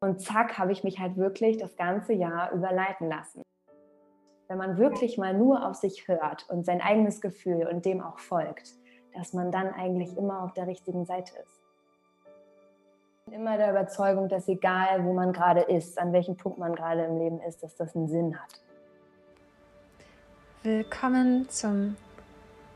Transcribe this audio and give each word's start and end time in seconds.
Und 0.00 0.20
zack, 0.20 0.58
habe 0.58 0.72
ich 0.72 0.84
mich 0.84 0.98
halt 0.98 1.16
wirklich 1.16 1.56
das 1.56 1.74
ganze 1.76 2.12
Jahr 2.12 2.52
überleiten 2.52 3.08
lassen. 3.08 3.42
Wenn 4.46 4.58
man 4.58 4.76
wirklich 4.76 5.16
mal 5.16 5.32
nur 5.32 5.66
auf 5.66 5.74
sich 5.74 6.06
hört 6.06 6.46
und 6.50 6.66
sein 6.66 6.82
eigenes 6.82 7.20
Gefühl 7.22 7.66
und 7.66 7.84
dem 7.86 8.02
auch 8.02 8.18
folgt, 8.18 8.74
dass 9.14 9.32
man 9.32 9.50
dann 9.50 9.72
eigentlich 9.72 10.14
immer 10.16 10.42
auf 10.42 10.52
der 10.52 10.66
richtigen 10.66 11.06
Seite 11.06 11.32
ist. 11.42 11.62
Immer 13.32 13.56
der 13.56 13.70
Überzeugung, 13.70 14.28
dass 14.28 14.46
egal, 14.48 15.02
wo 15.04 15.14
man 15.14 15.32
gerade 15.32 15.62
ist, 15.62 15.98
an 15.98 16.12
welchem 16.12 16.36
Punkt 16.36 16.58
man 16.58 16.76
gerade 16.76 17.04
im 17.04 17.18
Leben 17.18 17.40
ist, 17.40 17.62
dass 17.62 17.74
das 17.74 17.96
einen 17.96 18.06
Sinn 18.06 18.38
hat. 18.38 18.60
Willkommen 20.62 21.48
zum 21.48 21.96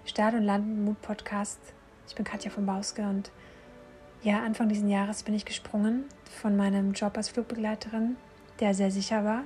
Start- 0.06 0.34
und 0.34 0.42
Landmut-Podcast. 0.42 1.60
Ich 2.08 2.14
bin 2.14 2.24
Katja 2.24 2.50
von 2.50 2.66
Bauske 2.66 3.02
und 3.02 3.30
ja, 4.22 4.42
Anfang 4.42 4.68
dieses 4.68 4.88
Jahres 4.88 5.22
bin 5.22 5.34
ich 5.34 5.44
gesprungen 5.44 6.04
von 6.40 6.56
meinem 6.56 6.92
Job 6.92 7.16
als 7.16 7.30
Flugbegleiterin, 7.30 8.16
der 8.60 8.74
sehr 8.74 8.90
sicher 8.90 9.24
war, 9.24 9.44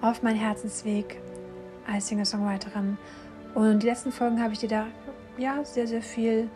auf 0.00 0.22
meinen 0.22 0.38
Herzensweg 0.38 1.20
als 1.86 2.08
Singer-Songwriterin. 2.08 2.98
Und 3.54 3.82
die 3.82 3.86
letzten 3.86 4.10
Folgen 4.10 4.42
habe 4.42 4.54
ich 4.54 4.58
dir 4.58 4.68
da 4.68 4.86
ja 5.38 5.64
sehr, 5.64 5.86
sehr 5.86 6.02
viel, 6.02 6.50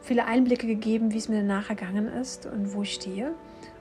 viele 0.00 0.24
Einblicke 0.24 0.66
gegeben, 0.66 1.12
wie 1.12 1.18
es 1.18 1.28
mir 1.28 1.40
danach 1.40 1.68
ergangen 1.68 2.08
ist 2.08 2.46
und 2.46 2.74
wo 2.74 2.82
ich 2.82 2.94
stehe. 2.94 3.34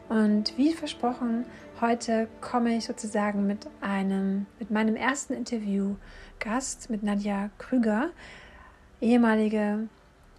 Und 0.09 0.57
wie 0.57 0.73
versprochen, 0.73 1.45
heute 1.79 2.27
komme 2.41 2.75
ich 2.75 2.85
sozusagen 2.85 3.47
mit 3.47 3.67
einem, 3.79 4.45
mit 4.59 4.69
meinem 4.69 4.97
ersten 4.97 5.33
Interview-Gast, 5.33 6.89
mit 6.89 7.01
Nadja 7.01 7.49
Krüger, 7.57 8.09
ehemalige 8.99 9.87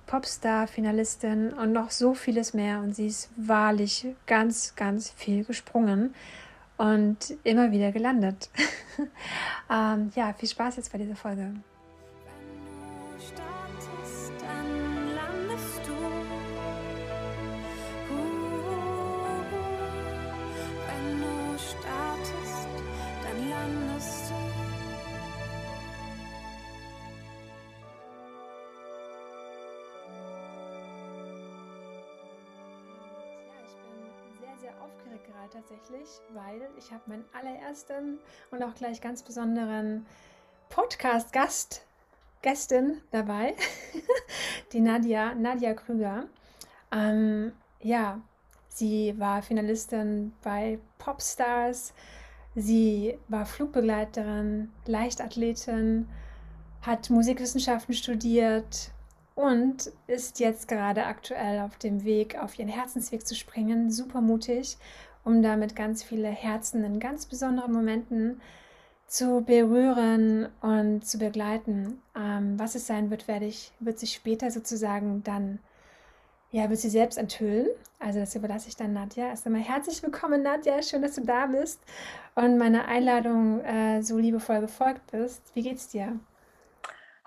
Popstar-Finalistin 0.06 1.52
und 1.52 1.72
noch 1.72 1.90
so 1.90 2.14
vieles 2.14 2.54
mehr. 2.54 2.80
Und 2.80 2.94
sie 2.94 3.06
ist 3.06 3.30
wahrlich 3.36 4.06
ganz, 4.26 4.74
ganz 4.76 5.10
viel 5.10 5.44
gesprungen 5.44 6.14
und 6.76 7.34
immer 7.44 7.70
wieder 7.70 7.92
gelandet. 7.92 8.50
ähm, 9.70 10.12
ja, 10.14 10.32
viel 10.32 10.48
Spaß 10.48 10.76
jetzt 10.76 10.92
bei 10.92 10.98
dieser 10.98 11.16
Folge. 11.16 11.54
Tatsächlich, 35.54 36.08
weil 36.32 36.68
ich 36.76 36.90
habe 36.90 37.02
meinen 37.06 37.24
allerersten 37.32 38.18
und 38.50 38.62
auch 38.64 38.74
gleich 38.74 39.00
ganz 39.00 39.22
besonderen 39.22 40.04
Podcast-Gast, 40.68 41.86
Gästin 42.42 43.00
dabei, 43.12 43.54
die 44.72 44.80
Nadja, 44.80 45.32
Nadja 45.34 45.74
Krüger. 45.74 46.24
Ähm, 46.90 47.52
ja, 47.80 48.20
sie 48.68 49.14
war 49.18 49.42
Finalistin 49.42 50.32
bei 50.42 50.80
Popstars, 50.98 51.94
sie 52.56 53.16
war 53.28 53.46
Flugbegleiterin, 53.46 54.72
Leichtathletin, 54.86 56.08
hat 56.82 57.10
Musikwissenschaften 57.10 57.94
studiert, 57.94 58.90
und 59.36 59.90
ist 60.06 60.38
jetzt 60.38 60.68
gerade 60.68 61.06
aktuell 61.06 61.58
auf 61.60 61.76
dem 61.76 62.04
Weg, 62.04 62.38
auf 62.38 62.56
ihren 62.56 62.68
Herzensweg 62.68 63.26
zu 63.26 63.34
springen. 63.34 63.90
Super 63.90 64.20
mutig 64.20 64.78
um 65.24 65.42
damit 65.42 65.74
ganz 65.74 66.02
viele 66.02 66.28
Herzen 66.28 66.84
in 66.84 67.00
ganz 67.00 67.26
besonderen 67.26 67.72
Momenten 67.72 68.40
zu 69.06 69.42
berühren 69.42 70.48
und 70.60 71.06
zu 71.06 71.18
begleiten. 71.18 72.02
Ähm, 72.16 72.58
was 72.58 72.74
es 72.74 72.86
sein 72.86 73.10
wird, 73.10 73.28
werde 73.28 73.46
ich, 73.46 73.72
wird 73.80 73.98
sich 73.98 74.12
später 74.12 74.50
sozusagen 74.50 75.22
dann, 75.22 75.58
ja, 76.50 76.68
wird 76.68 76.80
sie 76.80 76.90
selbst 76.90 77.18
enthüllen. 77.18 77.68
Also 77.98 78.20
das 78.20 78.34
überlasse 78.34 78.68
ich 78.68 78.76
dann 78.76 78.92
Nadja. 78.92 79.28
Erst 79.28 79.46
einmal 79.46 79.62
herzlich 79.62 80.02
willkommen, 80.02 80.42
Nadja. 80.42 80.82
Schön, 80.82 81.02
dass 81.02 81.14
du 81.14 81.22
da 81.22 81.46
bist 81.46 81.80
und 82.34 82.58
meiner 82.58 82.86
Einladung 82.86 83.60
äh, 83.60 84.02
so 84.02 84.18
liebevoll 84.18 84.60
gefolgt 84.60 85.10
bist. 85.10 85.42
Wie 85.54 85.62
geht's 85.62 85.88
dir? 85.88 86.18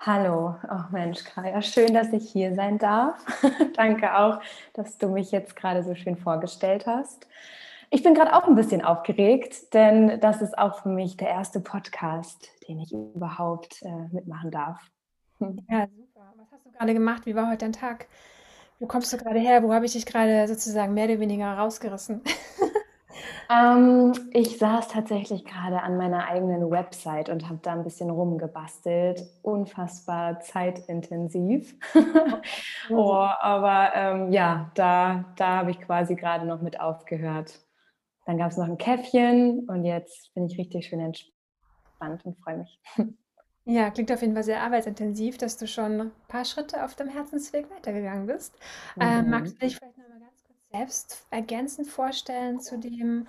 Hallo, 0.00 0.54
oh 0.70 0.84
Mensch, 0.92 1.24
Kaya, 1.24 1.60
schön, 1.60 1.92
dass 1.92 2.12
ich 2.12 2.30
hier 2.30 2.54
sein 2.54 2.78
darf. 2.78 3.16
Danke 3.76 4.16
auch, 4.16 4.40
dass 4.74 4.96
du 4.96 5.08
mich 5.08 5.32
jetzt 5.32 5.56
gerade 5.56 5.82
so 5.82 5.96
schön 5.96 6.16
vorgestellt 6.16 6.86
hast. 6.86 7.26
Ich 7.90 8.02
bin 8.02 8.14
gerade 8.14 8.34
auch 8.34 8.46
ein 8.46 8.54
bisschen 8.54 8.84
aufgeregt, 8.84 9.72
denn 9.72 10.20
das 10.20 10.42
ist 10.42 10.58
auch 10.58 10.82
für 10.82 10.90
mich 10.90 11.16
der 11.16 11.28
erste 11.28 11.60
Podcast, 11.60 12.50
den 12.68 12.80
ich 12.80 12.92
überhaupt 12.92 13.82
äh, 13.82 14.12
mitmachen 14.12 14.50
darf. 14.50 14.78
Hm. 15.38 15.64
Ja, 15.70 15.86
super. 15.86 16.34
Was 16.36 16.52
hast 16.52 16.66
du 16.66 16.70
gerade 16.70 16.92
gemacht? 16.92 17.24
Wie 17.24 17.34
war 17.34 17.48
heute 17.48 17.64
dein 17.64 17.72
Tag? 17.72 18.06
Wo 18.78 18.86
kommst 18.86 19.12
du 19.12 19.16
gerade 19.16 19.38
her? 19.38 19.62
Wo 19.62 19.72
habe 19.72 19.86
ich 19.86 19.92
dich 19.92 20.04
gerade 20.04 20.46
sozusagen 20.46 20.92
mehr 20.92 21.06
oder 21.06 21.18
weniger 21.18 21.50
rausgerissen? 21.56 22.20
ähm, 23.50 24.12
ich 24.32 24.58
saß 24.58 24.88
tatsächlich 24.88 25.46
gerade 25.46 25.82
an 25.82 25.96
meiner 25.96 26.26
eigenen 26.28 26.70
Website 26.70 27.30
und 27.30 27.48
habe 27.48 27.60
da 27.62 27.72
ein 27.72 27.84
bisschen 27.84 28.10
rumgebastelt. 28.10 29.22
Unfassbar 29.40 30.40
zeitintensiv. 30.40 31.74
oh, 32.90 33.26
aber 33.40 33.92
ähm, 33.94 34.30
ja, 34.30 34.70
da, 34.74 35.24
da 35.36 35.56
habe 35.56 35.70
ich 35.70 35.80
quasi 35.80 36.16
gerade 36.16 36.46
noch 36.46 36.60
mit 36.60 36.78
aufgehört. 36.78 37.58
Dann 38.28 38.36
gab 38.36 38.50
es 38.50 38.58
noch 38.58 38.68
ein 38.68 38.76
Käffchen 38.76 39.66
und 39.70 39.86
jetzt 39.86 40.34
bin 40.34 40.44
ich 40.44 40.58
richtig 40.58 40.86
schön 40.86 41.00
entspannt 41.00 42.26
und 42.26 42.38
freue 42.44 42.58
mich. 42.58 42.78
Ja, 43.64 43.90
klingt 43.90 44.10
auf 44.12 44.20
jeden 44.22 44.32
Fall 44.32 44.44
sehr 44.44 44.62
arbeitsintensiv, 44.62 45.36
dass 45.36 45.58
du 45.58 45.66
schon 45.66 46.00
ein 46.00 46.10
paar 46.26 46.46
Schritte 46.46 46.84
auf 46.84 46.94
dem 46.94 47.08
Herzensweg 47.08 47.70
weitergegangen 47.70 48.26
bist. 48.26 48.54
Mhm. 48.96 49.02
Ähm, 49.02 49.30
magst 49.30 49.54
du 49.54 49.58
dich 49.58 49.76
vielleicht 49.76 49.98
noch 49.98 50.08
mal 50.08 50.20
ganz 50.20 50.42
kurz 50.46 50.58
selbst 50.70 51.26
ergänzend 51.30 51.88
vorstellen 51.88 52.60
zu 52.60 52.78
dem, 52.78 53.26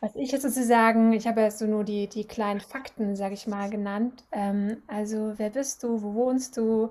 was 0.00 0.14
ich 0.14 0.30
jetzt 0.32 0.42
sozusagen, 0.42 1.12
ich 1.12 1.26
habe 1.26 1.40
jetzt 1.40 1.58
so 1.58 1.66
nur 1.66 1.82
die, 1.84 2.08
die 2.08 2.24
kleinen 2.24 2.60
Fakten, 2.60 3.16
sage 3.16 3.34
ich 3.34 3.48
mal, 3.48 3.70
genannt. 3.70 4.24
Ähm, 4.30 4.82
also 4.86 5.34
wer 5.36 5.50
bist 5.50 5.82
du, 5.82 6.02
wo 6.02 6.14
wohnst 6.14 6.56
du, 6.56 6.90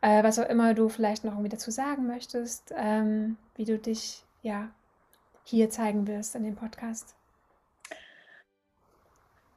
äh, 0.00 0.24
was 0.24 0.38
auch 0.40 0.48
immer 0.48 0.74
du 0.74 0.88
vielleicht 0.88 1.22
noch 1.22 1.32
irgendwie 1.32 1.50
dazu 1.50 1.70
sagen 1.70 2.08
möchtest, 2.08 2.74
ähm, 2.76 3.36
wie 3.54 3.64
du 3.64 3.78
dich 3.78 4.24
ja 4.42 4.70
hier 5.48 5.70
zeigen 5.70 6.06
wirst 6.06 6.34
in 6.34 6.44
dem 6.44 6.56
Podcast? 6.56 7.14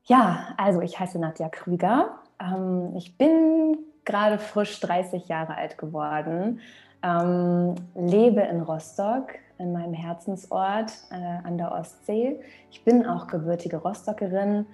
Ja, 0.05 0.53
also 0.57 0.81
ich 0.81 0.99
heiße 0.99 1.19
Nadja 1.19 1.49
Krüger. 1.49 2.19
Ähm, 2.39 2.95
ich 2.95 3.17
bin 3.17 3.77
gerade 4.05 4.39
frisch 4.39 4.79
30 4.79 5.27
Jahre 5.27 5.55
alt 5.55 5.77
geworden, 5.77 6.61
ähm, 7.03 7.75
lebe 7.95 8.41
in 8.41 8.61
Rostock, 8.61 9.33
in 9.57 9.73
meinem 9.73 9.93
Herzensort 9.93 10.91
äh, 11.11 11.45
an 11.45 11.57
der 11.57 11.71
Ostsee. 11.73 12.39
Ich 12.71 12.83
bin 12.83 13.05
auch 13.05 13.27
gebürtige 13.27 13.77
Rostockerin, 13.77 14.65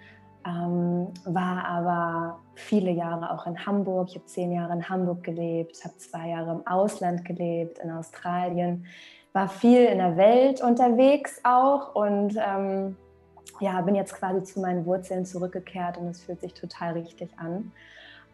ähm, 0.46 1.08
war 1.26 1.66
aber 1.66 2.40
viele 2.54 2.92
Jahre 2.92 3.32
auch 3.32 3.48
in 3.48 3.66
Hamburg. 3.66 4.10
Ich 4.10 4.16
habe 4.16 4.26
zehn 4.26 4.52
Jahre 4.52 4.74
in 4.74 4.88
Hamburg 4.88 5.24
gelebt, 5.24 5.84
habe 5.84 5.98
zwei 5.98 6.30
Jahre 6.30 6.52
im 6.52 6.68
Ausland 6.68 7.26
gelebt, 7.26 7.80
in 7.80 7.92
Australien 7.92 8.86
war 9.38 9.50
viel 9.50 9.86
in 9.86 10.00
der 10.00 10.18
Welt 10.18 10.64
unterwegs 10.64 11.40
auch 11.44 11.94
und 11.94 12.36
ähm, 12.44 12.98
ja, 13.60 13.80
bin 13.82 13.94
jetzt 13.94 14.16
quasi 14.16 14.42
zu 14.42 14.60
meinen 14.60 14.84
Wurzeln 14.88 15.26
zurückgekehrt 15.26 16.00
und 16.00 16.08
es 16.08 16.24
fühlt 16.24 16.42
sich 16.42 16.56
total 16.56 16.94
richtig 16.94 17.30
an. 17.38 17.72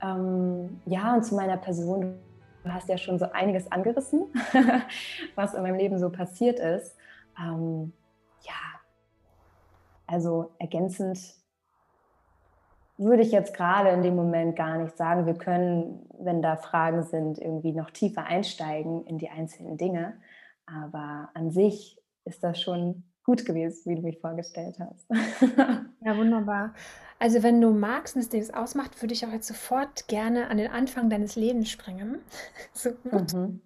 Ähm, 0.02 0.80
ja, 0.86 1.14
und 1.14 1.26
zu 1.26 1.36
meiner 1.36 1.58
Person, 1.58 2.16
du 2.64 2.74
hast 2.74 2.88
ja 2.88 2.98
schon 2.98 3.20
so 3.20 3.26
einiges 3.34 3.70
angerissen, 3.70 4.28
was 5.36 5.54
in 5.54 5.64
meinem 5.64 5.76
Leben 5.76 6.00
so 6.00 6.10
passiert 6.10 6.62
ist. 6.62 6.96
Ähm, 7.38 7.92
ja, 8.44 8.80
also 10.08 10.52
ergänzend 10.58 11.20
würde 12.98 13.24
ich 13.24 13.34
jetzt 13.34 13.54
gerade 13.54 13.90
in 13.90 14.04
dem 14.04 14.16
Moment 14.16 14.56
gar 14.56 14.78
nicht 14.78 14.96
sagen. 14.96 15.26
Wir 15.26 15.34
können, 15.34 16.08
wenn 16.18 16.42
da 16.42 16.56
Fragen 16.56 17.04
sind, 17.04 17.40
irgendwie 17.40 17.74
noch 17.74 17.90
tiefer 17.92 18.24
einsteigen 18.24 19.06
in 19.06 19.18
die 19.18 19.30
einzelnen 19.30 19.76
Dinge. 19.76 20.14
Aber 20.66 21.30
an 21.34 21.52
sich 21.52 22.00
ist 22.26 22.44
das 22.44 22.62
schon 22.62 23.04
gut 23.24 23.46
gewesen, 23.46 23.90
wie 23.90 23.96
du 23.96 24.02
mich 24.02 24.20
vorgestellt 24.20 24.78
hast. 24.80 25.06
ja, 26.02 26.18
wunderbar. 26.18 26.74
Also 27.20 27.42
wenn 27.42 27.62
du 27.62 27.72
magst 27.72 28.16
und 28.16 28.22
es 28.22 28.30
dir 28.30 28.40
das 28.40 28.54
ausmacht, 28.54 29.02
würde 29.02 29.14
ich 29.14 29.26
auch 29.26 29.32
jetzt 29.32 29.48
sofort 29.48 30.08
gerne 30.08 30.50
an 30.50 30.58
den 30.58 30.70
Anfang 30.70 31.10
deines 31.10 31.36
Lebens 31.36 31.70
springen. 31.70 32.20
so 32.74 32.92
gut. 32.92 33.34
Mhm. 33.34 33.62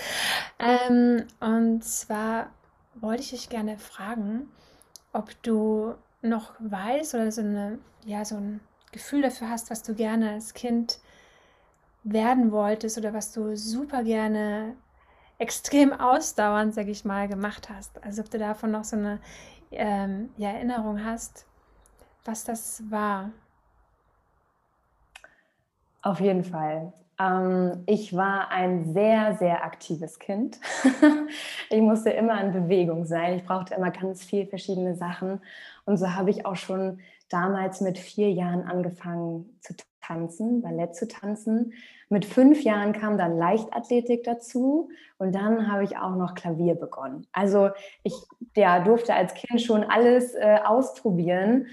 ähm, 0.58 1.24
und 1.40 1.84
zwar 1.84 2.50
wollte 2.94 3.22
ich 3.22 3.30
dich 3.30 3.48
gerne 3.48 3.78
fragen, 3.78 4.48
ob 5.12 5.30
du 5.42 5.94
noch 6.20 6.54
weißt 6.58 7.14
oder 7.14 7.30
so, 7.32 7.40
eine, 7.40 7.78
ja, 8.04 8.24
so 8.24 8.36
ein 8.36 8.60
Gefühl 8.92 9.22
dafür 9.22 9.50
hast, 9.50 9.70
was 9.70 9.82
du 9.82 9.94
gerne 9.94 10.32
als 10.32 10.54
Kind 10.54 10.98
werden 12.02 12.52
wolltest 12.52 12.98
oder 12.98 13.12
was 13.12 13.32
du 13.32 13.56
super 13.56 14.02
gerne 14.02 14.74
extrem 15.38 15.92
ausdauernd, 15.92 16.74
sag 16.74 16.88
ich 16.88 17.04
mal, 17.04 17.28
gemacht 17.28 17.68
hast. 17.70 18.02
Also 18.04 18.22
ob 18.22 18.30
du 18.30 18.38
davon 18.38 18.70
noch 18.70 18.84
so 18.84 18.96
eine 18.96 19.20
ähm, 19.70 20.30
ja, 20.36 20.50
Erinnerung 20.50 21.04
hast, 21.04 21.46
was 22.24 22.44
das 22.44 22.82
war. 22.90 23.30
Auf 26.02 26.20
jeden 26.20 26.44
Fall. 26.44 26.92
Ähm, 27.20 27.82
ich 27.86 28.14
war 28.14 28.50
ein 28.50 28.92
sehr, 28.92 29.36
sehr 29.36 29.64
aktives 29.64 30.18
Kind. 30.18 30.58
ich 31.70 31.80
musste 31.80 32.10
immer 32.10 32.40
in 32.40 32.52
Bewegung 32.52 33.04
sein. 33.04 33.34
Ich 33.34 33.44
brauchte 33.44 33.74
immer 33.74 33.90
ganz 33.90 34.24
viele 34.24 34.46
verschiedene 34.46 34.94
Sachen. 34.94 35.40
Und 35.84 35.96
so 35.96 36.14
habe 36.14 36.30
ich 36.30 36.46
auch 36.46 36.56
schon 36.56 37.00
damals 37.28 37.80
mit 37.80 37.98
vier 37.98 38.30
Jahren 38.30 38.62
angefangen 38.62 39.58
zu 39.60 39.74
tanzen, 40.08 40.62
Ballett 40.62 40.96
zu 40.96 41.06
tanzen. 41.06 41.72
Mit 42.08 42.24
fünf 42.24 42.62
Jahren 42.62 42.92
kam 42.92 43.18
dann 43.18 43.36
Leichtathletik 43.36 44.24
dazu 44.24 44.88
und 45.18 45.34
dann 45.34 45.70
habe 45.70 45.84
ich 45.84 45.96
auch 45.98 46.16
noch 46.16 46.34
Klavier 46.34 46.74
begonnen. 46.74 47.26
Also 47.32 47.70
ich 48.02 48.14
ja, 48.56 48.82
durfte 48.82 49.14
als 49.14 49.34
Kind 49.34 49.60
schon 49.60 49.84
alles 49.84 50.34
äh, 50.34 50.58
ausprobieren. 50.64 51.66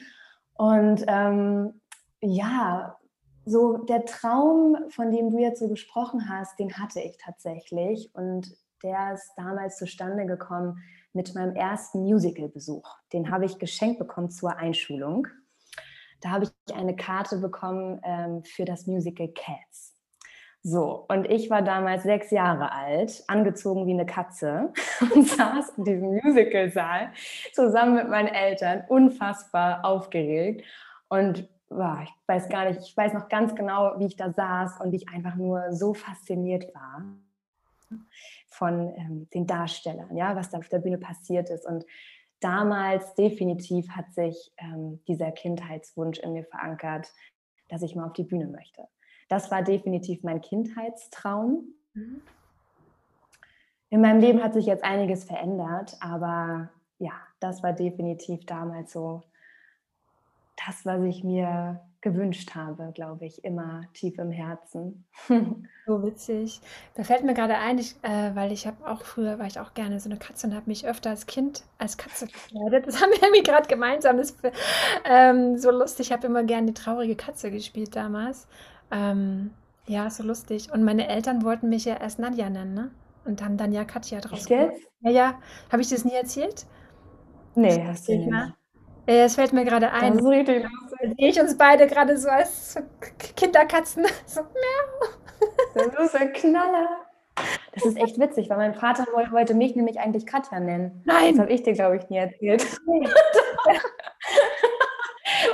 Und 0.53 1.05
ähm, 1.07 1.81
ja, 2.21 2.97
so 3.45 3.77
der 3.77 4.05
Traum, 4.05 4.77
von 4.89 5.11
dem 5.11 5.29
du 5.29 5.37
jetzt 5.37 5.59
so 5.59 5.67
gesprochen 5.67 6.29
hast, 6.29 6.59
den 6.59 6.73
hatte 6.77 6.99
ich 6.99 7.17
tatsächlich 7.17 8.09
und 8.13 8.55
der 8.83 9.13
ist 9.13 9.31
damals 9.37 9.77
zustande 9.77 10.25
gekommen 10.25 10.79
mit 11.13 11.33
meinem 11.33 11.55
ersten 11.55 12.01
Musical-Besuch. 12.01 12.89
Den 13.13 13.31
habe 13.31 13.45
ich 13.45 13.57
geschenkt 13.57 13.99
bekommen 13.99 14.29
zur 14.29 14.57
Einschulung. 14.57 15.27
Da 16.21 16.29
habe 16.29 16.45
ich 16.45 16.75
eine 16.75 16.95
Karte 16.95 17.37
bekommen 17.37 17.99
ähm, 18.03 18.43
für 18.43 18.65
das 18.65 18.87
Musical 18.87 19.27
Cats. 19.29 19.95
So, 20.67 21.05
und 21.09 21.29
ich 21.29 21.51
war 21.51 21.61
damals 21.61 22.01
sechs 22.01 22.31
Jahre 22.31 22.71
alt, 22.71 23.23
angezogen 23.27 23.85
wie 23.85 23.93
eine 23.93 24.07
Katze 24.07 24.73
und 25.13 25.27
saß 25.27 25.77
in 25.77 25.83
diesem 25.83 26.15
Musicalsaal 26.15 27.11
zusammen 27.53 27.93
mit 27.93 28.09
meinen 28.09 28.29
Eltern, 28.29 28.83
unfassbar 28.87 29.85
aufgeregt. 29.85 30.63
Und 31.07 31.47
wow, 31.69 31.99
ich 32.03 32.11
weiß 32.25 32.49
gar 32.49 32.65
nicht, 32.65 32.81
ich 32.81 32.97
weiß 32.97 33.13
noch 33.13 33.29
ganz 33.29 33.53
genau, 33.53 33.93
wie 33.99 34.07
ich 34.07 34.15
da 34.15 34.31
saß 34.31 34.81
und 34.81 34.93
ich 34.93 35.07
einfach 35.09 35.35
nur 35.35 35.71
so 35.71 35.93
fasziniert 35.93 36.73
war 36.73 37.03
von 38.49 38.93
ähm, 38.97 39.29
den 39.33 39.45
Darstellern, 39.45 40.15
ja, 40.15 40.35
was 40.35 40.49
da 40.49 40.57
auf 40.57 40.69
der 40.69 40.79
Bühne 40.79 40.97
passiert 40.97 41.51
ist. 41.51 41.67
Und 41.67 41.85
damals 42.45 43.15
definitiv 43.15 43.89
hat 43.89 44.13
sich 44.13 44.53
ähm, 44.57 44.99
dieser 45.07 45.31
Kindheitswunsch 45.31 46.19
in 46.19 46.33
mir 46.33 46.43
verankert, 46.43 47.11
dass 47.69 47.81
ich 47.81 47.95
mal 47.95 48.05
auf 48.05 48.13
die 48.13 48.23
Bühne 48.23 48.45
möchte. 48.45 48.87
Das 49.29 49.49
war 49.49 49.63
definitiv 49.63 50.21
mein 50.21 50.41
Kindheitstraum. 50.41 51.65
Mhm. 51.95 52.21
In 53.89 54.01
meinem 54.01 54.19
Leben 54.19 54.43
hat 54.43 54.53
sich 54.53 54.67
jetzt 54.67 54.83
einiges 54.83 55.23
verändert, 55.23 55.97
aber 56.01 56.69
ja, 56.99 57.13
das 57.39 57.63
war 57.63 57.73
definitiv 57.73 58.45
damals 58.45 58.93
so 58.93 59.23
das, 60.67 60.85
was 60.85 61.01
ich 61.03 61.23
mir 61.23 61.81
gewünscht 62.05 62.53
habe, 62.53 62.91
glaube 62.93 63.25
ich, 63.25 63.43
immer 63.43 63.81
tief 63.95 64.19
im 64.19 64.29
Herzen. 64.29 65.05
so 65.87 66.03
witzig. 66.03 66.61
Da 66.93 67.03
fällt 67.03 67.23
mir 67.23 67.33
gerade 67.33 67.57
ein, 67.57 67.79
ich, 67.79 67.95
äh, 68.03 68.35
weil 68.35 68.51
ich 68.51 68.67
habe 68.67 68.87
auch 68.87 69.01
früher, 69.01 69.39
war 69.39 69.47
ich 69.47 69.59
auch 69.59 69.73
gerne 69.73 69.99
so 69.99 70.07
eine 70.07 70.19
Katze 70.19 70.45
und 70.45 70.53
habe 70.53 70.69
mich 70.69 70.85
öfter 70.85 71.09
als 71.09 71.25
Kind 71.25 71.63
als 71.79 71.97
Katze 71.97 72.27
gekleidet. 72.27 72.85
Das 72.85 73.01
haben 73.01 73.09
wir 73.09 73.17
irgendwie 73.23 73.41
gerade 73.41 73.67
gemeinsam. 73.67 74.17
Das 74.17 74.37
ähm, 75.03 75.57
so 75.57 75.71
lustig. 75.71 76.07
Ich 76.07 76.13
habe 76.13 76.27
immer 76.27 76.43
gerne 76.43 76.67
die 76.67 76.75
traurige 76.75 77.15
Katze 77.15 77.49
gespielt 77.49 77.95
damals. 77.95 78.47
Ähm, 78.91 79.49
ja, 79.87 80.07
so 80.11 80.21
lustig. 80.21 80.71
Und 80.71 80.83
meine 80.83 81.07
Eltern 81.07 81.43
wollten 81.43 81.69
mich 81.69 81.85
ja 81.85 81.95
erst 81.95 82.19
Nadja 82.19 82.51
nennen, 82.51 82.75
ne? 82.75 82.91
Und 83.25 83.43
haben 83.43 83.57
dann 83.57 83.71
ja 83.71 83.83
Katja 83.83 84.21
draus 84.21 84.45
gemacht. 84.45 84.73
Ja, 84.99 85.09
ja. 85.09 85.39
Habe 85.71 85.81
ich 85.81 85.89
das 85.89 86.05
nie 86.05 86.13
erzählt? 86.13 86.67
Nee, 87.55 87.83
hast 87.83 88.07
du 88.07 88.15
nicht. 88.15 88.31
Es 89.07 89.35
fällt 89.35 89.53
mir 89.53 89.65
gerade 89.65 89.91
ein. 89.91 90.13
Das 90.13 90.21
ist 90.21 90.27
richtig. 90.27 90.65
Sehe 91.17 91.29
ich 91.29 91.39
uns 91.39 91.57
beide 91.57 91.87
gerade 91.87 92.17
so 92.17 92.29
als 92.29 92.75
Kinderkatzen. 93.35 94.05
So, 94.25 94.41
miau. 94.41 95.09
Das 95.73 96.05
ist 96.07 96.15
ein 96.15 96.33
Knaller. 96.33 97.05
Das 97.73 97.85
ist 97.85 97.97
echt 97.97 98.17
witzig, 98.19 98.49
weil 98.49 98.57
mein 98.57 98.73
Vater 98.73 99.05
wollte 99.31 99.53
mich 99.53 99.75
nämlich 99.75 99.99
eigentlich 99.99 100.25
Katja 100.25 100.59
nennen. 100.59 101.03
Nein. 101.05 101.31
Das 101.31 101.39
habe 101.41 101.51
ich 101.51 101.63
dir, 101.63 101.73
glaube 101.73 101.97
ich, 101.97 102.09
nie 102.09 102.17
erzählt. 102.17 102.65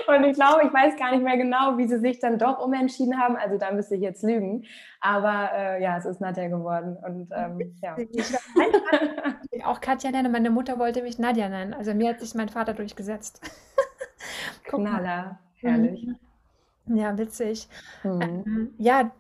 Und 0.08 0.24
ich 0.26 0.36
glaube, 0.36 0.62
ich 0.66 0.74
weiß 0.74 0.98
gar 0.98 1.12
nicht 1.12 1.24
mehr 1.24 1.38
genau, 1.38 1.78
wie 1.78 1.88
sie 1.88 2.00
sich 2.00 2.20
dann 2.20 2.38
doch 2.38 2.60
umentschieden 2.60 3.20
haben. 3.20 3.36
Also 3.38 3.58
da 3.58 3.72
müsste 3.72 3.96
ich 3.96 4.02
jetzt 4.02 4.24
lügen. 4.24 4.66
Aber 5.00 5.50
äh, 5.54 5.82
ja, 5.82 5.98
es 5.98 6.06
ist 6.06 6.22
Nadja 6.22 6.48
geworden. 6.48 6.98
Und 6.98 7.30
ähm, 7.34 7.76
ja. 7.82 7.96
Ich 9.52 9.66
auch 9.66 9.82
Katja 9.82 10.12
nennen. 10.12 10.32
Meine 10.32 10.50
Mutter 10.50 10.78
wollte 10.80 11.02
mich 11.02 11.18
Nadja 11.20 11.50
nennen. 11.50 11.74
Also 11.74 11.94
mir 11.94 12.10
hat 12.10 12.20
sich 12.20 12.36
mein 12.36 12.50
Vater 12.50 12.74
durchgesetzt. 12.74 13.42
Knaller, 14.64 15.40
herrlich. 15.56 16.08
Mhm. 16.86 16.98
Ja, 16.98 17.18
witzig. 17.18 17.68
Mhm. 18.04 18.22
Ähm, 18.22 18.74
ja, 18.78 19.12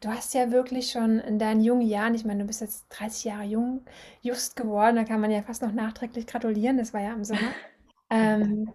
du 0.00 0.08
hast 0.08 0.34
ja 0.34 0.50
wirklich 0.50 0.90
schon 0.90 1.18
in 1.20 1.38
deinen 1.38 1.62
jungen 1.62 1.86
Jahren, 1.86 2.14
ich 2.14 2.24
meine, 2.24 2.40
du 2.40 2.46
bist 2.46 2.60
jetzt 2.60 2.86
30 2.90 3.24
Jahre 3.24 3.44
jung, 3.44 3.84
just 4.22 4.56
geworden, 4.56 4.96
da 4.96 5.04
kann 5.04 5.20
man 5.20 5.30
ja 5.30 5.42
fast 5.42 5.62
noch 5.62 5.72
nachträglich 5.72 6.26
gratulieren, 6.26 6.78
das 6.78 6.92
war 6.92 7.00
ja 7.00 7.12
im 7.12 7.24
Sommer. 7.24 7.52
ähm, 8.10 8.72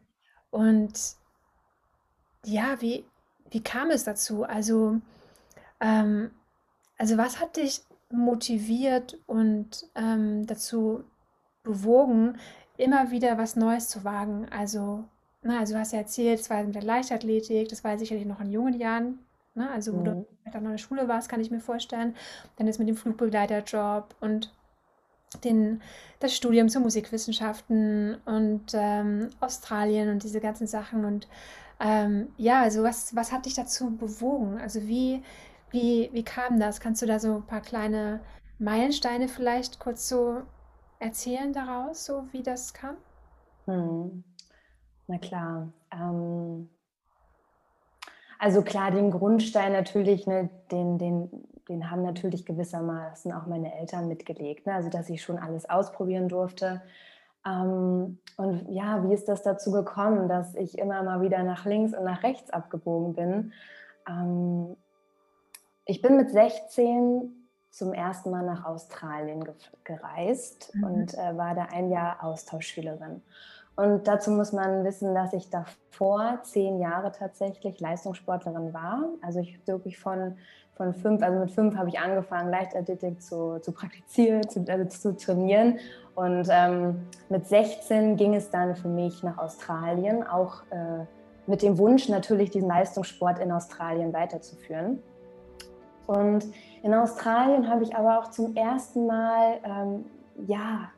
und 0.49 0.93
ja, 2.45 2.81
wie, 2.81 3.05
wie 3.51 3.61
kam 3.61 3.91
es 3.91 4.03
dazu? 4.03 4.43
Also, 4.43 4.99
ähm, 5.79 6.31
also 6.97 7.17
was 7.17 7.39
hat 7.39 7.57
dich 7.57 7.81
motiviert 8.11 9.19
und 9.27 9.87
ähm, 9.95 10.47
dazu 10.47 11.03
bewogen, 11.63 12.37
immer 12.77 13.11
wieder 13.11 13.37
was 13.37 13.55
Neues 13.55 13.89
zu 13.89 14.03
wagen? 14.03 14.47
Also, 14.49 15.05
na, 15.41 15.59
also 15.59 15.73
du 15.73 15.79
hast 15.79 15.93
ja 15.93 15.99
erzählt, 15.99 16.39
es 16.39 16.49
war 16.49 16.63
mit 16.63 16.75
der 16.75 16.83
Leichtathletik, 16.83 17.69
das 17.69 17.83
war 17.83 17.97
sicherlich 17.97 18.25
noch 18.25 18.41
in 18.41 18.51
jungen 18.51 18.73
Jahren, 18.73 19.19
ne? 19.55 19.69
also 19.71 19.93
wo 19.93 19.99
mhm. 19.99 20.05
du 20.05 20.27
vielleicht 20.41 20.57
auch 20.57 20.61
noch 20.61 20.69
in 20.69 20.77
der 20.77 20.83
Schule 20.83 21.07
warst, 21.07 21.29
kann 21.29 21.39
ich 21.39 21.51
mir 21.51 21.61
vorstellen. 21.61 22.15
Dann 22.57 22.67
ist 22.67 22.79
mit 22.79 22.89
dem 22.89 22.97
Flugbegleiterjob 22.97 24.15
und 24.19 24.53
den, 25.43 25.81
das 26.19 26.35
Studium 26.35 26.69
zur 26.69 26.81
Musikwissenschaften 26.81 28.17
und 28.25 28.71
ähm, 28.73 29.29
Australien 29.39 30.09
und 30.09 30.23
diese 30.23 30.41
ganzen 30.41 30.67
Sachen 30.67 31.05
und 31.05 31.27
ähm, 31.79 32.29
ja, 32.37 32.61
also 32.61 32.83
was, 32.83 33.15
was 33.15 33.31
hat 33.31 33.45
dich 33.45 33.53
dazu 33.53 33.95
bewogen? 33.95 34.57
Also 34.59 34.85
wie, 34.87 35.23
wie, 35.71 36.09
wie 36.11 36.23
kam 36.23 36.59
das? 36.59 36.81
Kannst 36.81 37.01
du 37.01 37.05
da 37.05 37.19
so 37.19 37.35
ein 37.35 37.45
paar 37.45 37.61
kleine 37.61 38.19
Meilensteine 38.57 39.29
vielleicht 39.29 39.79
kurz 39.79 40.09
so 40.09 40.41
erzählen 40.99 41.53
daraus, 41.53 42.05
so 42.05 42.27
wie 42.31 42.43
das 42.43 42.73
kam? 42.73 42.97
Hm. 43.65 44.23
Na 45.09 45.17
klar. 45.17 45.67
Ähm, 45.91 46.69
also 48.37 48.61
klar, 48.61 48.91
den 48.91 49.09
Grundstein 49.09 49.73
natürlich, 49.73 50.27
ne, 50.27 50.49
den, 50.71 50.99
den, 50.99 51.29
den 51.67 51.89
haben 51.89 52.03
natürlich 52.03 52.45
gewissermaßen 52.45 53.33
auch 53.33 53.47
meine 53.47 53.75
Eltern 53.75 54.07
mitgelegt. 54.07 54.67
Ne? 54.67 54.75
Also 54.75 54.89
dass 54.89 55.09
ich 55.09 55.23
schon 55.23 55.39
alles 55.39 55.67
ausprobieren 55.67 56.29
durfte. 56.29 56.83
Ähm, 57.43 58.19
und 58.37 58.69
ja, 58.69 59.03
wie 59.03 59.13
ist 59.13 59.27
das 59.27 59.41
dazu 59.41 59.71
gekommen, 59.71 60.29
dass 60.29 60.53
ich 60.53 60.77
immer 60.77 61.01
mal 61.01 61.21
wieder 61.21 61.41
nach 61.41 61.65
links 61.65 61.95
und 61.95 62.03
nach 62.03 62.21
rechts 62.21 62.51
abgebogen 62.51 63.15
bin? 63.15 63.53
Ähm, 64.07 64.77
ich 65.85 66.03
bin 66.03 66.17
mit 66.17 66.29
16 66.29 67.31
zum 67.71 67.93
ersten 67.93 68.29
Mal 68.29 68.45
nach 68.45 68.63
Australien 68.63 69.43
gereist 69.83 70.71
mhm. 70.75 70.83
und 70.83 71.13
äh, 71.15 71.35
war 71.35 71.55
da 71.55 71.63
ein 71.71 71.89
Jahr 71.89 72.23
Austauschschülerin. 72.23 73.23
Und 73.79 74.09
dazu 74.09 74.31
muss 74.31 74.51
man 74.51 74.83
wissen, 74.83 75.15
dass 75.15 75.31
ich 75.31 75.49
davor 75.49 76.39
zehn 76.43 76.81
Jahre 76.81 77.13
tatsächlich 77.13 77.79
Leistungssportlerin 77.79 78.73
war. 78.73 79.05
Also 79.21 79.39
ich 79.39 79.65
wirklich 79.65 79.97
von, 79.97 80.35
von 80.75 80.93
fünf, 80.93 81.23
also 81.23 81.39
mit 81.39 81.51
fünf 81.51 81.77
habe 81.77 81.87
ich 81.87 81.97
angefangen, 81.97 82.51
Leichtathletik 82.51 83.21
zu, 83.21 83.57
zu 83.59 83.71
praktizieren, 83.71 84.49
zu, 84.49 84.65
also 84.67 84.83
zu 84.83 85.15
trainieren. 85.15 85.79
Und 86.13 86.49
ähm, 86.51 87.07
mit 87.29 87.47
16 87.47 88.17
ging 88.17 88.35
es 88.35 88.49
dann 88.49 88.75
für 88.75 88.89
mich 88.89 89.23
nach 89.23 89.37
Australien, 89.37 90.27
auch 90.27 90.61
äh, 90.71 91.05
mit 91.47 91.61
dem 91.61 91.77
Wunsch 91.77 92.09
natürlich, 92.09 92.49
diesen 92.49 92.67
Leistungssport 92.67 93.39
in 93.39 93.49
Australien 93.49 94.11
weiterzuführen. 94.11 95.01
Und 96.05 96.43
in 96.83 96.93
Australien 96.93 97.69
habe 97.69 97.83
ich 97.83 97.95
aber 97.95 98.19
auch 98.19 98.29
zum 98.29 98.57
ersten 98.57 99.07
Mal, 99.07 99.59
ähm, 99.63 100.05
ja, 100.47 100.89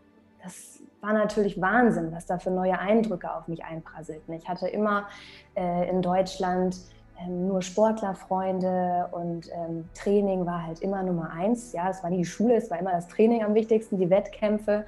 das 0.41 0.80
war 1.01 1.13
natürlich 1.13 1.59
Wahnsinn, 1.59 2.11
was 2.11 2.25
da 2.25 2.37
für 2.37 2.51
neue 2.51 2.77
Eindrücke 2.79 3.33
auf 3.33 3.47
mich 3.47 3.63
einprasselten. 3.63 4.33
Ich 4.33 4.47
hatte 4.47 4.67
immer 4.67 5.07
äh, 5.55 5.89
in 5.89 6.01
Deutschland 6.01 6.77
ähm, 7.19 7.47
nur 7.47 7.61
Sportlerfreunde 7.61 9.09
und 9.11 9.49
ähm, 9.51 9.89
Training 9.93 10.45
war 10.45 10.65
halt 10.65 10.81
immer 10.81 11.03
Nummer 11.03 11.31
eins. 11.31 11.73
Ja, 11.73 11.89
es 11.89 12.03
war 12.03 12.09
nie 12.09 12.19
die 12.19 12.25
Schule, 12.25 12.55
es 12.55 12.69
war 12.69 12.79
immer 12.79 12.91
das 12.91 13.07
Training 13.07 13.43
am 13.43 13.53
wichtigsten, 13.53 13.97
die 13.97 14.09
Wettkämpfe, 14.09 14.85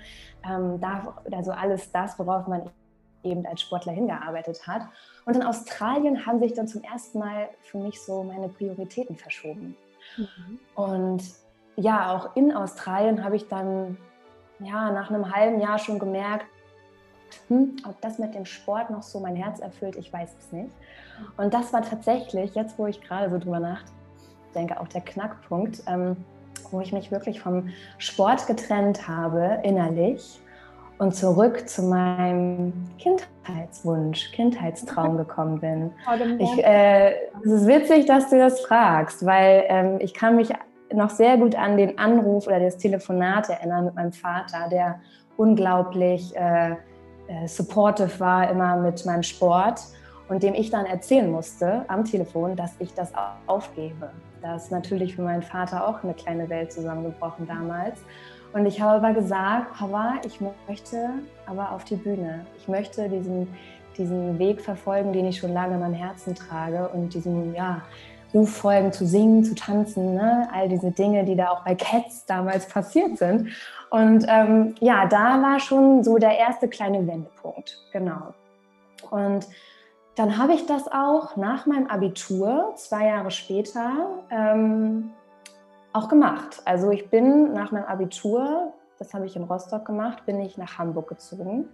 ähm, 0.50 0.80
da, 0.80 1.16
also 1.32 1.52
alles 1.52 1.92
das, 1.92 2.18
worauf 2.20 2.48
man 2.48 2.70
eben 3.24 3.46
als 3.46 3.62
Sportler 3.62 3.94
hingearbeitet 3.94 4.68
hat. 4.68 4.84
Und 5.26 5.36
in 5.36 5.44
Australien 5.44 6.26
haben 6.26 6.40
sich 6.40 6.54
dann 6.54 6.68
zum 6.68 6.84
ersten 6.84 7.20
Mal 7.20 7.50
für 7.62 7.78
mich 7.78 8.02
so 8.02 8.24
meine 8.24 8.50
Prioritäten 8.50 9.16
verschoben. 9.16 9.76
Mhm. 10.18 10.60
Und 10.76 11.24
ja, 11.76 12.14
auch 12.14 12.36
in 12.36 12.52
Australien 12.52 13.24
habe 13.24 13.36
ich 13.36 13.48
dann 13.48 13.98
ja, 14.66 14.92
nach 14.92 15.10
einem 15.10 15.34
halben 15.34 15.60
Jahr 15.60 15.78
schon 15.80 16.00
gemerkt, 16.00 16.46
hm, 17.48 17.76
ob 17.88 18.00
das 18.02 18.20
mit 18.20 18.36
dem 18.36 18.46
Sport 18.46 18.90
noch 18.90 19.04
so 19.04 19.20
mein 19.20 19.36
Herz 19.36 19.60
erfüllt, 19.60 19.96
ich 19.96 20.12
weiß 20.12 20.30
es 20.40 20.52
nicht. 20.52 20.72
Und 21.38 21.54
das 21.54 21.74
war 21.74 21.82
tatsächlich, 21.82 22.56
jetzt 22.56 22.78
wo 22.78 22.88
ich 22.88 23.02
gerade 23.02 23.30
so 23.30 23.38
drüber 23.38 23.60
nachdenke, 23.60 24.80
auch 24.80 24.88
der 24.88 25.02
Knackpunkt, 25.02 25.84
ähm, 25.88 26.18
wo 26.72 26.82
ich 26.82 26.94
mich 26.94 27.12
wirklich 27.12 27.42
vom 27.42 27.70
Sport 27.98 28.48
getrennt 28.48 29.08
habe, 29.08 29.60
innerlich, 29.64 30.40
und 31.00 31.16
zurück 31.16 31.68
zu 31.68 31.84
meinem 31.84 32.72
Kindheitswunsch, 32.98 34.32
Kindheitstraum 34.32 35.18
gekommen 35.18 35.60
bin. 35.60 35.92
Ich, 36.40 36.64
äh, 36.64 37.16
es 37.44 37.52
ist 37.52 37.68
witzig, 37.68 38.06
dass 38.06 38.30
du 38.30 38.38
das 38.38 38.62
fragst, 38.62 39.26
weil 39.26 39.66
ähm, 39.68 39.98
ich 40.00 40.14
kann 40.14 40.36
mich 40.36 40.52
noch 40.94 41.10
sehr 41.10 41.38
gut 41.38 41.56
an 41.56 41.78
den 41.78 41.98
Anruf 41.98 42.48
oder 42.48 42.60
das 42.60 42.78
Telefonat 42.78 43.50
erinnern 43.50 43.86
mit 43.86 43.96
meinem 43.96 44.14
Vater, 44.14 44.70
der 44.70 45.00
unglaublich 45.38 46.36
äh, 46.36 46.72
äh, 46.72 47.48
supportive 47.48 48.20
war 48.20 48.50
immer 48.50 48.76
mit 48.78 49.06
meinem 49.06 49.24
Sport 49.24 49.82
und 50.30 50.44
dem 50.44 50.54
ich 50.54 50.70
dann 50.70 50.86
erzählen 50.86 51.32
musste 51.32 51.86
am 51.88 52.06
Telefon, 52.06 52.56
dass 52.56 52.76
ich 52.80 52.94
das 52.94 53.12
aufgebe. 53.48 54.12
Da 54.42 54.56
ist 54.56 54.72
natürlich 54.72 55.16
für 55.16 55.22
meinen 55.22 55.42
Vater 55.42 55.88
auch 55.88 56.04
eine 56.04 56.14
kleine 56.14 56.50
Welt 56.50 56.72
zusammengebrochen 56.72 57.48
damals. 57.48 58.00
Und 58.52 58.66
ich 58.66 58.82
habe 58.82 59.06
aber 59.06 59.20
gesagt, 59.20 59.74
Papa, 59.74 60.16
ich 60.26 60.40
möchte 60.68 61.10
aber 61.46 61.72
auf 61.72 61.86
die 61.86 61.96
Bühne. 61.96 62.46
Ich 62.58 62.68
möchte 62.68 63.10
diesen, 63.10 63.48
diesen 63.98 64.38
Weg 64.38 64.62
verfolgen, 64.62 65.12
den 65.12 65.26
ich 65.26 65.38
schon 65.38 65.54
lange 65.54 65.76
in 65.76 65.80
meinem 65.80 65.94
Herzen 65.94 66.36
trage 66.36 66.88
und 66.90 67.14
diesem, 67.14 67.56
ja, 67.56 67.82
Ruf 68.34 68.58
folgen, 68.58 68.92
zu 68.92 69.06
singen, 69.06 69.44
zu 69.44 69.56
tanzen, 69.56 70.16
ne? 70.16 70.48
all 70.52 70.68
diese 70.68 70.92
Dinge, 70.92 71.24
die 71.24 71.36
da 71.36 71.50
auch 71.50 71.64
bei 71.64 71.76
Cats 71.76 72.26
damals 72.26 72.68
passiert 72.68 73.18
sind. 73.18 73.50
Und 73.90 74.26
ähm, 74.28 74.76
ja, 74.80 75.06
da 75.06 75.42
war 75.42 75.60
schon 75.60 76.04
so 76.04 76.18
der 76.18 76.38
erste 76.38 76.68
kleine 76.68 77.06
Wendepunkt, 77.06 77.78
genau. 77.92 78.34
Und 79.12 79.48
dann 80.16 80.38
habe 80.38 80.54
ich 80.54 80.66
das 80.66 80.92
auch 80.92 81.36
nach 81.38 81.66
meinem 81.66 81.88
Abitur, 81.88 82.74
zwei 82.76 83.08
Jahre 83.08 83.32
später, 83.32 84.08
ähm, 84.30 85.12
auch 85.92 86.08
gemacht. 86.08 86.62
Also 86.66 86.92
ich 86.92 87.10
bin 87.10 87.54
nach 87.54 87.72
meinem 87.72 87.86
Abitur, 87.86 88.74
das 88.98 89.14
habe 89.14 89.26
ich 89.26 89.36
in 89.36 89.44
Rostock 89.44 89.86
gemacht, 89.86 90.26
bin 90.26 90.40
ich 90.40 90.58
nach 90.58 90.78
Hamburg 90.78 91.10
gezogen, 91.10 91.70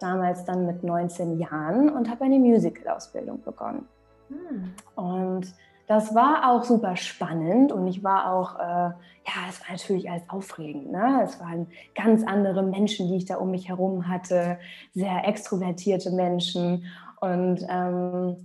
damals 0.00 0.44
dann 0.44 0.66
mit 0.66 0.82
19 0.82 1.38
Jahren 1.38 1.88
und 1.88 2.10
habe 2.10 2.24
eine 2.24 2.38
Musical-Ausbildung 2.38 3.42
begonnen. 3.42 3.88
Hm. 4.28 4.74
Und 4.96 5.54
das 5.86 6.14
war 6.14 6.50
auch 6.50 6.64
super 6.64 6.96
spannend 6.96 7.72
und 7.72 7.86
ich 7.86 8.02
war 8.02 8.32
auch, 8.32 8.58
äh, 8.58 8.62
ja, 8.62 9.48
es 9.48 9.60
war 9.60 9.72
natürlich 9.72 10.10
alles 10.10 10.22
aufregend. 10.28 10.90
Ne? 10.90 11.20
Es 11.22 11.40
waren 11.40 11.66
ganz 11.94 12.26
andere 12.26 12.62
Menschen, 12.62 13.08
die 13.08 13.16
ich 13.16 13.26
da 13.26 13.36
um 13.36 13.50
mich 13.50 13.68
herum 13.68 14.08
hatte, 14.08 14.58
sehr 14.94 15.26
extrovertierte 15.26 16.10
Menschen. 16.10 16.86
Und 17.20 17.66
ähm, 17.68 18.44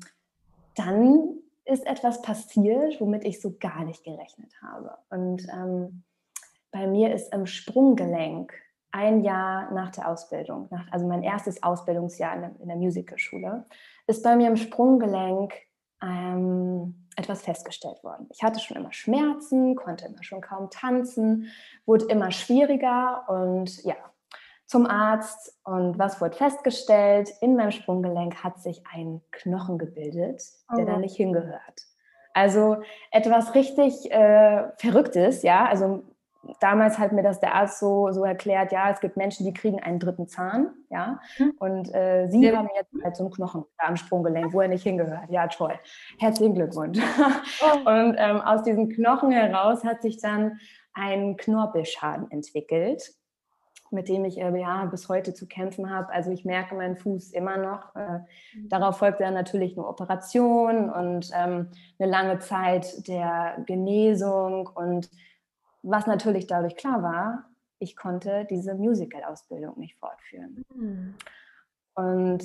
dann 0.75 1.39
ist 1.65 1.85
etwas 1.85 2.21
passiert, 2.21 2.99
womit 2.99 3.23
ich 3.23 3.41
so 3.41 3.55
gar 3.59 3.83
nicht 3.85 4.03
gerechnet 4.03 4.51
habe. 4.61 4.97
Und 5.09 5.47
ähm, 5.49 6.03
bei 6.71 6.87
mir 6.87 7.13
ist 7.13 7.33
im 7.33 7.45
Sprunggelenk 7.45 8.53
ein 8.91 9.23
Jahr 9.23 9.71
nach 9.71 9.91
der 9.91 10.09
Ausbildung, 10.09 10.67
nach, 10.71 10.91
also 10.91 11.07
mein 11.07 11.23
erstes 11.23 11.61
Ausbildungsjahr 11.61 12.35
in 12.35 12.41
der, 12.41 12.51
der 12.67 12.75
Musicalschule, 12.75 13.65
ist 14.07 14.23
bei 14.23 14.35
mir 14.35 14.47
im 14.47 14.57
Sprunggelenk 14.57 15.53
ähm, 16.01 17.07
etwas 17.19 17.41
festgestellt 17.41 18.03
worden. 18.03 18.27
Ich 18.31 18.41
hatte 18.43 18.59
schon 18.59 18.77
immer 18.77 18.93
Schmerzen, 18.93 19.75
konnte 19.75 20.05
immer 20.05 20.23
schon 20.23 20.41
kaum 20.41 20.69
tanzen, 20.69 21.51
wurde 21.85 22.05
immer 22.05 22.31
schwieriger 22.31 23.25
und 23.27 23.83
ja, 23.83 23.95
zum 24.65 24.85
Arzt 24.85 25.57
und 25.63 25.97
was 25.97 26.21
wurde 26.21 26.37
festgestellt? 26.37 27.29
In 27.41 27.55
meinem 27.55 27.71
Sprunggelenk 27.71 28.43
hat 28.43 28.61
sich 28.61 28.83
ein 28.93 29.21
Knochen 29.31 29.77
gebildet, 29.77 30.43
der 30.75 30.83
oh. 30.83 30.87
da 30.87 30.97
nicht 30.97 31.15
hingehört. 31.15 31.81
Also 32.33 32.77
etwas 33.11 33.55
richtig 33.55 34.11
äh, 34.11 34.69
Verrücktes, 34.77 35.41
ja. 35.41 35.65
Also 35.65 36.03
damals 36.59 36.97
hat 36.97 37.11
mir 37.11 37.23
das 37.23 37.39
der 37.39 37.55
Arzt 37.55 37.79
so, 37.79 38.11
so 38.11 38.23
erklärt, 38.23 38.71
ja, 38.71 38.89
es 38.89 38.99
gibt 38.99 39.17
Menschen, 39.17 39.45
die 39.45 39.53
kriegen 39.53 39.79
einen 39.81 39.99
dritten 39.99 40.27
Zahn, 40.27 40.69
ja, 40.89 41.19
hm. 41.37 41.53
und 41.59 41.93
äh, 41.93 42.27
sie 42.29 42.45
ja. 42.45 42.57
haben 42.57 42.69
jetzt 42.75 42.93
halt 43.03 43.15
so 43.15 43.23
einen 43.23 43.33
Knochen 43.33 43.65
am 43.77 43.95
Sprunggelenk, 43.95 44.53
wo 44.53 44.61
er 44.61 44.67
nicht 44.67 44.83
hingehört. 44.83 45.29
Ja, 45.29 45.47
toll. 45.47 45.73
Herzlichen 46.19 46.55
Glückwunsch. 46.55 46.99
Oh. 47.61 47.89
Und 47.89 48.15
ähm, 48.17 48.41
aus 48.41 48.63
diesem 48.63 48.89
Knochen 48.89 49.31
heraus 49.31 49.83
hat 49.83 50.01
sich 50.01 50.21
dann 50.21 50.59
ein 50.93 51.37
Knorpelschaden 51.37 52.29
entwickelt 52.31 53.13
mit 53.91 54.07
dem 54.07 54.25
ich 54.25 54.39
äh, 54.39 54.55
ja 54.59 54.85
bis 54.85 55.09
heute 55.09 55.33
zu 55.33 55.47
kämpfen 55.47 55.89
habe. 55.89 56.11
Also 56.11 56.31
ich 56.31 56.45
merke 56.45 56.75
meinen 56.75 56.95
Fuß 56.95 57.31
immer 57.31 57.57
noch. 57.57 57.95
Äh, 57.95 58.19
mhm. 58.55 58.69
darauf 58.69 58.97
folgte 58.97 59.23
dann 59.23 59.33
natürlich 59.33 59.77
eine 59.77 59.87
Operation 59.87 60.89
und 60.89 61.31
ähm, 61.33 61.69
eine 61.97 62.09
lange 62.09 62.39
Zeit 62.39 63.07
der 63.07 63.57
Genesung 63.65 64.67
und 64.67 65.09
was 65.81 66.07
natürlich 66.07 66.47
dadurch 66.47 66.75
klar 66.75 67.03
war, 67.03 67.49
ich 67.79 67.95
konnte 67.95 68.45
diese 68.49 68.75
Musical-Ausbildung 68.75 69.77
nicht 69.79 69.97
fortführen. 69.97 70.63
Mhm. 70.73 71.15
Und 71.95 72.43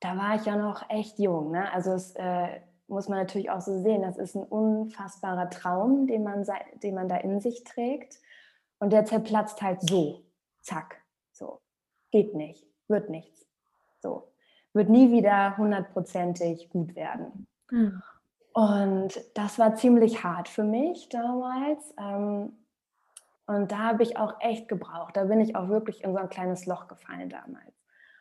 da 0.00 0.16
war 0.16 0.36
ich 0.36 0.44
ja 0.44 0.56
noch 0.56 0.88
echt 0.88 1.18
jung. 1.18 1.50
Ne? 1.50 1.72
Also 1.72 1.92
es 1.92 2.14
äh, 2.14 2.60
muss 2.86 3.08
man 3.08 3.18
natürlich 3.18 3.50
auch 3.50 3.60
so 3.60 3.82
sehen, 3.82 4.02
das 4.02 4.16
ist 4.16 4.34
ein 4.34 4.44
unfassbarer 4.44 5.50
Traum, 5.50 6.06
den 6.06 6.22
man, 6.22 6.46
den 6.82 6.94
man 6.94 7.08
da 7.08 7.16
in 7.16 7.40
sich 7.40 7.64
trägt. 7.64 8.20
Und 8.78 8.92
der 8.92 9.04
zerplatzt 9.04 9.60
halt 9.60 9.82
so, 9.82 10.22
zack, 10.62 11.02
so. 11.32 11.60
Geht 12.10 12.34
nicht, 12.34 12.66
wird 12.86 13.10
nichts. 13.10 13.46
So. 14.00 14.32
Wird 14.72 14.88
nie 14.88 15.10
wieder 15.10 15.56
hundertprozentig 15.56 16.70
gut 16.70 16.94
werden. 16.94 17.46
Mhm. 17.70 18.02
Und 18.52 19.20
das 19.34 19.58
war 19.58 19.74
ziemlich 19.74 20.24
hart 20.24 20.48
für 20.48 20.64
mich 20.64 21.08
damals. 21.08 21.94
Ähm, 21.98 22.52
und 23.48 23.72
da 23.72 23.78
habe 23.78 24.02
ich 24.02 24.18
auch 24.18 24.34
echt 24.40 24.68
gebraucht. 24.68 25.16
Da 25.16 25.24
bin 25.24 25.40
ich 25.40 25.56
auch 25.56 25.68
wirklich 25.68 26.04
in 26.04 26.12
so 26.12 26.18
ein 26.18 26.28
kleines 26.28 26.66
Loch 26.66 26.86
gefallen 26.86 27.30
damals. 27.30 27.72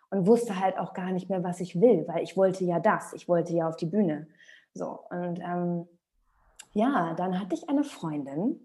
Und 0.09 0.25
wusste 0.25 0.57
halt 0.57 0.79
auch 0.79 0.93
gar 0.93 1.11
nicht 1.11 1.29
mehr, 1.29 1.43
was 1.43 1.59
ich 1.59 1.81
will, 1.81 2.07
weil 2.07 2.23
ich 2.23 2.37
wollte 2.37 2.63
ja 2.63 2.79
das. 2.79 3.11
Ich 3.11 3.27
wollte 3.27 3.53
ja 3.53 3.67
auf 3.67 3.75
die 3.75 3.87
Bühne. 3.87 4.27
So. 4.73 5.01
Und 5.09 5.41
ähm, 5.41 5.85
ja, 6.71 7.13
dann 7.15 7.37
hatte 7.41 7.55
ich 7.55 7.67
eine 7.67 7.83
Freundin 7.83 8.57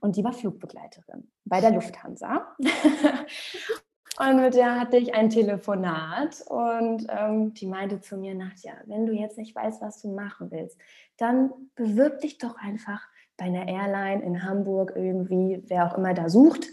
und 0.00 0.16
die 0.16 0.24
war 0.24 0.32
Flugbegleiterin 0.32 1.30
bei 1.44 1.60
der 1.60 1.72
Lufthansa. 1.72 2.56
Und 4.18 4.40
mit 4.40 4.54
der 4.54 4.80
hatte 4.80 4.96
ich 4.96 5.14
ein 5.14 5.30
Telefonat 5.30 6.42
und 6.48 7.06
ähm, 7.08 7.54
die 7.54 7.66
meinte 7.66 8.00
zu 8.00 8.16
mir, 8.16 8.34
Nadja, 8.34 8.72
wenn 8.86 9.06
du 9.06 9.12
jetzt 9.12 9.38
nicht 9.38 9.54
weißt, 9.54 9.80
was 9.80 10.02
du 10.02 10.12
machen 10.12 10.50
willst, 10.50 10.76
dann 11.18 11.52
bewirb 11.76 12.18
dich 12.18 12.36
doch 12.38 12.56
einfach 12.56 13.00
bei 13.38 13.46
einer 13.46 13.66
Airline 13.66 14.22
in 14.22 14.42
Hamburg 14.42 14.92
irgendwie, 14.94 15.62
wer 15.68 15.86
auch 15.86 15.96
immer 15.96 16.12
da 16.12 16.28
sucht 16.28 16.66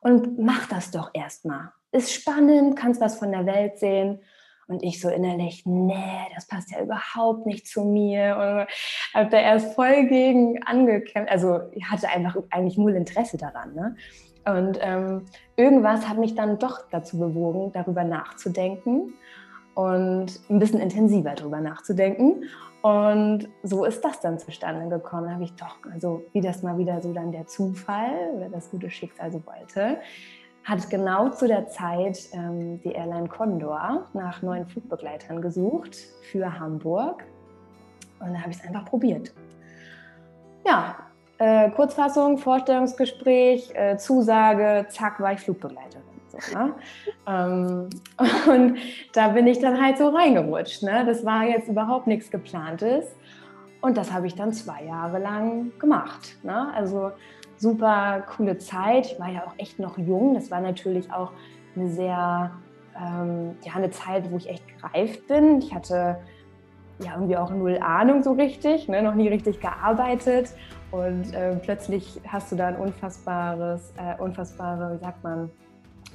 und 0.00 0.38
mach 0.38 0.68
das 0.68 0.90
doch 0.90 1.10
erstmal. 1.14 1.70
Ist 1.92 2.12
spannend, 2.12 2.76
kannst 2.76 3.00
was 3.00 3.18
von 3.18 3.32
der 3.32 3.46
Welt 3.46 3.78
sehen. 3.78 4.20
Und 4.66 4.82
ich 4.82 5.00
so 5.00 5.08
innerlich, 5.08 5.62
nee, 5.64 6.26
das 6.34 6.46
passt 6.46 6.70
ja 6.70 6.82
überhaupt 6.82 7.46
nicht 7.46 7.66
zu 7.66 7.84
mir. 7.84 8.36
Und 8.36 9.18
habe 9.18 9.30
da 9.30 9.38
erst 9.38 9.74
voll 9.74 10.06
gegen 10.08 10.62
angekämpft. 10.64 11.32
Also 11.32 11.60
ich 11.72 11.84
hatte 11.86 12.10
einfach 12.10 12.36
eigentlich 12.50 12.76
null 12.76 12.94
Interesse 12.94 13.38
daran. 13.38 13.74
Ne? 13.74 13.96
Und 14.44 14.78
ähm, 14.82 15.24
irgendwas 15.56 16.06
hat 16.06 16.18
mich 16.18 16.34
dann 16.34 16.58
doch 16.58 16.80
dazu 16.90 17.18
bewogen, 17.18 17.72
darüber 17.72 18.04
nachzudenken 18.04 19.14
und 19.74 20.40
ein 20.50 20.58
bisschen 20.58 20.80
intensiver 20.80 21.34
darüber 21.34 21.60
nachzudenken. 21.60 22.44
Und 22.88 23.50
so 23.64 23.84
ist 23.84 24.02
das 24.02 24.20
dann 24.20 24.38
zustande 24.38 24.88
gekommen. 24.88 25.30
Habe 25.30 25.44
ich 25.44 25.54
doch, 25.56 25.76
also 25.92 26.22
wie 26.32 26.40
das 26.40 26.62
mal 26.62 26.78
wieder 26.78 27.02
so 27.02 27.12
dann 27.12 27.32
der 27.32 27.46
Zufall 27.46 28.30
oder 28.34 28.48
das 28.48 28.70
gute 28.70 28.88
Schicksal 28.88 29.30
so 29.30 29.42
wollte, 29.44 29.98
hat 30.64 30.88
genau 30.88 31.28
zu 31.28 31.46
der 31.46 31.68
Zeit 31.68 32.18
ähm, 32.32 32.80
die 32.80 32.92
Airline 32.92 33.28
Condor 33.28 34.06
nach 34.14 34.40
neuen 34.40 34.66
Flugbegleitern 34.66 35.42
gesucht 35.42 35.98
für 36.32 36.58
Hamburg. 36.58 37.24
Und 38.20 38.32
da 38.32 38.40
habe 38.40 38.52
ich 38.52 38.56
es 38.56 38.64
einfach 38.64 38.86
probiert. 38.86 39.34
Ja, 40.66 40.96
äh, 41.36 41.70
Kurzfassung, 41.70 42.38
Vorstellungsgespräch, 42.38 43.70
äh, 43.74 43.98
Zusage, 43.98 44.86
zack, 44.88 45.20
war 45.20 45.34
ich 45.34 45.40
Flugbegleiterin. 45.40 46.07
Ne? 46.52 46.74
ähm, 47.26 47.88
und 48.52 48.78
da 49.12 49.28
bin 49.28 49.46
ich 49.46 49.58
dann 49.58 49.80
halt 49.80 49.98
so 49.98 50.08
reingerutscht. 50.08 50.82
Ne? 50.82 51.04
Das 51.06 51.24
war 51.24 51.44
jetzt 51.44 51.68
überhaupt 51.68 52.06
nichts 52.06 52.30
geplantes. 52.30 53.04
Und 53.80 53.96
das 53.96 54.12
habe 54.12 54.26
ich 54.26 54.34
dann 54.34 54.52
zwei 54.52 54.84
Jahre 54.84 55.18
lang 55.18 55.72
gemacht. 55.78 56.36
Ne? 56.42 56.72
Also 56.74 57.12
super 57.56 58.24
coole 58.36 58.58
Zeit. 58.58 59.06
Ich 59.06 59.20
war 59.20 59.30
ja 59.30 59.44
auch 59.46 59.54
echt 59.58 59.78
noch 59.78 59.98
jung. 59.98 60.34
Das 60.34 60.50
war 60.50 60.60
natürlich 60.60 61.12
auch 61.12 61.32
eine 61.76 61.88
sehr, 61.88 62.50
ähm, 62.96 63.56
ja, 63.64 63.74
eine 63.74 63.90
Zeit, 63.90 64.30
wo 64.30 64.36
ich 64.36 64.48
echt 64.48 64.64
gereift 64.76 65.26
bin. 65.28 65.58
Ich 65.58 65.74
hatte 65.74 66.18
ja 67.00 67.12
irgendwie 67.14 67.36
auch 67.36 67.50
null 67.50 67.78
Ahnung 67.80 68.22
so 68.22 68.32
richtig, 68.32 68.88
ne? 68.88 69.02
noch 69.02 69.14
nie 69.14 69.28
richtig 69.28 69.60
gearbeitet 69.60 70.52
Und 70.90 71.32
äh, 71.32 71.54
plötzlich 71.56 72.20
hast 72.26 72.50
du 72.50 72.56
da 72.56 72.68
ein 72.68 72.76
unfassbares, 72.76 73.92
äh, 73.96 74.20
unfassbare, 74.20 74.94
wie 74.94 75.04
sagt 75.04 75.22
man, 75.22 75.50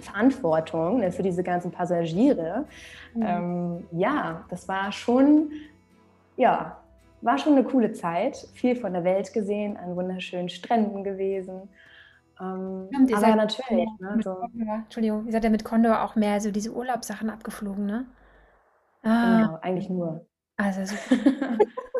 Verantwortung 0.01 0.99
ne, 0.99 1.11
für 1.11 1.23
diese 1.23 1.43
ganzen 1.43 1.71
Passagiere. 1.71 2.65
Mhm. 3.13 3.23
Ähm, 3.23 3.87
ja, 3.91 4.45
das 4.49 4.67
war 4.67 4.91
schon, 4.91 5.51
ja, 6.37 6.77
war 7.21 7.37
schon 7.37 7.53
eine 7.53 7.63
coole 7.63 7.93
Zeit. 7.93 8.37
Viel 8.53 8.75
von 8.75 8.93
der 8.93 9.03
Welt 9.03 9.33
gesehen, 9.33 9.77
an 9.77 9.95
wunderschönen 9.95 10.49
Stränden 10.49 11.03
gewesen. 11.03 11.69
Ähm, 12.39 12.89
aber 12.95 13.19
seid, 13.19 13.35
natürlich. 13.35 13.89
Ne, 13.99 14.19
so. 14.23 14.35
Condor, 14.35 14.75
Entschuldigung, 14.83 15.25
ihr 15.25 15.31
seid 15.31 15.43
ja 15.43 15.49
mit 15.49 15.63
Condor 15.63 16.03
auch 16.03 16.15
mehr 16.15 16.41
so 16.41 16.51
diese 16.51 16.71
Urlaubssachen 16.71 17.29
abgeflogen, 17.29 17.85
ne? 17.85 18.05
Ah. 19.03 19.41
Genau, 19.41 19.59
eigentlich 19.61 19.89
nur. 19.89 20.25
Also 20.57 20.85
super. 20.85 21.57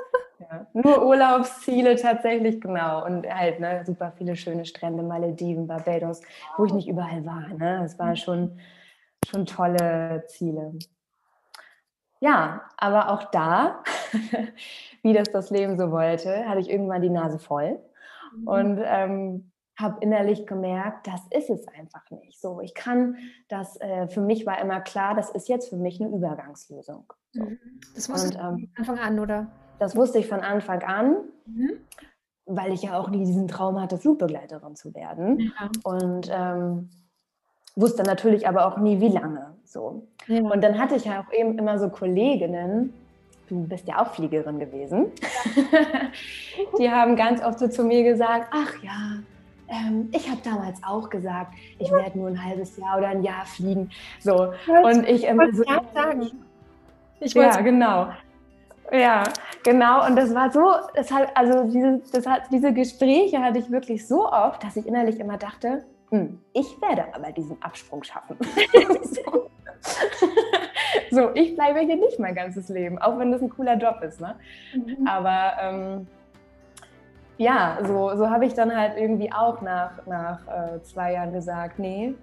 ja, 0.53 0.67
nur 0.73 1.05
Urlaubsziele 1.05 1.95
tatsächlich, 1.95 2.61
genau. 2.61 3.05
Und 3.05 3.27
halt 3.27 3.59
ne, 3.59 3.83
super 3.85 4.13
viele 4.17 4.35
schöne 4.35 4.65
Strände, 4.65 5.03
Malediven, 5.03 5.67
Barbados, 5.67 6.21
wo 6.57 6.65
ich 6.65 6.73
nicht 6.73 6.87
überall 6.87 7.25
war. 7.25 7.47
Ne? 7.49 7.79
Das 7.81 7.97
waren 7.99 8.15
schon, 8.15 8.59
schon 9.29 9.45
tolle 9.45 10.23
Ziele. 10.27 10.73
Ja, 12.19 12.61
aber 12.77 13.11
auch 13.11 13.25
da, 13.31 13.83
wie 15.01 15.13
das 15.13 15.31
das 15.31 15.49
Leben 15.49 15.77
so 15.77 15.91
wollte, 15.91 16.47
hatte 16.47 16.59
ich 16.59 16.69
irgendwann 16.69 17.01
die 17.01 17.09
Nase 17.09 17.39
voll. 17.39 17.79
Mhm. 18.35 18.47
Und 18.47 18.81
ähm, 18.83 19.51
habe 19.77 19.97
innerlich 20.01 20.45
gemerkt, 20.45 21.07
das 21.07 21.21
ist 21.31 21.49
es 21.49 21.67
einfach 21.67 22.09
nicht. 22.11 22.39
So, 22.39 22.61
ich 22.61 22.75
kann 22.75 23.17
das, 23.47 23.79
äh, 23.81 24.07
für 24.07 24.21
mich 24.21 24.45
war 24.45 24.61
immer 24.61 24.81
klar, 24.81 25.15
das 25.15 25.31
ist 25.31 25.49
jetzt 25.49 25.69
für 25.69 25.77
mich 25.77 25.99
eine 25.99 26.15
Übergangslösung. 26.15 27.11
So. 27.31 27.43
Mhm. 27.43 27.59
Das 27.95 28.07
ich 28.07 28.35
ähm, 28.35 28.39
von 28.39 28.69
Anfang 28.77 28.99
an, 28.99 29.19
oder? 29.19 29.47
Das 29.79 29.95
wusste 29.95 30.19
ich 30.19 30.27
von 30.27 30.41
Anfang 30.41 30.81
an, 30.83 31.15
mhm. 31.45 31.71
weil 32.45 32.73
ich 32.73 32.83
ja 32.83 32.97
auch 32.97 33.09
nie 33.09 33.25
diesen 33.25 33.47
Traum 33.47 33.81
hatte, 33.81 33.97
Flugbegleiterin 33.97 34.75
zu 34.75 34.93
werden. 34.93 35.39
Ja. 35.39 35.69
Und 35.83 36.29
ähm, 36.31 36.89
wusste 37.75 38.03
natürlich 38.03 38.47
aber 38.47 38.67
auch 38.67 38.77
nie, 38.77 38.99
wie 38.99 39.09
lange. 39.09 39.55
So. 39.65 40.07
Ja. 40.27 40.41
Und 40.41 40.63
dann 40.63 40.77
hatte 40.79 40.95
ich 40.95 41.05
ja 41.05 41.21
auch 41.21 41.33
eben 41.33 41.57
immer 41.57 41.79
so 41.79 41.89
Kolleginnen, 41.89 42.93
du 43.49 43.67
bist 43.67 43.87
ja 43.87 44.01
auch 44.01 44.13
Fliegerin 44.13 44.59
gewesen, 44.59 45.07
die 46.79 46.89
haben 46.89 47.15
ganz 47.15 47.43
oft 47.43 47.59
so 47.59 47.67
zu 47.67 47.83
mir 47.83 48.03
gesagt, 48.03 48.47
ach 48.51 48.81
ja, 48.83 49.19
ähm, 49.67 50.09
ich 50.11 50.29
habe 50.29 50.39
damals 50.43 50.81
auch 50.83 51.09
gesagt, 51.09 51.53
ich 51.79 51.91
werde 51.91 52.17
nur 52.17 52.27
ein 52.27 52.43
halbes 52.43 52.77
Jahr 52.77 52.97
oder 52.97 53.07
ein 53.09 53.23
Jahr 53.23 53.45
fliegen. 53.45 53.89
So. 54.19 54.53
Und 54.83 55.07
ich 55.07 55.25
immer 55.25 55.51
so. 55.53 55.63
Sagen. 55.93 56.31
Ich 57.19 57.33
ja, 57.33 57.61
genau. 57.61 58.09
Ja, 58.93 59.23
genau. 59.63 60.05
Und 60.05 60.15
das 60.15 60.35
war 60.35 60.51
so, 60.51 60.61
das 60.93 61.11
hat, 61.11 61.35
also 61.35 61.63
diese, 61.63 61.99
das 62.11 62.27
hat, 62.27 62.43
diese 62.51 62.71
Gespräche 62.71 63.39
hatte 63.39 63.57
ich 63.57 63.71
wirklich 63.71 64.07
so 64.07 64.31
oft, 64.31 64.63
dass 64.63 64.75
ich 64.75 64.85
innerlich 64.85 65.19
immer 65.19 65.37
dachte, 65.37 65.83
hm, 66.11 66.39
ich 66.53 66.79
werde 66.79 67.05
aber 67.13 67.31
diesen 67.31 67.59
Absprung 67.63 68.03
schaffen. 68.03 68.37
so. 69.01 69.49
so. 71.11 71.31
ich 71.33 71.55
bleibe 71.55 71.79
hier 71.79 71.95
nicht 71.95 72.19
mein 72.19 72.35
ganzes 72.35 72.69
Leben, 72.69 72.99
auch 72.99 73.17
wenn 73.17 73.31
das 73.31 73.41
ein 73.41 73.49
cooler 73.49 73.77
Job 73.77 73.99
ist. 74.03 74.21
Ne? 74.21 74.35
Mhm. 74.75 75.07
Aber 75.07 75.53
ähm, 75.59 76.07
ja, 77.39 77.79
so, 77.81 78.15
so 78.15 78.29
habe 78.29 78.45
ich 78.45 78.53
dann 78.53 78.75
halt 78.75 78.95
irgendwie 78.95 79.33
auch 79.33 79.59
nach, 79.61 80.05
nach 80.05 80.47
äh, 80.47 80.83
zwei 80.83 81.13
Jahren 81.13 81.33
gesagt, 81.33 81.79
nee, 81.79 82.13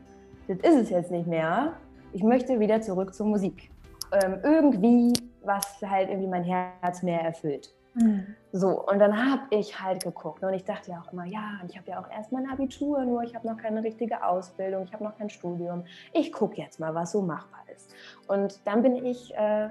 das 0.47 0.59
ist 0.59 0.83
es 0.83 0.91
jetzt 0.91 1.11
nicht 1.11 1.27
mehr. 1.27 1.73
Ich 2.12 2.23
möchte 2.23 2.61
wieder 2.61 2.81
zurück 2.81 3.12
zur 3.12 3.27
Musik. 3.27 3.71
Ähm, 4.12 4.39
irgendwie, 4.45 5.12
was 5.42 5.80
halt 5.82 6.09
irgendwie 6.09 6.28
mein 6.28 6.44
Herz 6.44 7.02
mehr 7.02 7.20
erfüllt. 7.20 7.73
Mhm. 7.94 8.35
So, 8.52 8.87
und 8.87 8.99
dann 8.99 9.16
habe 9.16 9.42
ich 9.50 9.80
halt 9.80 10.04
geguckt 10.04 10.42
und 10.42 10.54
ich 10.54 10.64
dachte 10.64 10.92
ja 10.92 11.00
auch 11.00 11.12
immer, 11.12 11.25
ja, 11.25 11.61
ich 11.68 11.76
habe 11.76 11.90
ja 11.90 12.00
auch 12.00 12.11
erst 12.11 12.32
mein 12.32 12.49
Abitur, 12.49 13.04
nur 13.04 13.23
ich 13.23 13.35
habe 13.35 13.47
noch 13.47 13.56
keine 13.56 13.82
richtige 13.82 14.25
Ausbildung, 14.25 14.85
ich 14.85 14.92
habe 14.92 15.04
noch 15.04 15.16
kein 15.16 15.30
Studium. 15.30 15.85
Ich 16.12 16.32
gucke 16.32 16.56
jetzt 16.61 16.78
mal, 16.78 16.94
was 16.94 17.12
so 17.12 17.23
machbar 17.23 17.61
ist. 17.75 17.92
Und 18.28 18.61
dann 18.64 18.82
bin 18.82 19.04
ich 19.04 19.35
äh, 19.35 19.70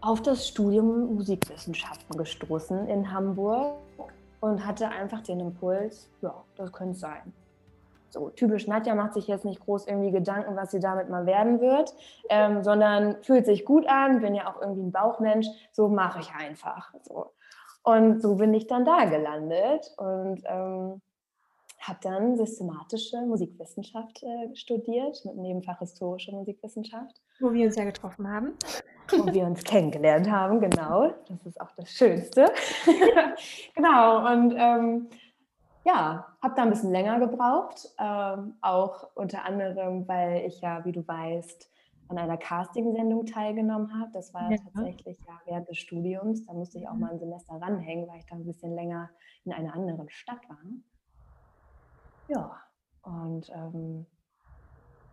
auf 0.00 0.22
das 0.22 0.48
Studium 0.48 1.14
Musikwissenschaften 1.14 2.16
gestoßen 2.16 2.88
in 2.88 3.12
Hamburg 3.12 3.76
und 4.40 4.64
hatte 4.66 4.88
einfach 4.88 5.22
den 5.22 5.40
Impuls, 5.40 6.10
ja, 6.20 6.34
das 6.56 6.72
könnte 6.72 6.98
sein. 6.98 7.32
So, 8.14 8.30
typisch 8.30 8.68
Nadja 8.68 8.94
macht 8.94 9.14
sich 9.14 9.26
jetzt 9.26 9.44
nicht 9.44 9.60
groß 9.60 9.88
irgendwie 9.88 10.12
Gedanken, 10.12 10.56
was 10.56 10.70
sie 10.70 10.78
damit 10.78 11.10
mal 11.10 11.26
werden 11.26 11.60
wird, 11.60 11.92
ähm, 12.30 12.62
sondern 12.62 13.22
fühlt 13.22 13.44
sich 13.44 13.64
gut 13.64 13.86
an, 13.88 14.20
bin 14.20 14.34
ja 14.34 14.48
auch 14.48 14.60
irgendwie 14.60 14.84
ein 14.84 14.92
Bauchmensch, 14.92 15.48
so 15.72 15.88
mache 15.88 16.20
ich 16.20 16.30
einfach. 16.32 16.94
So. 17.02 17.32
Und 17.82 18.22
so 18.22 18.36
bin 18.36 18.54
ich 18.54 18.68
dann 18.68 18.84
da 18.84 19.04
gelandet 19.04 19.92
und 19.98 20.42
ähm, 20.46 21.02
habe 21.80 21.98
dann 22.02 22.36
systematische 22.36 23.20
Musikwissenschaft 23.22 24.22
äh, 24.22 24.54
studiert, 24.54 25.22
mit 25.24 25.36
Nebenfach 25.36 25.80
historische 25.80 26.30
Musikwissenschaft. 26.32 27.20
Wo 27.40 27.52
wir 27.52 27.66
uns 27.66 27.74
ja 27.76 27.84
getroffen 27.84 28.32
haben 28.32 28.54
wo 29.12 29.32
wir 29.32 29.44
uns 29.44 29.62
kennengelernt 29.64 30.30
haben, 30.30 30.60
genau. 30.60 31.12
Das 31.28 31.46
ist 31.46 31.60
auch 31.60 31.70
das 31.76 31.90
Schönste. 31.90 32.46
genau, 33.74 34.32
und 34.32 34.54
ähm, 34.56 35.08
ja, 35.84 36.26
habe 36.42 36.54
da 36.54 36.62
ein 36.62 36.70
bisschen 36.70 36.90
länger 36.90 37.20
gebraucht, 37.20 37.88
ähm, 37.98 38.54
auch 38.62 39.08
unter 39.14 39.44
anderem, 39.44 40.08
weil 40.08 40.44
ich 40.46 40.60
ja, 40.60 40.84
wie 40.84 40.92
du 40.92 41.06
weißt, 41.06 41.70
an 42.08 42.18
einer 42.18 42.36
Casting-Sendung 42.36 43.26
teilgenommen 43.26 43.98
habe. 43.98 44.10
Das 44.12 44.32
war 44.34 44.50
ja. 44.50 44.58
tatsächlich 44.58 45.18
ja 45.26 45.40
während 45.46 45.68
des 45.68 45.78
Studiums. 45.78 46.46
Da 46.46 46.52
musste 46.52 46.78
ich 46.78 46.88
auch 46.88 46.94
mhm. 46.94 47.00
mal 47.00 47.10
ein 47.12 47.18
Semester 47.18 47.54
ranhängen, 47.54 48.08
weil 48.08 48.18
ich 48.18 48.26
da 48.26 48.36
ein 48.36 48.44
bisschen 48.44 48.74
länger 48.74 49.10
in 49.44 49.52
einer 49.52 49.74
anderen 49.74 50.08
Stadt 50.10 50.40
war. 50.48 50.58
Ja, 52.28 52.56
und 53.02 53.50
ähm, 53.50 54.06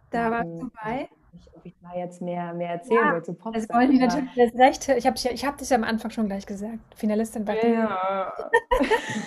da 0.09 0.31
war 0.31 0.45
es 0.45 0.59
vorbei 0.59 1.09
nicht, 1.33 1.55
ob 1.55 1.65
ich 1.65 1.75
da 1.81 1.97
jetzt 1.97 2.21
mehr, 2.21 2.53
mehr 2.53 2.71
erzählen 2.71 3.05
ja, 3.05 3.13
will 3.13 3.23
zu 3.23 3.33
Popstars. 3.33 3.67
Das 3.67 3.75
wollen 3.75 3.91
die 3.91 3.99
natürlich 3.99 4.29
das 4.35 4.53
Recht. 4.55 4.89
Ich 4.89 5.07
habe 5.07 5.15
ich 5.17 5.45
hab 5.45 5.57
das 5.57 5.69
ja 5.69 5.77
am 5.77 5.83
Anfang 5.83 6.11
schon 6.11 6.27
gleich 6.27 6.45
gesagt. 6.45 6.79
Finalistin 6.95 7.45
bei 7.45 7.59
Ja. 7.61 8.33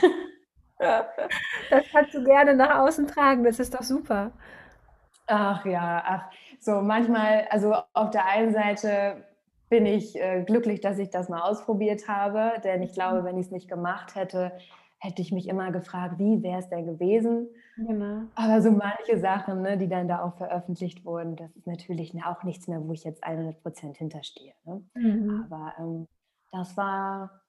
das 1.71 1.85
kannst 1.91 2.15
du 2.15 2.25
gerne 2.25 2.55
nach 2.55 2.79
außen 2.79 3.07
tragen. 3.07 3.45
Das 3.45 3.59
ist 3.59 3.75
doch 3.75 3.83
super. 3.83 4.31
Ach 5.27 5.65
ja, 5.65 6.03
ach, 6.07 6.25
so 6.61 6.81
manchmal, 6.83 7.47
also 7.51 7.75
auf 7.93 8.11
der 8.11 8.27
einen 8.27 8.53
Seite 8.53 9.25
bin 9.71 9.87
ich 9.87 10.21
äh, 10.21 10.43
glücklich, 10.43 10.81
dass 10.81 10.99
ich 10.99 11.11
das 11.11 11.29
mal 11.29 11.41
ausprobiert 11.41 12.09
habe, 12.09 12.61
denn 12.63 12.83
ich 12.83 12.93
glaube, 12.93 13.23
mhm. 13.23 13.25
wenn 13.25 13.39
ich 13.39 13.47
es 13.47 13.53
nicht 13.53 13.69
gemacht 13.69 14.15
hätte, 14.15 14.53
hätte 14.99 15.21
ich 15.21 15.33
mich 15.33 15.49
immer 15.49 15.71
gefragt, 15.71 16.19
wie 16.19 16.43
wäre 16.43 16.61
es 16.61 16.69
denn 16.69 16.87
gewesen? 16.87 17.49
Genau. 17.77 18.23
Aber 18.35 18.63
so 18.63 18.71
manche 18.71 19.19
Sachen, 19.19 19.63
ne, 19.63 19.77
die 19.77 19.89
dann 19.89 20.09
da 20.09 20.23
auch 20.23 20.37
veröffentlicht 20.37 21.05
wurden, 21.05 21.37
das 21.37 21.55
ist 21.57 21.67
natürlich 21.67 22.15
auch 22.25 22.43
nichts 22.43 22.69
mehr, 22.69 22.87
wo 22.87 22.93
ich 22.93 23.05
jetzt 23.05 23.23
100 23.23 23.63
Prozent 23.63 23.99
hinterstehe. 23.99 24.55
Ne? 24.65 24.83
Mhm. 24.95 25.47
Aber 25.51 25.75
ähm, 25.79 26.09
das 26.53 26.77
war 26.77 27.43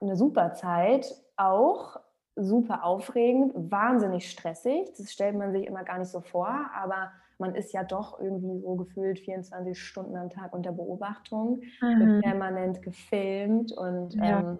eine 0.00 0.16
super 0.16 0.54
Zeit, 0.54 1.06
auch 1.36 1.98
super 2.40 2.84
aufregend, 2.84 3.52
wahnsinnig 3.54 4.30
stressig. 4.30 4.88
Das 4.96 5.12
stellt 5.12 5.36
man 5.36 5.52
sich 5.52 5.66
immer 5.66 5.84
gar 5.84 5.98
nicht 5.98 6.10
so 6.10 6.20
vor, 6.20 6.48
aber 6.74 7.10
man 7.38 7.54
ist 7.54 7.72
ja 7.72 7.84
doch 7.84 8.20
irgendwie 8.20 8.60
so 8.60 8.74
gefühlt 8.74 9.20
24 9.20 9.80
Stunden 9.80 10.16
am 10.16 10.30
Tag 10.30 10.52
unter 10.52 10.72
Beobachtung, 10.72 11.62
mhm. 11.80 12.20
permanent 12.22 12.82
gefilmt 12.82 13.72
und 13.72 14.14
ja. 14.14 14.40
ähm, 14.40 14.58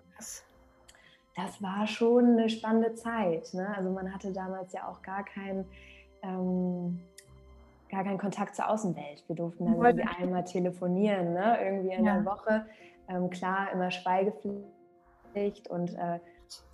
das 1.35 1.63
war 1.63 1.87
schon 1.87 2.33
eine 2.33 2.49
spannende 2.49 2.95
Zeit. 2.95 3.55
Ne? 3.55 3.73
Also 3.77 3.91
man 3.91 4.13
hatte 4.13 4.33
damals 4.33 4.73
ja 4.73 4.89
auch 4.89 5.03
gar 5.03 5.25
keinen 5.25 5.65
ähm, 6.23 7.01
gar 7.91 8.05
keinen 8.05 8.19
Kontakt 8.19 8.55
zur 8.55 8.69
Außenwelt. 8.69 9.25
Wir 9.29 9.37
durften 9.37 9.67
dann 9.67 9.75
irgendwie 9.75 10.09
einmal 10.21 10.45
telefonieren, 10.45 11.33
ne? 11.33 11.59
irgendwie 11.63 11.95
in 11.95 12.05
ja. 12.05 12.15
der 12.17 12.25
Woche. 12.25 12.67
Ähm, 13.09 13.31
klar, 13.31 13.73
immer 13.73 13.91
Schweigepflicht 13.91 15.69
und 15.69 15.95
äh, 15.95 16.19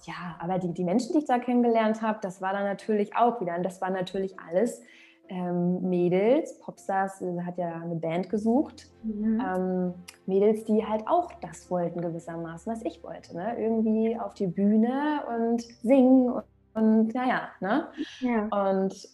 ja, 0.04 0.36
aber 0.38 0.58
die, 0.58 0.72
die 0.72 0.84
Menschen, 0.84 1.12
die 1.12 1.18
ich 1.18 1.24
da 1.24 1.38
kennengelernt 1.38 2.02
habe, 2.02 2.18
das 2.22 2.40
war 2.40 2.52
dann 2.52 2.64
natürlich 2.64 3.16
auch 3.16 3.40
wieder, 3.40 3.56
und 3.56 3.62
das 3.62 3.80
war 3.80 3.90
natürlich 3.90 4.38
alles 4.38 4.82
ähm, 5.28 5.80
Mädels, 5.88 6.58
Popstars 6.60 7.22
äh, 7.22 7.40
hat 7.42 7.56
ja 7.56 7.74
eine 7.74 7.94
Band 7.94 8.28
gesucht, 8.28 8.90
mhm. 9.02 9.40
ähm, 9.40 9.94
Mädels, 10.26 10.64
die 10.64 10.84
halt 10.84 11.06
auch 11.06 11.32
das 11.40 11.70
wollten 11.70 12.00
gewissermaßen, 12.00 12.70
was 12.70 12.82
ich 12.82 13.02
wollte, 13.02 13.36
ne? 13.36 13.58
irgendwie 13.58 14.18
auf 14.18 14.34
die 14.34 14.46
Bühne 14.46 15.22
und 15.28 15.62
singen 15.82 16.28
und, 16.28 16.44
und 16.74 17.14
naja, 17.14 17.48
ne? 17.60 17.88
Ja. 18.20 18.68
und 18.68 19.08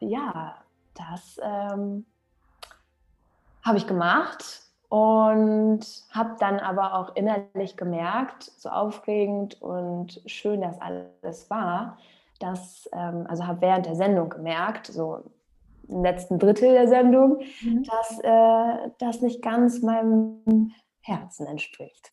ja, 0.00 0.56
das 0.94 1.40
ähm, 1.42 2.06
habe 3.64 3.78
ich 3.78 3.86
gemacht 3.86 4.67
und 4.88 5.80
habe 6.10 6.36
dann 6.38 6.58
aber 6.58 6.94
auch 6.94 7.14
innerlich 7.14 7.76
gemerkt, 7.76 8.44
so 8.44 8.70
aufregend 8.70 9.60
und 9.60 10.22
schön 10.26 10.62
das 10.62 10.80
alles 10.80 11.50
war, 11.50 11.98
dass, 12.40 12.88
ähm, 12.92 13.26
also 13.28 13.46
habe 13.46 13.60
während 13.60 13.86
der 13.86 13.96
Sendung 13.96 14.30
gemerkt, 14.30 14.86
so 14.86 15.24
im 15.88 16.02
letzten 16.02 16.38
Drittel 16.38 16.72
der 16.72 16.88
Sendung, 16.88 17.40
mhm. 17.62 17.84
dass 17.84 18.18
äh, 18.20 18.90
das 18.98 19.20
nicht 19.20 19.42
ganz 19.42 19.82
meinem 19.82 20.72
Herzen 21.00 21.46
entspricht. 21.46 22.12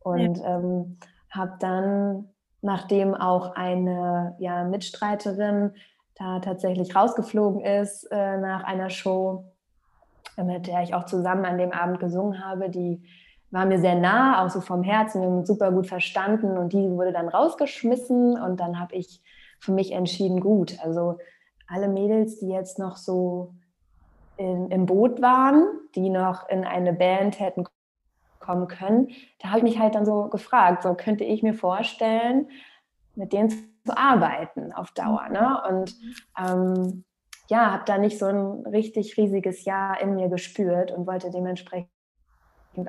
Und 0.00 0.38
ja. 0.38 0.58
ähm, 0.58 0.98
habe 1.30 1.56
dann 1.60 2.28
nachdem 2.62 3.14
auch 3.14 3.54
eine 3.54 4.34
ja, 4.38 4.64
Mitstreiterin 4.64 5.74
da 6.14 6.40
tatsächlich 6.40 6.96
rausgeflogen 6.96 7.60
ist 7.60 8.04
äh, 8.10 8.38
nach 8.38 8.64
einer 8.64 8.90
Show, 8.90 9.44
mit 10.44 10.66
der 10.66 10.82
ich 10.82 10.94
auch 10.94 11.04
zusammen 11.04 11.44
an 11.44 11.58
dem 11.58 11.72
Abend 11.72 12.00
gesungen 12.00 12.44
habe, 12.44 12.68
die 12.68 13.02
war 13.50 13.64
mir 13.64 13.78
sehr 13.78 13.94
nah, 13.94 14.44
auch 14.44 14.50
so 14.50 14.60
vom 14.60 14.82
Herzen, 14.82 15.20
wir 15.20 15.28
haben 15.28 15.38
uns 15.38 15.48
super 15.48 15.70
gut 15.72 15.86
verstanden 15.86 16.58
und 16.58 16.72
die 16.72 16.90
wurde 16.90 17.12
dann 17.12 17.28
rausgeschmissen 17.28 18.40
und 18.40 18.60
dann 18.60 18.78
habe 18.78 18.94
ich 18.94 19.22
für 19.60 19.72
mich 19.72 19.92
entschieden, 19.92 20.40
gut, 20.40 20.78
also 20.82 21.18
alle 21.66 21.88
Mädels, 21.88 22.38
die 22.38 22.48
jetzt 22.48 22.78
noch 22.78 22.96
so 22.96 23.54
in, 24.36 24.70
im 24.70 24.86
Boot 24.86 25.22
waren, 25.22 25.66
die 25.94 26.10
noch 26.10 26.48
in 26.48 26.64
eine 26.64 26.92
Band 26.92 27.40
hätten 27.40 27.64
kommen 28.40 28.68
können, 28.68 29.08
da 29.40 29.48
habe 29.48 29.58
ich 29.58 29.64
mich 29.64 29.78
halt 29.78 29.94
dann 29.94 30.06
so 30.06 30.28
gefragt, 30.28 30.82
so 30.82 30.94
könnte 30.94 31.24
ich 31.24 31.42
mir 31.42 31.54
vorstellen, 31.54 32.48
mit 33.14 33.32
denen 33.32 33.50
zu 33.50 33.96
arbeiten 33.96 34.72
auf 34.72 34.92
Dauer. 34.92 35.28
Ne? 35.30 35.62
Und 35.68 35.96
ähm, 36.38 37.04
ja, 37.48 37.72
habe 37.72 37.84
da 37.86 37.98
nicht 37.98 38.18
so 38.18 38.26
ein 38.26 38.66
richtig 38.66 39.16
riesiges 39.16 39.64
Jahr 39.64 40.00
in 40.00 40.14
mir 40.14 40.28
gespürt 40.28 40.90
und 40.90 41.06
wollte 41.06 41.30
dementsprechend 41.30 41.88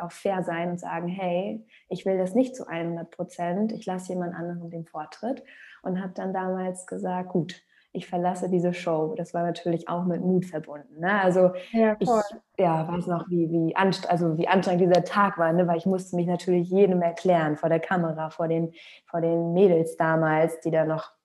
auch 0.02 0.12
fair 0.12 0.44
sein 0.44 0.72
und 0.72 0.80
sagen, 0.80 1.08
hey, 1.08 1.66
ich 1.90 2.06
will 2.06 2.18
das 2.18 2.36
nicht 2.36 2.56
zu 2.56 2.68
100 2.68 3.10
Prozent, 3.10 3.72
ich 3.72 3.86
lasse 3.86 4.14
jemand 4.14 4.36
anderen 4.36 4.70
den 4.70 4.86
Vortritt 4.86 5.44
und 5.82 6.02
habe 6.02 6.14
dann 6.14 6.34
damals 6.34 6.86
gesagt, 6.88 7.30
gut, 7.30 7.62
ich 7.94 8.08
verlasse 8.08 8.50
diese 8.50 8.74
Show. 8.74 9.16
Das 9.18 9.34
war 9.34 9.44
natürlich 9.44 9.90
auch 9.90 10.06
mit 10.06 10.22
Mut 10.22 10.46
verbunden. 10.46 11.00
Ne? 11.00 11.22
Also 11.22 11.52
ja, 11.72 11.96
ich 12.00 12.10
ja, 12.58 12.88
weiß 12.88 13.08
noch, 13.08 13.30
wie, 13.30 13.50
wie, 13.50 13.76
anst 13.76 14.10
also 14.10 14.38
wie 14.38 14.48
anstrengend 14.48 14.82
dieser 14.82 15.04
Tag 15.04 15.38
war, 15.38 15.52
ne? 15.54 15.68
weil 15.68 15.78
ich 15.78 15.86
musste 15.86 16.16
mich 16.16 16.28
natürlich 16.28 16.70
jedem 16.70 17.02
erklären 17.02 17.56
vor 17.56 17.70
der 17.70 17.80
Kamera, 17.80 18.30
vor 18.30 18.48
den, 18.48 18.74
vor 19.06 19.22
den 19.22 19.54
Mädels 19.54 19.98
damals, 19.98 20.60
die 20.60 20.72
da 20.72 20.86
noch 20.86 21.17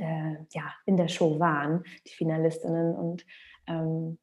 äh, 0.00 0.36
ja, 0.52 0.64
in 0.86 0.96
der 0.96 1.08
Show 1.08 1.38
waren, 1.38 1.84
die 2.06 2.14
Finalistinnen. 2.14 2.94
Und 2.94 3.26
ähm, 3.66 4.18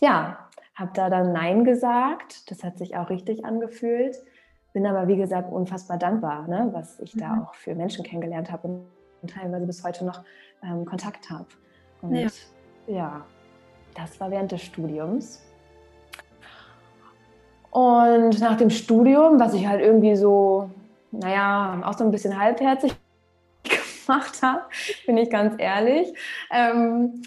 ja, 0.00 0.50
habe 0.74 0.90
da 0.94 1.08
dann 1.08 1.32
Nein 1.32 1.64
gesagt. 1.64 2.50
Das 2.50 2.62
hat 2.62 2.78
sich 2.78 2.96
auch 2.96 3.10
richtig 3.10 3.44
angefühlt. 3.44 4.16
Bin 4.72 4.86
aber, 4.86 5.08
wie 5.08 5.16
gesagt, 5.16 5.50
unfassbar 5.50 5.98
dankbar, 5.98 6.46
ne? 6.48 6.68
was 6.72 7.00
ich 7.00 7.14
mhm. 7.14 7.20
da 7.20 7.42
auch 7.42 7.54
für 7.54 7.74
Menschen 7.74 8.04
kennengelernt 8.04 8.52
habe 8.52 8.68
und, 8.68 8.86
und 9.22 9.30
teilweise 9.30 9.66
bis 9.66 9.82
heute 9.82 10.04
noch 10.04 10.22
ähm, 10.62 10.84
Kontakt 10.84 11.30
habe. 11.30 11.46
Und 12.02 12.14
ja. 12.14 12.28
ja, 12.86 13.26
das 13.94 14.20
war 14.20 14.30
während 14.30 14.52
des 14.52 14.62
Studiums. 14.62 15.42
Und 17.70 18.40
nach 18.40 18.56
dem 18.56 18.70
Studium, 18.70 19.40
was 19.40 19.54
ich 19.54 19.66
halt 19.66 19.80
irgendwie 19.80 20.16
so, 20.16 20.70
naja, 21.10 21.82
auch 21.84 21.94
so 21.94 22.04
ein 22.04 22.10
bisschen 22.10 22.38
halbherzig 22.38 22.94
gemacht 24.06 24.42
habe, 24.42 24.62
bin 25.06 25.16
ich 25.16 25.30
ganz 25.30 25.54
ehrlich, 25.58 26.12
ähm, 26.50 27.22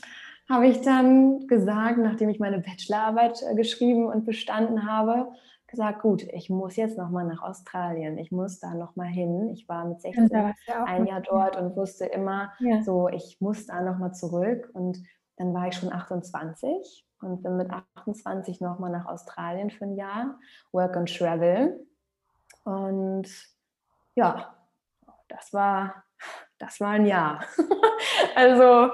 habe 0.50 0.68
ich 0.68 0.82
dann 0.82 1.48
gesagt, 1.48 2.00
nachdem 2.00 2.30
ich 2.30 2.40
meine 2.40 2.60
Bachelorarbeit 2.60 3.44
äh, 3.44 3.56
geschrieben 3.56 4.08
und 4.08 4.26
bestanden 4.26 4.90
habe, 4.90 5.32
gesagt, 5.68 6.02
gut, 6.02 6.24
ich 6.24 6.50
muss 6.50 6.76
jetzt 6.76 6.98
nochmal 6.98 7.26
nach 7.26 7.44
Australien, 7.44 8.18
ich 8.18 8.32
muss 8.32 8.60
da 8.60 8.74
nochmal 8.74 9.08
hin. 9.08 9.50
Ich 9.50 9.70
war 9.70 9.86
mit 9.86 10.02
16 10.02 10.30
ja 10.32 10.56
ein 10.86 11.06
Jahr 11.06 11.22
dort 11.22 11.56
und 11.58 11.76
wusste 11.76 12.06
immer, 12.06 12.52
ja. 12.60 12.82
so, 12.82 13.08
ich 13.08 13.38
muss 13.40 13.68
da 13.68 13.82
nochmal 13.82 14.14
zurück. 14.14 14.70
Und 14.74 15.04
dann 15.38 15.54
war 15.54 15.68
ich 15.68 15.76
schon 15.76 15.94
28 15.94 17.06
und 17.22 17.44
bin 17.44 17.58
mit 17.58 17.70
28 17.70 18.62
nochmal 18.62 18.92
nach 18.92 19.06
Australien 19.06 19.70
für 19.70 19.86
ein 19.86 19.96
Jahr, 19.96 20.40
Work 20.72 20.98
and 20.98 21.16
Travel. 21.16 21.86
Und 22.64 23.28
ja, 24.16 24.56
das 25.28 25.54
war, 25.54 26.04
das 26.60 26.80
war 26.80 26.92
ein 26.92 27.06
Jahr. 27.06 27.44
also 28.36 28.92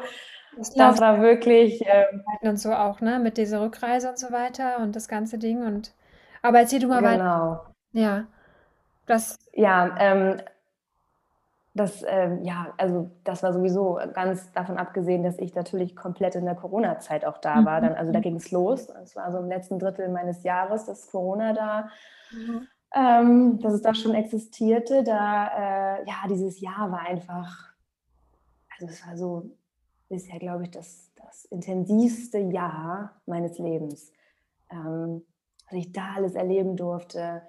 das, 0.57 0.73
das 0.73 1.01
war 1.01 1.21
wirklich. 1.21 1.81
Ähm, 1.85 2.23
und 2.41 2.57
so 2.57 2.71
auch, 2.71 3.01
ne? 3.01 3.19
Mit 3.19 3.37
dieser 3.37 3.61
Rückreise 3.61 4.09
und 4.09 4.17
so 4.17 4.31
weiter 4.31 4.79
und 4.79 4.95
das 4.95 5.07
ganze 5.07 5.37
Ding 5.37 5.65
und 5.65 5.93
aber 6.45 6.59
erzähl 6.59 6.79
du 6.79 6.87
mal 6.87 7.01
weiter. 7.01 7.17
Genau. 7.17 7.65
Ja. 7.91 8.25
Das. 9.07 9.37
Ja, 9.53 9.95
ähm, 9.99 10.41
das, 11.73 12.05
ähm, 12.07 12.43
ja, 12.43 12.73
also 12.77 13.09
das 13.23 13.41
war 13.41 13.51
sowieso 13.51 13.99
ganz 14.13 14.51
davon 14.53 14.77
abgesehen, 14.77 15.23
dass 15.23 15.39
ich 15.39 15.55
natürlich 15.55 15.95
komplett 15.95 16.35
in 16.35 16.45
der 16.45 16.55
Corona-Zeit 16.55 17.25
auch 17.25 17.39
da 17.39 17.65
war. 17.65 17.81
Mhm. 17.81 17.85
Dann, 17.85 17.95
also 17.95 18.11
da 18.11 18.19
ging 18.19 18.35
es 18.35 18.51
los. 18.51 18.89
Es 19.03 19.15
war 19.15 19.31
so 19.31 19.39
im 19.39 19.49
letzten 19.49 19.79
Drittel 19.79 20.07
meines 20.09 20.43
Jahres, 20.43 20.85
dass 20.85 21.11
Corona 21.11 21.53
da, 21.53 21.89
mhm. 22.31 22.67
Ähm, 22.95 23.59
dass 23.59 23.73
es 23.73 23.81
da 23.81 23.93
schon 23.93 24.15
existierte. 24.15 25.03
Da, 25.03 25.97
äh, 25.97 26.07
ja, 26.07 26.27
dieses 26.29 26.61
Jahr 26.61 26.91
war 26.91 27.01
einfach, 27.01 27.73
also 28.73 28.91
es 28.91 29.05
war 29.05 29.17
so 29.17 29.51
bisher, 30.07 30.39
glaube 30.39 30.63
ich, 30.63 30.71
das, 30.71 31.11
das 31.15 31.45
intensivste 31.45 32.39
Jahr 32.39 33.21
meines 33.25 33.59
Lebens. 33.59 34.11
Ähm, 34.71 35.23
was 35.69 35.79
ich 35.79 35.91
da 35.91 36.13
alles 36.15 36.35
erleben 36.35 36.77
durfte, 36.77 37.41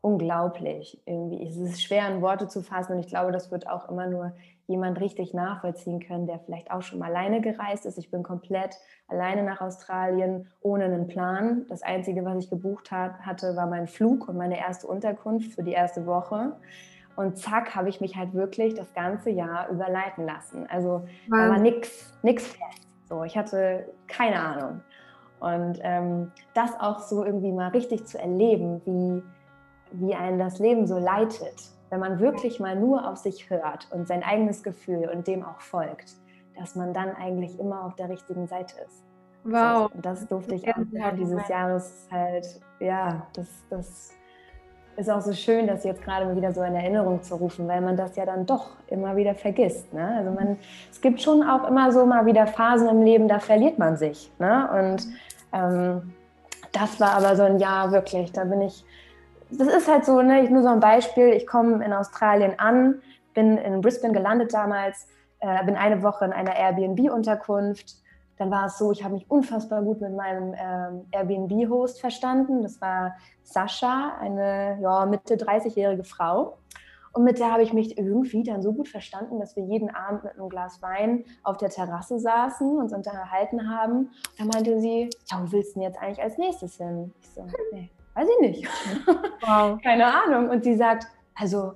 unglaublich. 0.00 1.02
Irgendwie 1.04 1.46
es 1.46 1.56
ist 1.56 1.82
schwer 1.82 2.08
in 2.08 2.22
Worte 2.22 2.48
zu 2.48 2.62
fassen 2.62 2.92
und 2.92 3.00
ich 3.00 3.08
glaube, 3.08 3.32
das 3.32 3.50
wird 3.50 3.68
auch 3.68 3.88
immer 3.88 4.06
nur 4.06 4.32
jemand 4.68 5.00
richtig 5.00 5.32
nachvollziehen 5.32 5.98
können, 5.98 6.26
der 6.26 6.38
vielleicht 6.38 6.70
auch 6.70 6.82
schon 6.82 6.98
mal 6.98 7.06
alleine 7.06 7.40
gereist 7.40 7.86
ist. 7.86 7.98
Ich 7.98 8.10
bin 8.10 8.22
komplett 8.22 8.76
alleine 9.08 9.42
nach 9.42 9.62
Australien 9.62 10.46
ohne 10.60 10.84
einen 10.84 11.08
Plan. 11.08 11.64
Das 11.68 11.82
Einzige, 11.82 12.24
was 12.24 12.44
ich 12.44 12.50
gebucht 12.50 12.92
hat, 12.92 13.18
hatte, 13.20 13.56
war 13.56 13.66
mein 13.66 13.86
Flug 13.86 14.28
und 14.28 14.36
meine 14.36 14.58
erste 14.58 14.86
Unterkunft 14.86 15.54
für 15.54 15.62
die 15.62 15.72
erste 15.72 16.06
Woche. 16.06 16.52
Und 17.16 17.38
zack, 17.38 17.74
habe 17.74 17.88
ich 17.88 18.00
mich 18.00 18.14
halt 18.16 18.34
wirklich 18.34 18.74
das 18.74 18.92
ganze 18.92 19.30
Jahr 19.30 19.70
überleiten 19.70 20.24
lassen. 20.24 20.66
Also 20.68 21.06
wow. 21.28 21.38
da 21.38 21.48
war 21.48 21.58
nichts 21.58 22.12
fest. 22.22 22.58
So, 23.08 23.24
ich 23.24 23.36
hatte 23.38 23.88
keine 24.06 24.38
Ahnung. 24.38 24.80
Und 25.40 25.78
ähm, 25.82 26.30
das 26.52 26.78
auch 26.78 27.00
so 27.00 27.24
irgendwie 27.24 27.52
mal 27.52 27.68
richtig 27.68 28.06
zu 28.06 28.18
erleben, 28.18 28.82
wie, 28.84 29.22
wie 29.92 30.14
einen 30.14 30.38
das 30.38 30.58
Leben 30.58 30.86
so 30.86 30.98
leitet, 30.98 31.70
wenn 31.90 32.00
man 32.00 32.20
wirklich 32.20 32.60
mal 32.60 32.76
nur 32.76 33.08
auf 33.08 33.16
sich 33.16 33.50
hört 33.50 33.88
und 33.90 34.06
sein 34.06 34.22
eigenes 34.22 34.62
Gefühl 34.62 35.10
und 35.12 35.26
dem 35.26 35.44
auch 35.44 35.60
folgt, 35.60 36.16
dass 36.58 36.74
man 36.74 36.92
dann 36.92 37.14
eigentlich 37.14 37.58
immer 37.58 37.84
auf 37.84 37.94
der 37.96 38.08
richtigen 38.08 38.46
Seite 38.46 38.74
ist. 38.86 39.04
Wow. 39.44 39.90
und 39.94 40.04
das 40.04 40.26
durfte 40.26 40.56
ich 40.56 40.68
auch 40.68 40.74
dieses 41.16 41.48
Jahres 41.48 42.08
halt, 42.10 42.60
ja, 42.80 43.26
das, 43.32 43.48
das 43.70 44.12
ist 44.98 45.08
auch 45.08 45.20
so 45.20 45.32
schön, 45.32 45.66
das 45.66 45.84
jetzt 45.84 46.02
gerade 46.02 46.26
mal 46.26 46.36
wieder 46.36 46.52
so 46.52 46.60
in 46.62 46.74
Erinnerung 46.74 47.22
zu 47.22 47.36
rufen, 47.36 47.68
weil 47.68 47.80
man 47.80 47.96
das 47.96 48.16
ja 48.16 48.26
dann 48.26 48.46
doch 48.46 48.70
immer 48.88 49.16
wieder 49.16 49.34
vergisst. 49.34 49.92
Ne? 49.94 50.16
Also 50.18 50.32
man, 50.32 50.58
es 50.90 51.00
gibt 51.00 51.22
schon 51.22 51.48
auch 51.48 51.68
immer 51.68 51.92
so 51.92 52.04
mal 52.04 52.26
wieder 52.26 52.48
Phasen 52.48 52.88
im 52.88 53.02
Leben, 53.02 53.28
da 53.28 53.38
verliert 53.38 53.78
man 53.78 53.96
sich. 53.96 54.30
Ne? 54.40 54.68
Und 54.72 55.06
ähm, 55.52 56.14
das 56.72 56.98
war 56.98 57.12
aber 57.12 57.36
so 57.36 57.44
ein 57.44 57.60
Jahr 57.60 57.92
wirklich, 57.92 58.32
da 58.32 58.44
bin 58.44 58.60
ich, 58.60 58.84
das 59.50 59.68
ist 59.68 59.88
halt 59.88 60.04
so, 60.04 60.20
ne, 60.22 60.48
nur 60.50 60.62
so 60.62 60.68
ein 60.68 60.80
Beispiel, 60.80 61.28
ich 61.28 61.46
komme 61.46 61.84
in 61.84 61.92
Australien 61.92 62.58
an, 62.58 63.00
bin 63.34 63.56
in 63.58 63.80
Brisbane 63.80 64.12
gelandet 64.12 64.52
damals, 64.52 65.06
äh, 65.40 65.64
bin 65.64 65.76
eine 65.76 66.02
Woche 66.02 66.24
in 66.24 66.32
einer 66.32 66.54
Airbnb-Unterkunft, 66.56 67.96
dann 68.38 68.50
war 68.50 68.66
es 68.66 68.78
so, 68.78 68.92
ich 68.92 69.02
habe 69.02 69.14
mich 69.14 69.28
unfassbar 69.30 69.82
gut 69.82 70.00
mit 70.00 70.14
meinem 70.14 70.54
ähm, 70.56 71.06
Airbnb-Host 71.10 72.00
verstanden. 72.00 72.62
Das 72.62 72.80
war 72.80 73.16
Sascha, 73.42 74.16
eine 74.20 74.78
ja, 74.80 75.06
Mitte 75.06 75.34
30-jährige 75.34 76.04
Frau. 76.04 76.58
Und 77.12 77.24
mit 77.24 77.40
der 77.40 77.50
habe 77.50 77.62
ich 77.62 77.72
mich 77.72 77.98
irgendwie 77.98 78.44
dann 78.44 78.62
so 78.62 78.72
gut 78.72 78.88
verstanden, 78.88 79.40
dass 79.40 79.56
wir 79.56 79.64
jeden 79.64 79.92
Abend 79.92 80.22
mit 80.22 80.34
einem 80.34 80.48
Glas 80.48 80.80
Wein 80.82 81.24
auf 81.42 81.56
der 81.56 81.70
Terrasse 81.70 82.20
saßen, 82.20 82.78
uns 82.78 82.92
unterhalten 82.92 83.68
haben. 83.68 84.10
Da 84.38 84.44
meinte 84.44 84.78
sie, 84.78 85.10
ja, 85.26 85.42
wo 85.42 85.50
willst 85.50 85.74
du 85.74 85.80
denn 85.80 85.88
jetzt 85.88 86.00
eigentlich 86.00 86.22
als 86.22 86.38
nächstes 86.38 86.76
hin? 86.76 87.12
Ich 87.20 87.30
so, 87.30 87.44
nee, 87.72 87.90
weiß 88.18 88.28
ich 88.28 88.40
nicht. 88.40 88.68
Wow. 89.40 89.80
Keine 89.82 90.06
Ahnung. 90.06 90.50
Und 90.50 90.64
sie 90.64 90.74
sagt, 90.74 91.06
also, 91.34 91.74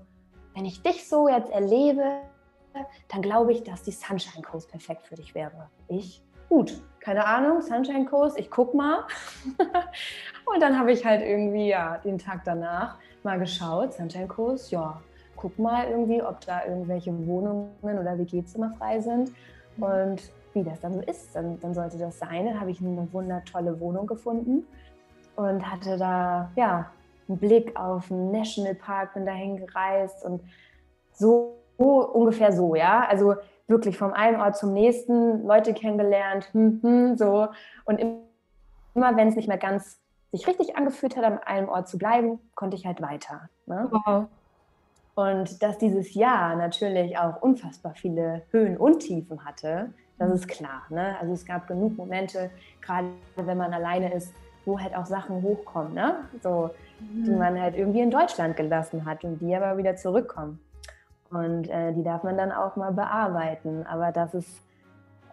wenn 0.55 0.65
ich 0.65 0.83
dich 0.83 1.09
so 1.09 1.29
jetzt 1.29 1.51
erlebe, 1.51 2.03
dann 3.09 3.23
glaube 3.23 3.53
ich, 3.53 3.63
dass 3.63 3.83
die 3.83 3.93
Sunshine 3.93 4.43
Coast 4.43 4.71
perfekt 4.71 5.07
für 5.07 5.15
dich 5.15 5.35
wäre. 5.35 5.71
Ich, 5.89 6.23
gut, 6.49 6.83
keine 7.01 7.25
Ahnung, 7.25 7.63
Sunshine 7.63 8.05
Coast, 8.05 8.39
ich 8.39 8.51
guck 8.51 8.75
mal. 8.75 9.05
und 10.53 10.61
dann 10.61 10.79
habe 10.79 10.93
ich 10.93 11.07
halt 11.07 11.23
irgendwie, 11.23 11.69
ja, 11.69 11.99
den 11.99 12.19
Tag 12.19 12.43
danach 12.45 12.99
mal 13.23 13.39
geschaut, 13.39 13.95
Sunshine 13.95 14.27
Coast, 14.27 14.71
ja, 14.71 15.01
guck 15.37 15.59
mal 15.59 15.89
irgendwie, 15.89 16.23
ob 16.23 16.41
da 16.45 16.67
irgendwelche 16.67 17.13
Wohnungen 17.27 17.71
oder 17.83 18.19
WG-Zimmer 18.19 18.75
frei 18.77 19.01
sind. 19.01 19.33
Und 19.79 20.21
wie 20.53 20.65
das 20.65 20.81
dann 20.81 20.93
so 20.93 21.01
ist, 21.01 21.35
dann, 21.35 21.59
dann 21.61 21.73
sollte 21.73 21.97
das 21.97 22.19
sein. 22.19 22.47
Dann 22.47 22.61
habe 22.61 22.71
ich 22.71 22.81
eine 22.81 23.09
wundertolle 23.13 23.79
Wohnung 23.81 24.07
gefunden 24.07 24.67
und 25.37 25.71
hatte 25.71 25.97
da, 25.97 26.51
ja, 26.57 26.91
einen 27.29 27.39
Blick 27.39 27.79
auf 27.79 28.09
den 28.09 28.31
Nationalpark, 28.31 29.15
bin 29.15 29.27
dahin 29.27 29.57
gereist 29.57 30.25
und 30.25 30.43
so, 31.13 31.59
ungefähr 31.77 32.53
so, 32.53 32.75
ja. 32.75 33.07
Also 33.09 33.35
wirklich 33.69 33.97
vom 33.97 34.13
einen 34.13 34.41
Ort 34.41 34.57
zum 34.57 34.73
nächsten, 34.73 35.47
Leute 35.47 35.73
kennengelernt, 35.75 36.49
hm, 36.53 36.81
hm, 36.83 37.17
so. 37.17 37.49
Und 37.85 37.99
immer, 37.99 39.17
wenn 39.17 39.29
es 39.29 39.37
nicht 39.37 39.49
mehr 39.49 39.59
ganz 39.59 39.99
sich 40.33 40.47
richtig 40.47 40.77
angefühlt 40.77 41.17
hat, 41.17 41.25
an 41.25 41.39
einem 41.39 41.69
Ort 41.69 41.89
zu 41.89 41.99
bleiben, 41.99 42.39
konnte 42.55 42.77
ich 42.77 42.87
halt 42.87 43.03
weiter. 43.03 43.49
Ne? 43.67 43.89
Wow. 43.91 44.27
Und 45.15 45.63
dass 45.63 45.77
dieses 45.77 46.15
Jahr 46.15 46.57
natürlich 46.57 47.19
auch 47.19 47.43
unfassbar 47.43 47.95
viele 47.95 48.43
Höhen 48.51 48.79
und 48.79 49.01
Tiefen 49.01 49.45
hatte, 49.45 49.93
das 50.19 50.31
ist 50.33 50.49
klar. 50.49 50.83
Ne? 50.89 51.17
Also 51.21 51.35
es 51.35 51.45
gab 51.45 51.67
genug 51.67 51.97
Momente, 51.99 52.51
gerade 52.81 53.09
wenn 53.37 53.59
man 53.59 53.75
alleine 53.75 54.15
ist, 54.15 54.33
wo 54.65 54.79
halt 54.79 54.95
auch 54.97 55.07
Sachen 55.07 55.43
hochkommen, 55.43 55.95
ne? 55.95 56.17
so, 56.43 56.71
mhm. 57.01 57.25
die 57.25 57.31
man 57.31 57.61
halt 57.61 57.77
irgendwie 57.77 58.01
in 58.01 58.11
Deutschland 58.11 58.57
gelassen 58.57 59.05
hat 59.05 59.25
und 59.25 59.41
die 59.41 59.55
aber 59.55 59.77
wieder 59.77 59.97
zurückkommen. 59.97 60.61
Und 61.31 61.69
äh, 61.69 61.93
die 61.93 62.03
darf 62.03 62.23
man 62.23 62.37
dann 62.37 62.53
auch 62.53 62.77
mal 62.77 62.93
bearbeiten. 62.93 63.87
Aber 63.87 64.13
das 64.13 64.35
ist, 64.35 64.63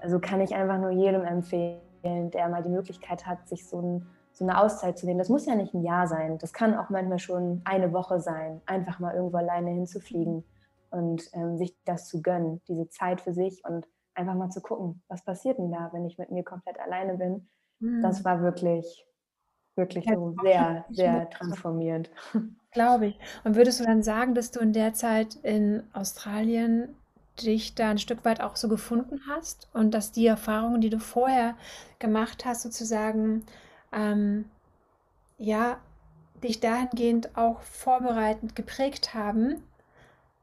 also 0.02 0.20
kann 0.20 0.40
ich 0.42 0.56
einfach 0.56 0.78
nur 0.78 0.92
jedem 0.92 1.24
empfehlen, 1.24 1.82
der 2.04 2.48
mal 2.48 2.64
die 2.64 2.70
Möglichkeit 2.70 3.26
hat, 3.26 3.48
sich 3.50 3.68
so, 3.68 3.82
ein, 3.82 4.06
so 4.32 4.46
eine 4.46 4.60
Auszeit 4.60 4.98
zu 4.98 5.06
nehmen. 5.06 5.20
Das 5.20 5.30
muss 5.30 5.46
ja 5.46 5.56
nicht 5.56 5.74
ein 5.74 5.84
Jahr 5.84 6.08
sein. 6.08 6.38
Das 6.38 6.54
kann 6.54 6.78
auch 6.78 6.90
manchmal 6.90 7.20
schon 7.20 7.62
eine 7.66 7.92
Woche 7.92 8.22
sein, 8.22 8.62
einfach 8.66 9.00
mal 9.00 9.14
irgendwo 9.14 9.38
alleine 9.38 9.72
hinzufliegen 9.72 10.46
und 10.92 11.30
ähm, 11.34 11.58
sich 11.58 11.76
das 11.84 12.08
zu 12.08 12.22
gönnen, 12.22 12.62
diese 12.68 12.90
Zeit 12.90 13.22
für 13.22 13.34
sich 13.34 13.64
und 13.68 13.88
einfach 14.16 14.36
mal 14.36 14.50
zu 14.50 14.62
gucken, 14.62 15.02
was 15.08 15.24
passiert 15.24 15.58
denn 15.58 15.72
da, 15.72 15.90
wenn 15.94 16.06
ich 16.06 16.18
mit 16.18 16.32
mir 16.32 16.44
komplett 16.44 16.80
alleine 16.80 17.16
bin. 17.18 17.48
Mhm. 17.80 18.02
Das 18.02 18.24
war 18.26 18.42
wirklich, 18.42 19.06
wirklich 19.76 20.06
ja, 20.06 20.16
so 20.16 20.36
sehr, 20.42 20.86
sehr 20.90 21.30
transformierend. 21.30 22.10
Glaube 22.72 23.08
ich. 23.08 23.20
Und 23.44 23.56
würdest 23.56 23.80
du 23.80 23.84
dann 23.84 24.04
sagen, 24.04 24.36
dass 24.36 24.52
du 24.52 24.60
in 24.60 24.74
der 24.74 24.94
Zeit 24.94 25.36
in 25.36 25.84
Australien 25.94 26.96
dich 27.42 27.74
da 27.74 27.90
ein 27.90 27.98
Stück 27.98 28.26
weit 28.26 28.42
auch 28.42 28.56
so 28.56 28.68
gefunden 28.68 29.22
hast 29.28 29.70
und 29.74 29.92
dass 29.94 30.12
die 30.12 30.28
Erfahrungen, 30.28 30.82
die 30.82 30.90
du 30.90 31.00
vorher 31.00 31.56
gemacht 31.98 32.46
hast, 32.46 32.62
sozusagen, 32.62 33.46
ähm, 33.92 34.46
ja, 35.38 35.80
dich 36.44 36.60
dahingehend 36.60 37.36
auch 37.38 37.62
vorbereitend 37.62 38.56
geprägt 38.56 39.14
haben? 39.14 39.64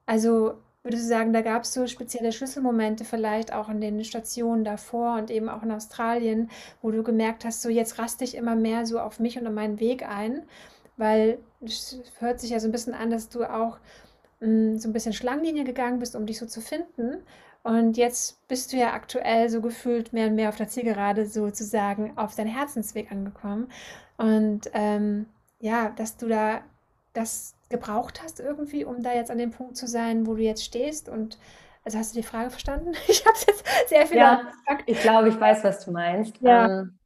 Also 0.06 0.54
würdest 0.87 1.05
du 1.05 1.09
sagen, 1.09 1.33
da 1.33 1.42
gab 1.42 1.64
es 1.64 1.75
so 1.75 1.87
spezielle 1.87 2.33
Schlüsselmomente 2.33 3.05
vielleicht 3.05 3.53
auch 3.53 3.68
in 3.68 3.81
den 3.81 4.03
Stationen 4.05 4.64
davor 4.64 5.16
und 5.16 5.31
eben 5.31 5.49
auch 5.49 5.62
in 5.62 5.72
Australien, 5.72 6.51
wo 6.81 6.90
du 6.90 7.03
gemerkt 7.03 7.44
hast, 7.44 7.62
so 7.62 7.68
jetzt 7.68 7.99
raste 7.99 8.25
ich 8.25 8.37
immer 8.37 8.55
mehr 8.55 8.87
so 8.87 9.01
auf 9.01 9.18
mich 9.18 9.38
und 9.38 9.46
auf 9.46 9.53
meinen 9.53 9.81
Weg 9.81 10.09
ein? 10.09 10.44
Weil 10.96 11.38
es 11.61 12.01
hört 12.20 12.40
sich 12.40 12.51
ja 12.51 12.61
so 12.61 12.68
ein 12.68 12.72
bisschen 12.72 12.94
an, 12.94 13.11
dass 13.11 13.29
du 13.29 13.44
auch 13.44 13.79
mh, 14.40 14.46
hm, 14.46 14.79
so 14.79 14.88
ein 14.88 14.92
bisschen 14.92 15.12
Schlangenlinie 15.12 15.64
gegangen 15.64 15.99
bist, 15.99 16.14
um 16.14 16.25
dich 16.25 16.38
so 16.38 16.46
zu 16.46 16.61
finden. 16.61 17.18
Und 17.64 17.96
jetzt 17.96 18.46
bist 18.46 18.72
du 18.72 18.77
ja 18.77 18.92
aktuell 18.92 19.49
so 19.49 19.61
gefühlt 19.61 20.12
mehr 20.12 20.29
und 20.29 20.37
mehr 20.37 20.51
auf 20.51 20.57
der 20.57 20.68
Zielgerade 20.68 21.27
sozusagen 21.27 22.16
auf 22.16 22.37
deinen 22.37 22.46
Herzensweg 22.46 23.11
angekommen. 23.11 23.72
Und 24.18 24.70
ähm, 24.72 25.27
ja, 25.59 25.90
dass 25.90 26.16
du 26.16 26.29
da 26.29 26.62
das 27.12 27.56
gebraucht 27.68 28.22
hast 28.22 28.40
irgendwie, 28.40 28.85
um 28.85 29.02
da 29.02 29.12
jetzt 29.12 29.31
an 29.31 29.38
dem 29.38 29.50
Punkt 29.50 29.76
zu 29.76 29.87
sein, 29.87 30.26
wo 30.26 30.35
du 30.35 30.42
jetzt 30.42 30.64
stehst. 30.64 31.09
Und 31.09 31.38
also 31.85 31.98
hast 31.98 32.14
du 32.14 32.20
die 32.20 32.26
Frage 32.26 32.50
verstanden? 32.50 32.92
Ich 33.09 33.24
habe 33.24 33.37
jetzt 33.46 33.88
sehr 33.88 34.07
viel 34.07 34.18
ja, 34.18 34.40
Ich 34.87 35.00
glaube, 35.00 35.29
ich 35.29 35.40
weiß, 35.40 35.64
was 35.64 35.85
du 35.85 35.92
meinst. 35.92 36.40
Ja. 36.40 36.66
Ähm, 36.66 36.98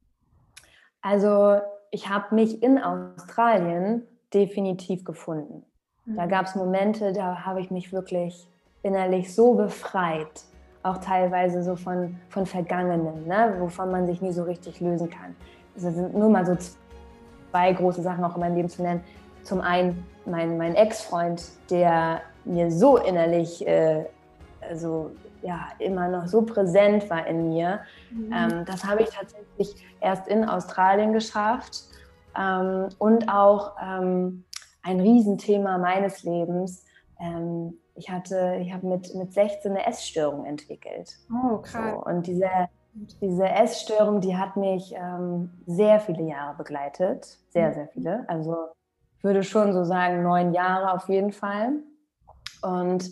also 1.02 1.60
ich 1.90 2.08
habe 2.08 2.34
mich 2.34 2.62
in 2.62 2.78
Australien 2.78 4.06
definitiv 4.32 5.04
gefunden. 5.04 5.64
Mhm. 6.04 6.16
Da 6.16 6.26
gab 6.26 6.46
es 6.46 6.54
Momente, 6.54 7.12
da 7.12 7.44
habe 7.44 7.60
ich 7.60 7.70
mich 7.70 7.92
wirklich 7.92 8.46
innerlich 8.82 9.34
so 9.34 9.54
befreit, 9.54 10.42
auch 10.82 10.98
teilweise 10.98 11.62
so 11.62 11.76
von, 11.76 12.16
von 12.28 12.46
Vergangenen, 12.46 13.26
ne? 13.26 13.56
wovon 13.58 13.90
man 13.90 14.06
sich 14.06 14.22
nie 14.22 14.32
so 14.32 14.44
richtig 14.44 14.80
lösen 14.80 15.10
kann. 15.10 15.36
Das 15.74 15.82
sind 15.82 16.14
nur 16.14 16.30
mal 16.30 16.46
so 16.46 16.56
zwei 17.50 17.72
große 17.72 18.02
Sachen 18.02 18.24
auch 18.24 18.34
in 18.34 18.40
meinem 18.40 18.56
Leben 18.56 18.68
zu 18.68 18.82
nennen. 18.82 19.02
Zum 19.42 19.60
einen 19.60 20.06
mein, 20.26 20.56
mein 20.58 20.74
Ex-Freund, 20.74 21.42
der 21.70 22.22
mir 22.44 22.70
so 22.70 22.96
innerlich, 22.96 23.66
äh, 23.66 24.04
also 24.60 25.10
ja, 25.42 25.68
immer 25.78 26.08
noch 26.08 26.26
so 26.26 26.42
präsent 26.42 27.08
war 27.10 27.26
in 27.26 27.48
mir. 27.48 27.80
Mhm. 28.10 28.32
Ähm, 28.32 28.64
das 28.66 28.84
habe 28.84 29.02
ich 29.02 29.10
tatsächlich 29.10 29.74
erst 30.00 30.28
in 30.28 30.44
Australien 30.44 31.12
geschafft. 31.12 31.84
Ähm, 32.38 32.88
und 32.98 33.28
auch 33.28 33.72
ähm, 33.82 34.44
ein 34.82 35.00
Riesenthema 35.00 35.78
meines 35.78 36.22
Lebens. 36.22 36.84
Ähm, 37.18 37.74
ich 37.94 38.10
hatte, 38.10 38.58
ich 38.60 38.72
habe 38.72 38.86
mit, 38.86 39.14
mit 39.14 39.32
16 39.32 39.72
eine 39.72 39.86
Essstörung 39.86 40.44
entwickelt. 40.46 41.18
Oh, 41.30 41.58
krass. 41.58 41.94
So, 41.94 42.04
und 42.04 42.26
diese, 42.26 42.48
diese 43.20 43.48
Essstörung, 43.48 44.20
die 44.20 44.36
hat 44.36 44.56
mich 44.56 44.94
ähm, 44.94 45.50
sehr 45.66 46.00
viele 46.00 46.22
Jahre 46.22 46.56
begleitet. 46.56 47.38
Sehr, 47.50 47.68
mhm. 47.68 47.74
sehr 47.74 47.88
viele. 47.88 48.24
Also 48.28 48.56
würde 49.22 49.42
schon 49.42 49.72
so 49.72 49.84
sagen, 49.84 50.22
neun 50.22 50.52
Jahre 50.52 50.92
auf 50.92 51.08
jeden 51.08 51.32
Fall. 51.32 51.72
Und 52.62 53.10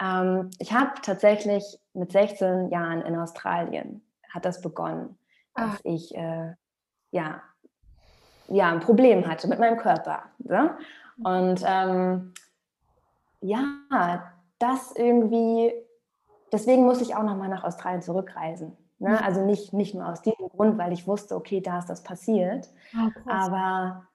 ähm, 0.00 0.50
ich 0.58 0.72
habe 0.72 0.92
tatsächlich 1.02 1.64
mit 1.94 2.12
16 2.12 2.70
Jahren 2.70 3.02
in 3.02 3.16
Australien 3.16 4.02
hat 4.30 4.44
das 4.44 4.62
begonnen, 4.62 5.18
dass 5.54 5.74
Ach. 5.74 5.80
ich 5.84 6.14
äh, 6.14 6.54
ja 7.10 7.42
ja, 8.52 8.70
ein 8.70 8.80
Problem 8.80 9.26
hatte 9.26 9.48
mit 9.48 9.58
meinem 9.58 9.78
Körper. 9.78 10.24
Ne? 10.38 10.76
Und 11.22 11.62
ähm, 11.66 12.34
ja, 13.40 14.32
das 14.58 14.92
irgendwie, 14.96 15.72
deswegen 16.52 16.84
musste 16.84 17.04
ich 17.04 17.14
auch 17.14 17.22
nochmal 17.22 17.48
nach 17.48 17.64
Australien 17.64 18.02
zurückreisen. 18.02 18.76
Ne? 18.98 19.10
Mhm. 19.10 19.18
Also 19.24 19.44
nicht, 19.44 19.72
nicht 19.72 19.94
nur 19.94 20.06
aus 20.06 20.22
diesem 20.22 20.48
Grund, 20.48 20.78
weil 20.78 20.92
ich 20.92 21.06
wusste, 21.06 21.34
okay, 21.34 21.60
da 21.60 21.78
ist 21.78 21.88
das 21.88 22.02
passiert. 22.02 22.68
Oh, 22.94 23.30
aber 23.30 24.06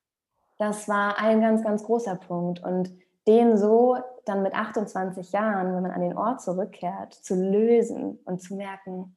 das 0.58 0.88
war 0.88 1.20
ein 1.20 1.42
ganz, 1.42 1.64
ganz 1.64 1.84
großer 1.84 2.16
Punkt. 2.16 2.64
Und 2.64 2.92
den 3.28 3.58
so 3.58 3.98
dann 4.26 4.44
mit 4.44 4.54
28 4.54 5.32
Jahren, 5.32 5.74
wenn 5.76 5.84
man 5.84 5.92
an 5.92 6.02
den 6.02 6.18
Ort 6.18 6.42
zurückkehrt, 6.42 7.14
zu 7.14 7.36
lösen 7.36 8.20
und 8.26 8.42
zu 8.42 8.56
merken, 8.56 9.16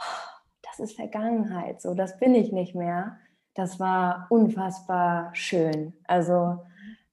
oh, 0.00 0.28
das 0.62 0.80
ist 0.80 0.96
Vergangenheit, 0.96 1.80
so 1.80 1.94
das 1.94 2.18
bin 2.18 2.34
ich 2.34 2.52
nicht 2.52 2.74
mehr 2.74 3.18
das 3.58 3.80
war 3.80 4.28
unfassbar 4.30 5.34
schön. 5.34 5.92
Also 6.06 6.60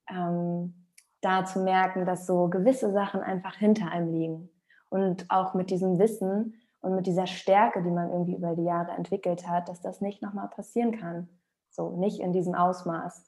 ähm, 0.08 0.86
da 1.22 1.44
zu 1.44 1.60
merken, 1.60 2.06
dass 2.06 2.28
so 2.28 2.50
gewisse 2.50 2.92
Sachen 2.92 3.22
einfach 3.22 3.56
hinter 3.56 3.90
einem 3.90 4.12
liegen. 4.12 4.50
Und 4.90 5.26
auch 5.30 5.56
mit 5.56 5.72
diesem 5.72 5.98
Wissen 5.98 6.54
und 6.82 6.96
mit 6.96 7.08
dieser 7.08 7.26
Stärke, 7.26 7.82
die 7.82 7.90
man 7.90 8.12
irgendwie 8.12 8.36
über 8.36 8.56
die 8.56 8.64
Jahre 8.64 8.92
entwickelt 8.92 9.48
hat, 9.48 9.68
dass 9.70 9.82
das 9.82 10.02
nicht 10.02 10.22
nochmal 10.22 10.48
passieren 10.50 10.92
kann. 10.92 11.30
So, 11.72 11.98
nicht 11.98 12.20
in 12.20 12.32
diesem 12.32 12.54
Ausmaß. 12.54 13.26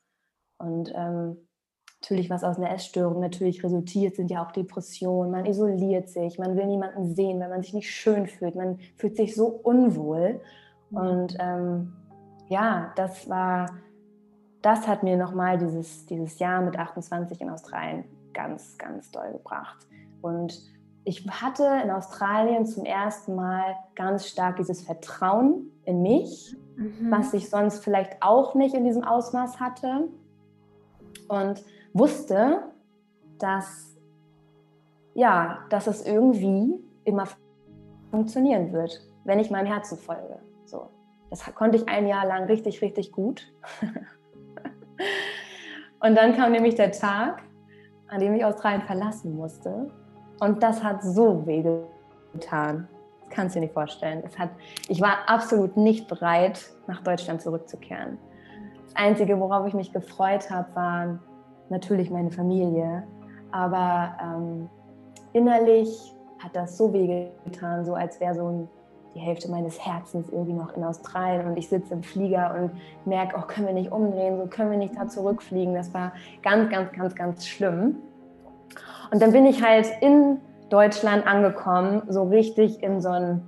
Und 0.60 0.92
ähm, 0.96 1.38
natürlich, 2.02 2.30
was 2.30 2.44
aus 2.44 2.58
einer 2.58 2.72
Essstörung 2.72 3.20
natürlich 3.20 3.64
resultiert, 3.64 4.16
sind 4.16 4.32
ja 4.32 4.46
auch 4.46 4.52
Depressionen. 4.52 5.32
Man 5.32 5.46
isoliert 5.46 6.10
sich, 6.10 6.40
man 6.40 6.56
will 6.56 6.68
niemanden 6.68 7.16
sehen, 7.16 7.40
wenn 7.40 7.50
man 7.50 7.62
sich 7.62 7.74
nicht 7.74 7.92
schön 7.92 8.28
fühlt. 8.28 8.56
Man 8.56 8.80
fühlt 8.96 9.16
sich 9.16 9.36
so 9.36 9.48
unwohl. 9.48 10.42
Mhm. 10.90 10.98
Und 10.98 11.38
ähm, 11.40 11.94
ja, 12.48 12.94
das 12.96 13.30
war, 13.30 13.68
das 14.62 14.88
hat 14.88 15.04
mir 15.04 15.18
nochmal 15.18 15.58
dieses, 15.58 16.06
dieses 16.06 16.40
Jahr 16.40 16.62
mit 16.62 16.78
28 16.78 17.42
in 17.42 17.50
Australien 17.50 18.06
ganz, 18.34 18.78
ganz 18.78 19.12
doll 19.12 19.32
gebracht. 19.34 19.88
Und 20.22 20.62
ich 21.04 21.26
hatte 21.26 21.64
in 21.84 21.90
Australien 21.90 22.66
zum 22.66 22.84
ersten 22.84 23.36
Mal 23.36 23.78
ganz 23.96 24.28
stark 24.28 24.58
dieses 24.58 24.82
Vertrauen 24.82 25.72
in 25.86 26.02
mich, 26.02 26.56
mhm. 26.76 27.10
was 27.10 27.34
ich 27.34 27.50
sonst 27.50 27.84
vielleicht 27.84 28.22
auch 28.22 28.56
nicht 28.56 28.76
in 28.76 28.84
diesem 28.84 29.04
Ausmaß 29.04 29.60
hatte. 29.60 30.10
Und 31.28 31.64
wusste, 31.94 32.64
dass, 33.40 33.98
ja, 35.14 35.66
dass 35.70 35.88
es 35.88 36.06
irgendwie 36.06 36.80
immer 37.04 37.26
funktionieren 38.12 38.72
wird, 38.72 39.02
wenn 39.24 39.40
ich 39.40 39.52
meinem 39.52 39.68
Herzen 39.68 39.98
folge. 39.98 40.40
So. 40.66 40.90
Das 41.30 41.44
konnte 41.56 41.78
ich 41.78 41.88
ein 41.90 42.08
Jahr 42.08 42.26
lang 42.26 42.46
richtig, 42.46 42.82
richtig 42.82 43.12
gut. 43.12 43.52
Und 46.00 46.16
dann 46.16 46.36
kam 46.36 46.52
nämlich 46.52 46.76
der 46.76 46.92
Tag, 46.92 47.42
an 48.08 48.20
dem 48.20 48.36
ich 48.36 48.46
Australien 48.46 48.84
verlassen 48.84 49.36
musste. 49.36 49.92
Und 50.40 50.62
das 50.64 50.84
hat 50.84 51.04
so 51.04 51.46
weh 51.46 51.64
getan. 52.34 52.88
Das 53.20 53.30
kannst 53.30 53.56
du 53.56 53.60
dir 53.60 53.66
nicht 53.66 53.74
vorstellen. 53.74 54.24
Es 54.26 54.38
hat, 54.38 54.52
ich 54.88 55.02
war 55.02 55.28
absolut 55.28 55.76
nicht 55.76 56.08
bereit, 56.08 56.70
nach 56.86 57.02
Deutschland 57.02 57.42
zurückzukehren. 57.42 58.18
Das 58.88 58.96
Einzige, 58.96 59.40
worauf 59.40 59.68
ich 59.68 59.74
mich 59.74 59.94
gefreut 59.94 60.50
habe, 60.50 60.68
war 60.74 61.20
natürlich 61.70 62.10
meine 62.10 62.32
Familie. 62.32 63.04
Aber 63.52 64.18
ähm, 64.22 64.70
innerlich 65.34 66.14
hat 66.40 66.56
das 66.56 66.78
so 66.78 66.92
weh 66.94 67.30
getan, 67.46 67.86
so 67.86 67.94
als 67.94 68.20
wäre 68.20 68.36
so 68.36 68.48
ein 68.48 68.70
die 69.18 69.24
Hälfte 69.24 69.50
meines 69.50 69.84
Herzens 69.84 70.30
irgendwie 70.30 70.54
noch 70.54 70.76
in 70.76 70.84
Australien 70.84 71.48
und 71.48 71.58
ich 71.58 71.68
sitze 71.70 71.94
im 71.96 72.04
Flieger 72.04 72.56
und 72.56 72.72
merke, 73.06 73.36
oh, 73.38 73.42
können 73.48 73.66
wir 73.66 73.74
nicht 73.74 73.92
umdrehen, 73.92 74.38
so 74.38 74.46
können 74.46 74.70
wir 74.70 74.78
nicht 74.78 74.96
da 74.96 75.08
zurückfliegen. 75.08 75.74
Das 75.74 75.92
war 75.94 76.12
ganz, 76.44 76.70
ganz, 76.70 76.92
ganz, 76.92 77.16
ganz 77.16 77.48
schlimm. 77.48 77.96
Und 79.12 79.22
dann 79.22 79.32
bin 79.32 79.48
ich 79.48 79.64
halt 79.64 79.88
in 80.02 80.40
Deutschland 80.70 81.26
angekommen, 81.26 82.04
so 82.10 82.24
richtig 82.24 82.84
in 82.84 83.02
so 83.02 83.10
ein 83.10 83.42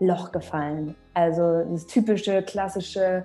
Loch 0.00 0.32
gefallen. 0.32 0.94
Also 1.14 1.62
das 1.70 1.86
typische, 1.86 2.42
klassische 2.42 3.24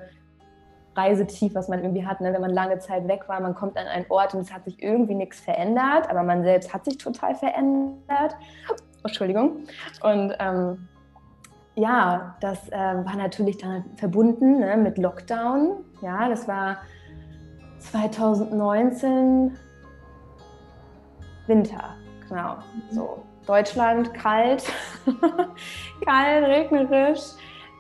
Reisetief, 0.96 1.56
was 1.56 1.70
man 1.70 1.80
irgendwie 1.80 2.06
hat, 2.06 2.20
ne? 2.20 2.34
wenn 2.34 2.42
man 2.42 2.52
lange 2.52 2.80
Zeit 2.80 3.08
weg 3.08 3.28
war, 3.28 3.40
man 3.40 3.56
kommt 3.56 3.78
an 3.78 3.88
einen 3.88 4.06
Ort 4.10 4.34
und 4.34 4.42
es 4.42 4.54
hat 4.54 4.66
sich 4.66 4.82
irgendwie 4.84 5.16
nichts 5.16 5.40
verändert, 5.40 6.10
aber 6.10 6.24
man 6.24 6.44
selbst 6.44 6.74
hat 6.74 6.86
sich 6.86 6.98
total 6.98 7.34
verändert. 7.36 8.36
Oh, 8.70 8.76
Entschuldigung. 9.06 9.66
Und 10.04 10.36
ähm, 10.40 10.88
ja, 11.76 12.36
das 12.42 12.68
äh, 12.70 12.78
war 12.78 13.16
natürlich 13.16 13.58
dann 13.58 13.86
verbunden 13.96 14.60
ne, 14.60 14.76
mit 14.76 14.98
Lockdown. 14.98 15.86
Ja, 16.02 16.28
das 16.28 16.48
war 16.48 16.78
2019 17.80 19.58
Winter, 21.48 21.96
genau. 22.28 22.58
So 22.92 23.24
Deutschland 23.48 24.14
kalt, 24.14 24.64
kalt, 26.06 26.46
regnerisch, 26.46 27.22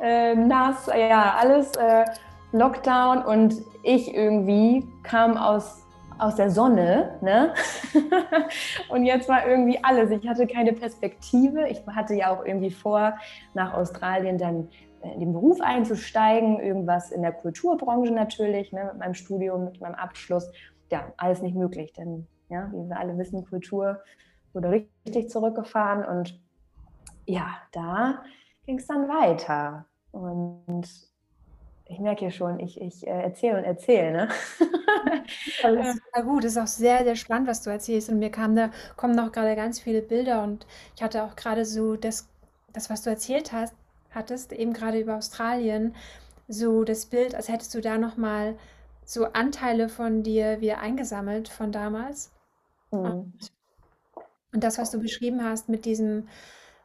äh, 0.01 0.33
nass, 0.35 0.87
ja, 0.87 1.35
alles 1.39 1.71
äh, 1.75 2.05
Lockdown 2.51 3.23
und 3.23 3.55
ich 3.83 4.13
irgendwie 4.13 4.87
kam 5.03 5.37
aus 5.37 5.81
aus 6.21 6.35
der 6.35 6.51
Sonne, 6.51 7.17
ne? 7.21 7.51
und 8.89 9.05
jetzt 9.05 9.27
war 9.27 9.47
irgendwie 9.47 9.83
alles. 9.83 10.11
Ich 10.11 10.27
hatte 10.27 10.45
keine 10.45 10.71
Perspektive. 10.71 11.67
Ich 11.67 11.83
hatte 11.87 12.13
ja 12.13 12.29
auch 12.29 12.45
irgendwie 12.45 12.69
vor, 12.69 13.15
nach 13.55 13.73
Australien 13.73 14.37
dann 14.37 14.69
in 15.01 15.19
den 15.19 15.33
Beruf 15.33 15.61
einzusteigen, 15.61 16.59
irgendwas 16.59 17.11
in 17.11 17.23
der 17.23 17.31
Kulturbranche 17.31 18.13
natürlich, 18.13 18.71
ne, 18.71 18.85
mit 18.91 18.99
meinem 18.99 19.13
Studium, 19.15 19.65
mit 19.65 19.81
meinem 19.81 19.95
Abschluss. 19.95 20.51
Ja, 20.91 21.11
alles 21.17 21.41
nicht 21.41 21.55
möglich, 21.55 21.91
denn 21.93 22.27
ja, 22.49 22.69
wie 22.71 22.87
wir 22.87 22.99
alle 22.99 23.17
wissen, 23.17 23.43
Kultur 23.47 23.99
wurde 24.53 24.69
richtig 24.69 25.29
zurückgefahren 25.29 26.05
und 26.05 26.39
ja, 27.25 27.47
da 27.71 28.21
ging 28.65 28.77
es 28.77 28.85
dann 28.85 29.07
weiter. 29.07 29.85
Und 30.11 31.10
ich 31.91 31.99
merke 31.99 32.25
ja 32.25 32.31
schon, 32.31 32.59
ich, 32.59 32.79
ich 32.79 33.05
äh, 33.05 33.09
erzähle 33.09 33.57
und 33.57 33.63
erzähle. 33.65 34.11
Ne? 34.11 34.29
ja 36.15 36.21
gut, 36.21 36.45
ist 36.45 36.57
auch 36.57 36.67
sehr, 36.67 37.03
sehr 37.03 37.15
spannend, 37.15 37.47
was 37.47 37.61
du 37.61 37.69
erzählst. 37.69 38.09
Und 38.09 38.19
mir 38.19 38.31
kam 38.31 38.55
da, 38.55 38.71
kommen 38.95 39.15
noch 39.15 39.31
gerade 39.31 39.55
ganz 39.55 39.79
viele 39.79 40.01
Bilder 40.01 40.43
und 40.43 40.65
ich 40.95 41.03
hatte 41.03 41.23
auch 41.23 41.35
gerade 41.35 41.65
so 41.65 41.95
das, 41.95 42.29
das, 42.71 42.89
was 42.89 43.03
du 43.03 43.09
erzählt 43.09 43.51
hast, 43.51 43.75
hattest, 44.11 44.53
eben 44.53 44.73
gerade 44.73 44.99
über 44.99 45.17
Australien, 45.17 45.95
so 46.47 46.83
das 46.83 47.05
Bild, 47.05 47.35
als 47.35 47.49
hättest 47.49 47.73
du 47.75 47.81
da 47.81 47.97
nochmal 47.97 48.57
so 49.05 49.25
Anteile 49.25 49.89
von 49.89 50.23
dir 50.23 50.61
wieder 50.61 50.79
eingesammelt 50.79 51.49
von 51.49 51.71
damals. 51.71 52.31
Mhm. 52.91 53.33
Und 54.53 54.63
das, 54.63 54.77
was 54.77 54.91
du 54.91 54.99
beschrieben 54.99 55.43
hast 55.43 55.69
mit 55.69 55.85
diesem 55.85 56.27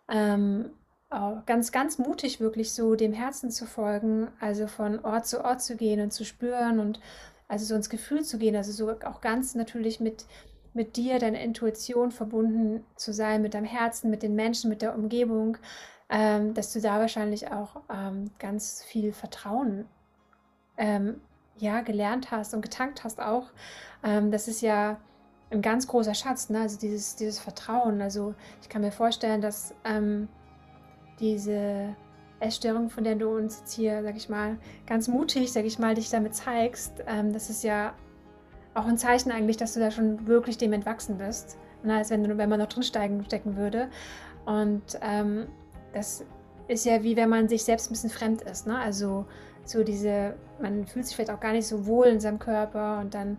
ähm, 0.08 0.70
ganz, 1.08 1.72
ganz 1.72 1.98
mutig 1.98 2.40
wirklich 2.40 2.72
so 2.72 2.96
dem 2.96 3.12
Herzen 3.12 3.50
zu 3.50 3.66
folgen, 3.66 4.28
also 4.40 4.66
von 4.66 5.04
Ort 5.04 5.26
zu 5.26 5.44
Ort 5.44 5.62
zu 5.62 5.76
gehen 5.76 6.00
und 6.00 6.12
zu 6.12 6.24
spüren 6.24 6.80
und 6.80 7.00
also 7.48 7.64
so 7.64 7.74
ins 7.74 7.90
Gefühl 7.90 8.24
zu 8.24 8.38
gehen, 8.38 8.56
also 8.56 8.72
so 8.72 8.90
auch 9.06 9.20
ganz 9.20 9.54
natürlich 9.54 10.00
mit, 10.00 10.26
mit 10.74 10.96
dir, 10.96 11.18
deiner 11.18 11.40
Intuition 11.40 12.10
verbunden 12.10 12.84
zu 12.96 13.12
sein, 13.12 13.40
mit 13.40 13.54
deinem 13.54 13.66
Herzen, 13.66 14.10
mit 14.10 14.22
den 14.22 14.34
Menschen, 14.34 14.68
mit 14.68 14.82
der 14.82 14.96
Umgebung, 14.96 15.56
ähm, 16.08 16.54
dass 16.54 16.72
du 16.72 16.80
da 16.80 16.98
wahrscheinlich 16.98 17.52
auch 17.52 17.82
ähm, 17.88 18.30
ganz 18.38 18.82
viel 18.82 19.12
Vertrauen 19.12 19.86
ähm, 20.76 21.20
ja, 21.56 21.80
gelernt 21.80 22.30
hast 22.30 22.52
und 22.52 22.62
getankt 22.62 23.04
hast 23.04 23.20
auch. 23.20 23.50
Ähm, 24.02 24.30
das 24.30 24.48
ist 24.48 24.60
ja 24.60 25.00
ein 25.50 25.62
ganz 25.62 25.86
großer 25.86 26.14
Schatz, 26.14 26.50
ne? 26.50 26.62
also 26.62 26.78
dieses, 26.78 27.14
dieses 27.16 27.38
Vertrauen. 27.38 28.02
Also 28.02 28.34
ich 28.60 28.68
kann 28.68 28.82
mir 28.82 28.92
vorstellen, 28.92 29.40
dass 29.40 29.72
ähm, 29.84 30.28
diese 31.18 31.94
Essstörung, 32.40 32.90
von 32.90 33.04
der 33.04 33.14
du 33.14 33.28
uns 33.28 33.60
jetzt 33.60 33.72
hier, 33.74 34.02
sag 34.02 34.16
ich 34.16 34.28
mal, 34.28 34.58
ganz 34.86 35.08
mutig, 35.08 35.52
sag 35.52 35.64
ich 35.64 35.78
mal, 35.78 35.94
dich 35.94 36.10
damit 36.10 36.34
zeigst, 36.34 37.02
ähm, 37.06 37.32
das 37.32 37.48
ist 37.50 37.64
ja 37.64 37.94
auch 38.74 38.86
ein 38.86 38.98
Zeichen 38.98 39.32
eigentlich, 39.32 39.56
dass 39.56 39.72
du 39.72 39.80
da 39.80 39.90
schon 39.90 40.26
wirklich 40.26 40.58
dem 40.58 40.72
entwachsen 40.72 41.16
bist, 41.16 41.56
ne? 41.82 41.96
als 41.96 42.10
wenn, 42.10 42.36
wenn 42.36 42.48
man 42.48 42.60
noch 42.60 42.68
drin 42.68 42.82
steigen, 42.82 43.24
stecken 43.24 43.56
würde. 43.56 43.88
Und 44.44 44.98
ähm, 45.00 45.46
das 45.94 46.24
ist 46.68 46.84
ja 46.84 47.02
wie 47.02 47.16
wenn 47.16 47.28
man 47.28 47.48
sich 47.48 47.64
selbst 47.64 47.90
ein 47.90 47.94
bisschen 47.94 48.10
fremd 48.10 48.42
ist. 48.42 48.66
Ne? 48.66 48.78
Also 48.78 49.24
so 49.64 49.82
diese, 49.82 50.34
man 50.60 50.86
fühlt 50.86 51.06
sich 51.06 51.16
vielleicht 51.16 51.30
auch 51.30 51.40
gar 51.40 51.52
nicht 51.52 51.66
so 51.66 51.86
wohl 51.86 52.06
in 52.06 52.20
seinem 52.20 52.38
Körper 52.38 53.00
und 53.00 53.14
dann, 53.14 53.38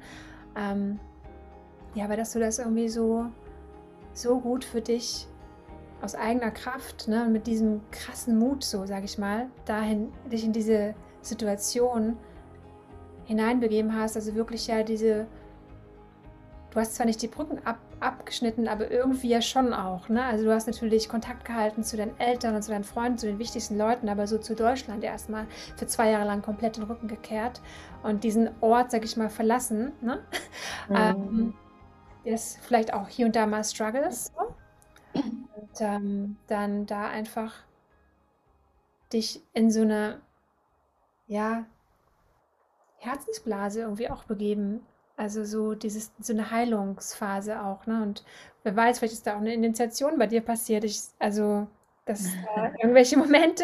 ähm, 0.56 1.00
ja, 1.94 2.06
aber 2.06 2.18
dass 2.18 2.34
du 2.34 2.40
das 2.40 2.60
irgendwie 2.60 2.90
so, 2.90 3.28
so 4.13 4.40
gut 4.40 4.66
für 4.66 4.82
dich 4.82 5.28
aus 6.02 6.16
eigener 6.16 6.52
Kraft, 6.52 7.08
ne, 7.08 7.28
mit 7.30 7.48
diesem 7.48 7.82
krassen 7.92 8.38
Mut, 8.38 8.64
so 8.64 8.86
sage 8.86 9.06
ich 9.06 9.18
mal, 9.18 9.48
dahin 9.66 10.12
dich 10.32 10.44
in 10.44 10.54
diese 10.54 10.94
Situation 11.22 12.18
hineinbegeben 13.26 13.96
hast, 13.96 14.16
also 14.16 14.36
wirklich 14.36 14.68
ja 14.68 14.84
diese, 14.84 15.28
du 16.72 16.80
hast 16.80 16.96
zwar 16.96 17.06
nicht 17.06 17.22
die 17.22 17.28
Brücken 17.28 17.60
ab, 17.66 17.80
abgeschnitten, 18.00 18.68
aber 18.68 18.92
irgendwie 18.92 19.30
ja 19.30 19.42
schon 19.42 19.74
auch, 19.74 20.08
ne? 20.08 20.24
Also 20.24 20.46
du 20.46 20.54
hast 20.54 20.68
natürlich 20.68 21.10
Kontakt 21.10 21.44
gehalten 21.46 21.84
zu 21.84 21.98
deinen 21.98 22.18
Eltern 22.20 22.56
und 22.56 22.62
zu 22.62 22.72
deinen 22.72 22.84
Freunden, 22.84 23.18
zu 23.18 23.26
den 23.26 23.40
wichtigsten 23.40 23.78
Leuten, 23.78 24.08
aber 24.08 24.28
so 24.28 24.38
zu 24.38 24.56
Deutschland 24.56 25.04
erstmal 25.04 25.48
für 25.76 25.88
zwei 25.88 26.12
Jahre 26.12 26.26
lang 26.26 26.44
komplett 26.44 26.78
den 26.78 26.84
Rücken 26.84 27.08
gekehrt 27.08 27.62
und 28.04 28.24
diesen 28.24 28.50
Ort, 28.62 28.92
sag 28.92 29.04
ich 29.04 29.18
mal, 29.18 29.30
verlassen, 29.30 29.94
ne? 30.02 30.20
Mhm. 30.90 30.96
Ähm, 30.96 31.54
das 32.24 32.58
vielleicht 32.62 32.94
auch 32.94 33.08
hier 33.08 33.26
und 33.26 33.36
da 33.36 33.46
mal 33.46 33.64
Struggles. 33.64 34.32
So 34.38 34.47
ähm, 35.82 36.38
dann 36.48 36.86
da 36.86 37.08
einfach 37.08 37.54
dich 39.13 39.42
in 39.54 39.72
so 39.72 39.82
eine, 39.82 40.22
ja, 41.28 41.66
Herzensblase 42.98 43.82
irgendwie 43.82 44.10
auch 44.10 44.24
begeben. 44.24 44.82
Also 45.16 45.46
so 45.46 45.74
dieses, 45.74 46.12
so 46.20 46.34
eine 46.34 46.52
Heilungsphase 46.52 47.62
auch, 47.63 47.86
ne? 47.88 48.04
Und 48.04 48.24
wer 48.63 48.76
weiß, 48.76 49.00
vielleicht 49.00 49.13
ist 49.13 49.26
da 49.28 49.36
auch 49.36 49.42
eine 49.42 49.54
Initiation 49.54 50.18
bei 50.18 50.28
dir 50.28 50.42
passiert. 50.42 50.84
Ich, 50.84 51.02
also, 51.20 51.68
dass 52.06 52.26
äh, 52.56 52.70
irgendwelche 52.82 53.18
Momente, 53.18 53.63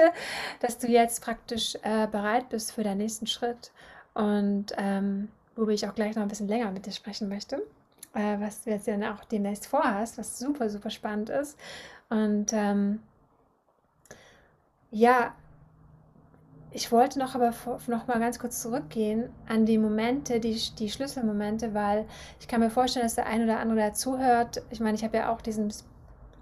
dass 0.60 0.80
du 0.80 0.88
jetzt 0.88 1.24
praktisch 1.24 1.76
äh, 1.84 2.08
bereit 2.08 2.50
bist 2.50 2.72
für 2.72 2.84
deinen 2.84 2.98
nächsten 2.98 3.28
Schritt. 3.28 3.72
Und 4.14 4.68
ähm, 4.78 5.30
worüber 5.56 5.74
ich 5.74 5.88
auch 5.88 5.96
gleich 5.96 6.16
noch 6.16 6.24
ein 6.24 6.30
bisschen 6.30 6.48
länger 6.48 6.72
mit 6.72 6.86
dir 6.86 6.92
sprechen 6.92 7.30
möchte, 7.30 7.58
äh, 8.14 8.40
was 8.40 8.64
du 8.64 8.72
jetzt 8.72 8.88
ja 8.88 9.14
auch 9.14 9.24
demnächst 9.26 9.68
vorhast, 9.68 10.18
was 10.18 10.40
super, 10.40 10.70
super 10.70 10.90
spannend 10.90 11.30
ist. 11.30 11.58
Und 12.10 12.54
ähm, 12.54 13.00
ja, 14.92 15.34
ich 16.76 16.92
wollte 16.92 17.20
noch 17.20 17.36
aber 17.36 17.54
noch 17.88 18.08
mal 18.08 18.20
ganz 18.20 18.40
kurz 18.40 18.62
zurückgehen 18.62 19.30
an 19.48 19.66
die 19.66 19.78
Momente, 19.78 20.40
die, 20.40 20.60
die 20.80 20.90
Schlüsselmomente, 20.90 21.74
weil 21.74 22.06
ich 22.40 22.48
kann 22.48 22.62
mir 22.62 22.72
vorstellen, 22.72 23.06
dass 23.06 23.16
der 23.16 23.28
ein 23.28 23.44
oder 23.44 23.60
andere 23.60 23.80
dazu 23.80 24.18
hört. 24.18 24.64
Ich 24.72 24.80
meine, 24.80 24.98
ich 24.98 25.04
habe 25.04 25.18
ja 25.18 25.32
auch 25.32 25.42
diesen 25.42 25.72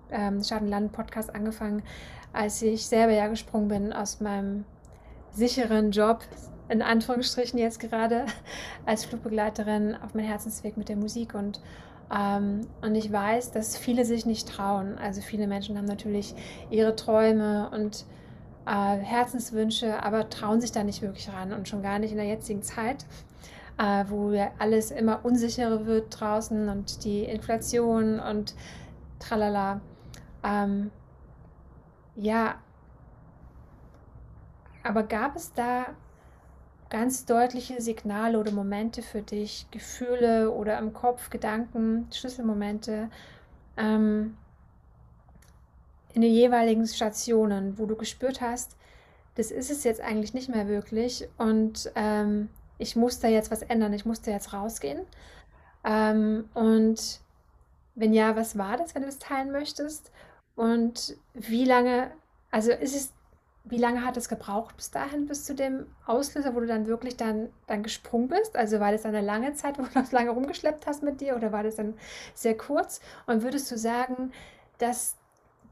ähm, 0.10 0.42
Schadenland-Podcast 0.42 1.36
angefangen, 1.36 1.84
als 2.32 2.62
ich 2.62 2.86
selber 2.86 3.12
ja 3.12 3.28
gesprungen 3.28 3.68
bin 3.68 3.94
aus 3.94 4.22
meinem 4.22 4.64
sicheren 5.32 5.92
Job, 5.92 6.22
in 6.70 6.82
Anführungsstrichen 6.82 7.60
jetzt 7.60 7.82
gerade, 7.82 8.26
als 8.86 9.04
Flugbegleiterin 9.04 9.96
auf 9.96 10.14
meinen 10.14 10.28
Herzensweg 10.28 10.78
mit 10.78 10.88
der 10.88 10.96
Musik 10.96 11.34
und 11.34 11.60
und 12.12 12.96
ich 12.96 13.10
weiß, 13.10 13.52
dass 13.52 13.78
viele 13.78 14.04
sich 14.04 14.26
nicht 14.26 14.50
trauen. 14.50 14.98
Also 14.98 15.22
viele 15.22 15.48
Menschen 15.48 15.78
haben 15.78 15.86
natürlich 15.86 16.36
ihre 16.70 16.96
Träume 16.96 17.70
und 17.74 18.06
äh, 18.66 18.98
Herzenswünsche, 18.98 20.04
aber 20.04 20.30
trauen 20.30 20.60
sich 20.60 20.74
da 20.74 20.84
nicht 20.84 21.02
wirklich 21.02 21.32
ran 21.32 21.54
und 21.54 21.70
schon 21.70 21.82
gar 21.82 22.00
nicht 22.00 22.12
in 22.12 22.18
der 22.18 22.28
jetzigen 22.28 22.64
Zeit, 22.64 23.06
äh, 23.78 24.04
wo 24.10 24.32
ja 24.32 24.52
alles 24.60 24.92
immer 24.92 25.24
unsicherer 25.24 25.86
wird 25.86 26.20
draußen 26.20 26.68
und 26.68 27.06
die 27.06 27.24
Inflation 27.24 28.20
und 28.20 28.56
tralala. 29.20 29.80
Ähm, 30.44 30.92
ja, 32.16 32.56
aber 34.84 35.04
gab 35.04 35.38
es 35.38 35.54
da 35.54 35.86
ganz 36.92 37.26
deutliche 37.26 37.82
Signale 37.82 38.38
oder 38.38 38.52
Momente 38.52 39.02
für 39.02 39.22
dich, 39.22 39.66
Gefühle 39.72 40.52
oder 40.52 40.78
im 40.78 40.94
Kopf, 40.94 41.30
Gedanken, 41.30 42.08
Schlüsselmomente 42.12 43.10
ähm, 43.78 44.38
in 46.14 46.22
den 46.22 46.34
jeweiligen 46.34 46.86
Stationen, 46.86 47.80
wo 47.80 47.86
du 47.86 47.96
gespürt 47.96 48.42
hast, 48.42 48.76
das 49.36 49.50
ist 49.50 49.72
es 49.72 49.86
jetzt 49.86 50.02
eigentlich 50.02 50.34
nicht 50.34 50.50
mehr 50.50 50.68
wirklich 50.68 51.30
und 51.38 51.90
ähm, 51.96 52.50
ich 52.78 52.98
muss 52.98 53.20
da 53.20 53.30
jetzt 53.30 53.52
was 53.52 53.62
ändern, 53.62 53.94
ich 53.94 54.06
muss 54.06 54.22
da 54.22 54.32
jetzt 54.32 54.52
rausgehen. 54.52 55.02
Ähm, 55.86 56.50
und 56.54 57.22
wenn 57.96 58.14
ja, 58.14 58.36
was 58.36 58.58
war 58.58 58.76
das, 58.76 58.94
wenn 58.94 59.04
du 59.04 59.08
das 59.08 59.20
teilen 59.20 59.52
möchtest? 59.52 60.12
Und 60.56 61.16
wie 61.34 61.64
lange, 61.64 62.12
also 62.50 62.72
ist 62.72 62.96
es 62.96 63.14
wie 63.64 63.78
lange 63.78 64.04
hat 64.04 64.18
es 64.18 64.28
gebraucht 64.28 64.76
bis 64.76 64.92
dahin, 64.92 65.28
bis 65.28 65.46
zu 65.46 65.54
dem 65.54 65.86
Auslöser, 66.06 66.56
wo 66.56 66.60
du 66.60 66.68
dann 66.68 66.88
wirklich 66.88 67.16
dann, 67.18 67.50
dann 67.68 67.84
gesprungen 67.84 68.28
bist? 68.28 68.56
Also 68.56 68.80
war 68.80 68.92
das 68.92 69.06
eine 69.06 69.22
lange 69.22 69.54
Zeit, 69.54 69.78
wo 69.78 69.84
du 69.84 69.90
das 69.94 70.12
lange 70.12 70.32
rumgeschleppt 70.32 70.88
hast 70.88 71.04
mit 71.04 71.22
dir 71.22 71.36
oder 71.36 71.52
war 71.52 71.64
das 71.64 71.76
dann 71.76 71.94
sehr 72.34 72.58
kurz? 72.58 73.02
Und 73.28 73.44
würdest 73.44 73.72
du 73.72 73.78
sagen, 73.78 74.32
dass 74.80 75.16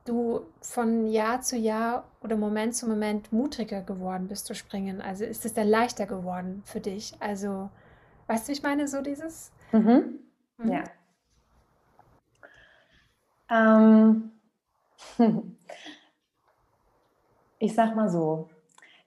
du 0.06 0.42
von 0.62 1.08
Jahr 1.08 1.42
zu 1.42 1.58
Jahr 1.58 2.06
oder 2.22 2.38
Moment 2.38 2.76
zu 2.76 2.88
Moment 2.88 3.34
mutiger 3.34 3.82
geworden 3.82 4.28
bist 4.28 4.46
zu 4.46 4.54
springen? 4.54 5.02
Also 5.02 5.26
ist 5.26 5.46
es 5.46 5.54
dann 5.54 5.68
leichter 5.68 6.06
geworden 6.06 6.62
für 6.66 6.80
dich? 6.80 7.16
Also, 7.20 7.70
weißt 8.28 8.48
du, 8.48 8.50
wie 8.50 8.54
ich 8.54 8.64
meine, 8.64 8.88
so 8.88 9.02
dieses? 9.02 9.52
Mhm. 9.72 10.20
Mhm. 10.58 10.72
Ja. 10.72 10.84
Ähm, 13.50 14.32
ich 17.60 17.76
sag 17.76 17.95
mal 17.95 18.10
so, 18.10 18.49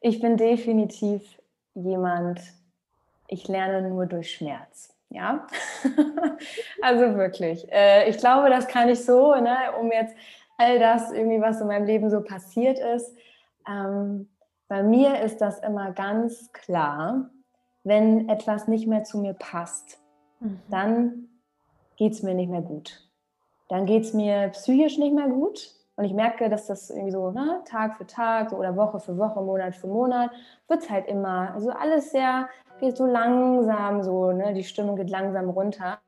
ich 0.00 0.20
bin 0.20 0.36
definitiv 0.36 1.22
jemand, 1.74 2.40
ich 3.26 3.48
lerne 3.48 3.88
nur 3.88 4.06
durch 4.06 4.30
Schmerz. 4.34 4.94
Ja, 5.08 5.46
also 6.82 7.16
wirklich. 7.16 7.70
Äh, 7.70 8.08
ich 8.08 8.16
glaube, 8.16 8.48
das 8.48 8.66
kann 8.66 8.88
ich 8.88 9.04
so, 9.04 9.34
ne, 9.34 9.56
um 9.78 9.92
jetzt 9.92 10.14
all 10.56 10.78
das 10.78 11.12
irgendwie, 11.12 11.40
was 11.40 11.60
in 11.60 11.66
meinem 11.66 11.84
Leben 11.84 12.08
so 12.08 12.22
passiert 12.22 12.78
ist. 12.78 13.14
Ähm, 13.68 14.28
bei 14.68 14.82
mir 14.82 15.20
ist 15.20 15.38
das 15.42 15.58
immer 15.58 15.92
ganz 15.92 16.50
klar, 16.52 17.30
wenn 17.84 18.28
etwas 18.28 18.68
nicht 18.68 18.86
mehr 18.86 19.04
zu 19.04 19.18
mir 19.18 19.34
passt, 19.34 19.98
mhm. 20.40 20.60
dann 20.70 21.28
geht 21.96 22.12
es 22.12 22.22
mir 22.22 22.34
nicht 22.34 22.50
mehr 22.50 22.62
gut. 22.62 23.06
Dann 23.68 23.86
geht 23.86 24.04
es 24.04 24.14
mir 24.14 24.48
psychisch 24.48 24.98
nicht 24.98 25.14
mehr 25.14 25.28
gut. 25.28 25.74
Und 26.02 26.06
ich 26.06 26.14
merke, 26.14 26.48
dass 26.48 26.66
das 26.66 26.90
irgendwie 26.90 27.12
so 27.12 27.30
ne, 27.30 27.60
Tag 27.64 27.96
für 27.96 28.04
Tag 28.04 28.50
so, 28.50 28.56
oder 28.56 28.74
Woche 28.74 28.98
für 28.98 29.16
Woche, 29.18 29.40
Monat 29.40 29.76
für 29.76 29.86
Monat, 29.86 30.32
wird 30.66 30.82
es 30.82 30.90
halt 30.90 31.06
immer, 31.06 31.54
also 31.54 31.70
alles 31.70 32.10
sehr, 32.10 32.48
geht 32.80 32.96
so 32.96 33.06
langsam 33.06 34.02
so, 34.02 34.32
ne, 34.32 34.52
die 34.52 34.64
Stimmung 34.64 34.96
geht 34.96 35.10
langsam 35.10 35.48
runter. 35.48 36.00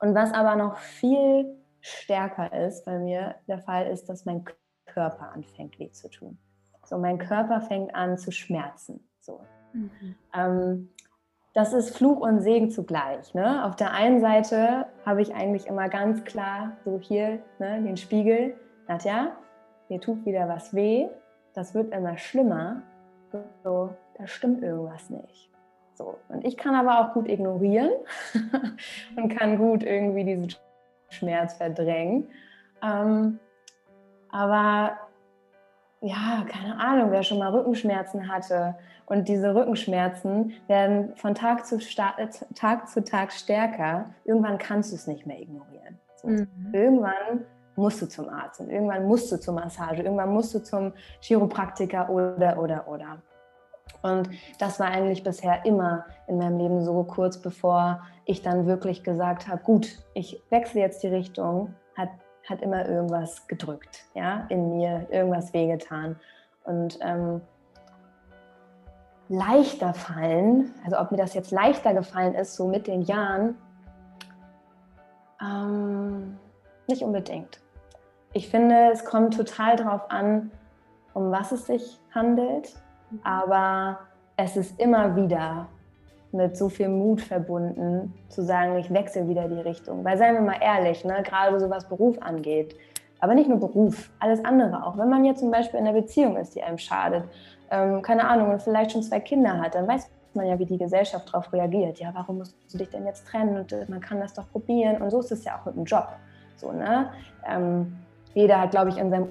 Und 0.00 0.16
was 0.16 0.32
aber 0.32 0.56
noch 0.56 0.76
viel 0.78 1.56
stärker 1.80 2.52
ist 2.52 2.84
bei 2.84 2.98
mir, 2.98 3.36
der 3.46 3.60
Fall 3.60 3.86
ist, 3.86 4.08
dass 4.08 4.24
mein 4.24 4.44
Körper 4.86 5.30
anfängt 5.32 5.78
weh 5.78 5.92
zu 5.92 6.10
tun. 6.10 6.36
So, 6.84 6.98
mein 6.98 7.18
Körper 7.18 7.60
fängt 7.60 7.94
an 7.94 8.18
zu 8.18 8.32
schmerzen. 8.32 9.08
So. 9.20 9.40
Mhm. 9.72 10.16
Ähm, 10.34 10.88
das 11.54 11.72
ist 11.72 11.96
Fluch 11.96 12.18
und 12.18 12.40
Segen 12.40 12.72
zugleich. 12.72 13.34
Ne? 13.34 13.64
Auf 13.64 13.76
der 13.76 13.92
einen 13.92 14.20
Seite 14.20 14.86
habe 15.06 15.22
ich 15.22 15.32
eigentlich 15.32 15.68
immer 15.68 15.88
ganz 15.88 16.24
klar 16.24 16.76
so 16.84 16.98
hier 16.98 17.38
ne, 17.60 17.80
den 17.84 17.96
Spiegel, 17.96 18.56
Nadja, 18.88 19.36
mir 19.88 20.00
tut 20.00 20.24
wieder 20.24 20.48
was 20.48 20.74
weh, 20.74 21.08
das 21.54 21.74
wird 21.74 21.92
immer 21.92 22.16
schlimmer, 22.18 22.82
so, 23.62 23.90
da 24.16 24.26
stimmt 24.26 24.62
irgendwas 24.62 25.10
nicht. 25.10 25.50
So. 25.94 26.16
Und 26.28 26.44
ich 26.44 26.56
kann 26.56 26.74
aber 26.74 27.00
auch 27.00 27.12
gut 27.12 27.28
ignorieren 27.28 27.90
und 29.16 29.28
kann 29.28 29.58
gut 29.58 29.82
irgendwie 29.82 30.24
diesen 30.24 30.54
Schmerz 31.10 31.54
verdrängen. 31.54 32.28
Ähm, 32.82 33.38
aber 34.30 34.96
ja, 36.00 36.46
keine 36.48 36.78
Ahnung, 36.78 37.10
wer 37.10 37.22
schon 37.24 37.38
mal 37.38 37.50
Rückenschmerzen 37.50 38.32
hatte 38.32 38.76
und 39.06 39.28
diese 39.28 39.54
Rückenschmerzen 39.54 40.52
werden 40.68 41.16
von 41.16 41.34
Tag 41.34 41.66
zu, 41.66 41.76
äh, 41.76 42.28
Tag, 42.54 42.88
zu 42.88 43.02
Tag 43.02 43.32
stärker, 43.32 44.10
irgendwann 44.24 44.58
kannst 44.58 44.92
du 44.92 44.96
es 44.96 45.06
nicht 45.08 45.26
mehr 45.26 45.40
ignorieren. 45.40 45.98
So. 46.16 46.28
Mhm. 46.28 46.70
Irgendwann 46.72 47.44
musst 47.78 48.02
du 48.02 48.06
zum 48.06 48.28
Arzt 48.28 48.60
und 48.60 48.68
irgendwann 48.70 49.06
musst 49.06 49.30
du 49.32 49.40
zur 49.40 49.54
Massage, 49.54 50.02
irgendwann 50.02 50.30
musst 50.30 50.54
du 50.54 50.62
zum 50.62 50.92
Chiropraktiker 51.20 52.10
oder, 52.10 52.58
oder, 52.58 52.86
oder. 52.88 53.22
Und 54.02 54.28
das 54.58 54.78
war 54.78 54.88
eigentlich 54.88 55.22
bisher 55.22 55.64
immer 55.64 56.04
in 56.26 56.38
meinem 56.38 56.58
Leben 56.58 56.84
so 56.84 57.02
kurz 57.04 57.38
bevor 57.38 58.02
ich 58.26 58.42
dann 58.42 58.66
wirklich 58.66 59.02
gesagt 59.02 59.48
habe, 59.48 59.62
gut, 59.62 59.98
ich 60.14 60.42
wechsle 60.50 60.80
jetzt 60.80 61.02
die 61.02 61.08
Richtung, 61.08 61.74
hat, 61.96 62.10
hat 62.48 62.60
immer 62.60 62.86
irgendwas 62.86 63.46
gedrückt, 63.46 64.04
ja, 64.14 64.46
in 64.50 64.76
mir, 64.76 65.06
irgendwas 65.10 65.52
wehgetan. 65.54 66.16
Und 66.64 66.98
ähm, 67.00 67.40
leichter 69.28 69.94
fallen, 69.94 70.74
also 70.84 70.98
ob 70.98 71.10
mir 71.10 71.16
das 71.16 71.34
jetzt 71.34 71.50
leichter 71.50 71.94
gefallen 71.94 72.34
ist, 72.34 72.54
so 72.54 72.68
mit 72.68 72.86
den 72.86 73.02
Jahren, 73.02 73.56
ähm, 75.40 76.38
nicht 76.86 77.02
unbedingt. 77.02 77.60
Ich 78.32 78.48
finde, 78.48 78.90
es 78.92 79.04
kommt 79.04 79.36
total 79.36 79.76
darauf 79.76 80.10
an, 80.10 80.50
um 81.14 81.30
was 81.30 81.52
es 81.52 81.66
sich 81.66 81.98
handelt, 82.14 82.74
mhm. 83.10 83.20
aber 83.24 83.98
es 84.36 84.56
ist 84.56 84.78
immer 84.80 85.16
wieder 85.16 85.66
mit 86.30 86.56
so 86.56 86.68
viel 86.68 86.88
Mut 86.88 87.22
verbunden, 87.22 88.14
zu 88.28 88.42
sagen, 88.42 88.76
ich 88.76 88.92
wechsle 88.92 89.28
wieder 89.28 89.48
die 89.48 89.60
Richtung. 89.60 90.04
Weil 90.04 90.18
seien 90.18 90.34
wir 90.34 90.42
mal 90.42 90.60
ehrlich, 90.60 91.04
ne, 91.04 91.22
gerade 91.22 91.58
so 91.58 91.70
was 91.70 91.88
Beruf 91.88 92.20
angeht, 92.20 92.76
aber 93.20 93.34
nicht 93.34 93.48
nur 93.48 93.58
Beruf, 93.58 94.10
alles 94.20 94.44
andere 94.44 94.84
auch. 94.84 94.96
Wenn 94.96 95.08
man 95.08 95.24
jetzt 95.24 95.40
zum 95.40 95.50
Beispiel 95.50 95.80
in 95.80 95.86
einer 95.86 95.98
Beziehung 95.98 96.36
ist, 96.36 96.54
die 96.54 96.62
einem 96.62 96.78
schadet, 96.78 97.24
ähm, 97.70 98.02
keine 98.02 98.28
Ahnung, 98.28 98.50
und 98.50 98.62
vielleicht 98.62 98.92
schon 98.92 99.02
zwei 99.02 99.20
Kinder 99.20 99.58
hat, 99.58 99.74
dann 99.74 99.88
weiß 99.88 100.08
man 100.34 100.46
ja, 100.46 100.58
wie 100.58 100.66
die 100.66 100.78
Gesellschaft 100.78 101.28
darauf 101.28 101.52
reagiert. 101.52 101.98
Ja, 101.98 102.10
warum 102.14 102.38
musst 102.38 102.56
du 102.72 102.78
dich 102.78 102.90
denn 102.90 103.04
jetzt 103.06 103.26
trennen? 103.26 103.56
Und 103.56 103.72
äh, 103.72 103.86
man 103.88 104.00
kann 104.00 104.20
das 104.20 104.34
doch 104.34 104.48
probieren. 104.50 105.02
Und 105.02 105.10
so 105.10 105.20
ist 105.20 105.32
es 105.32 105.44
ja 105.44 105.58
auch 105.58 105.64
mit 105.66 105.74
dem 105.74 105.84
Job. 105.84 106.08
So, 106.56 106.72
ne? 106.72 107.10
Ähm, 107.48 107.96
jeder 108.38 108.60
hat, 108.60 108.70
glaube 108.70 108.90
ich, 108.90 108.98
in 108.98 109.10
seinem 109.10 109.28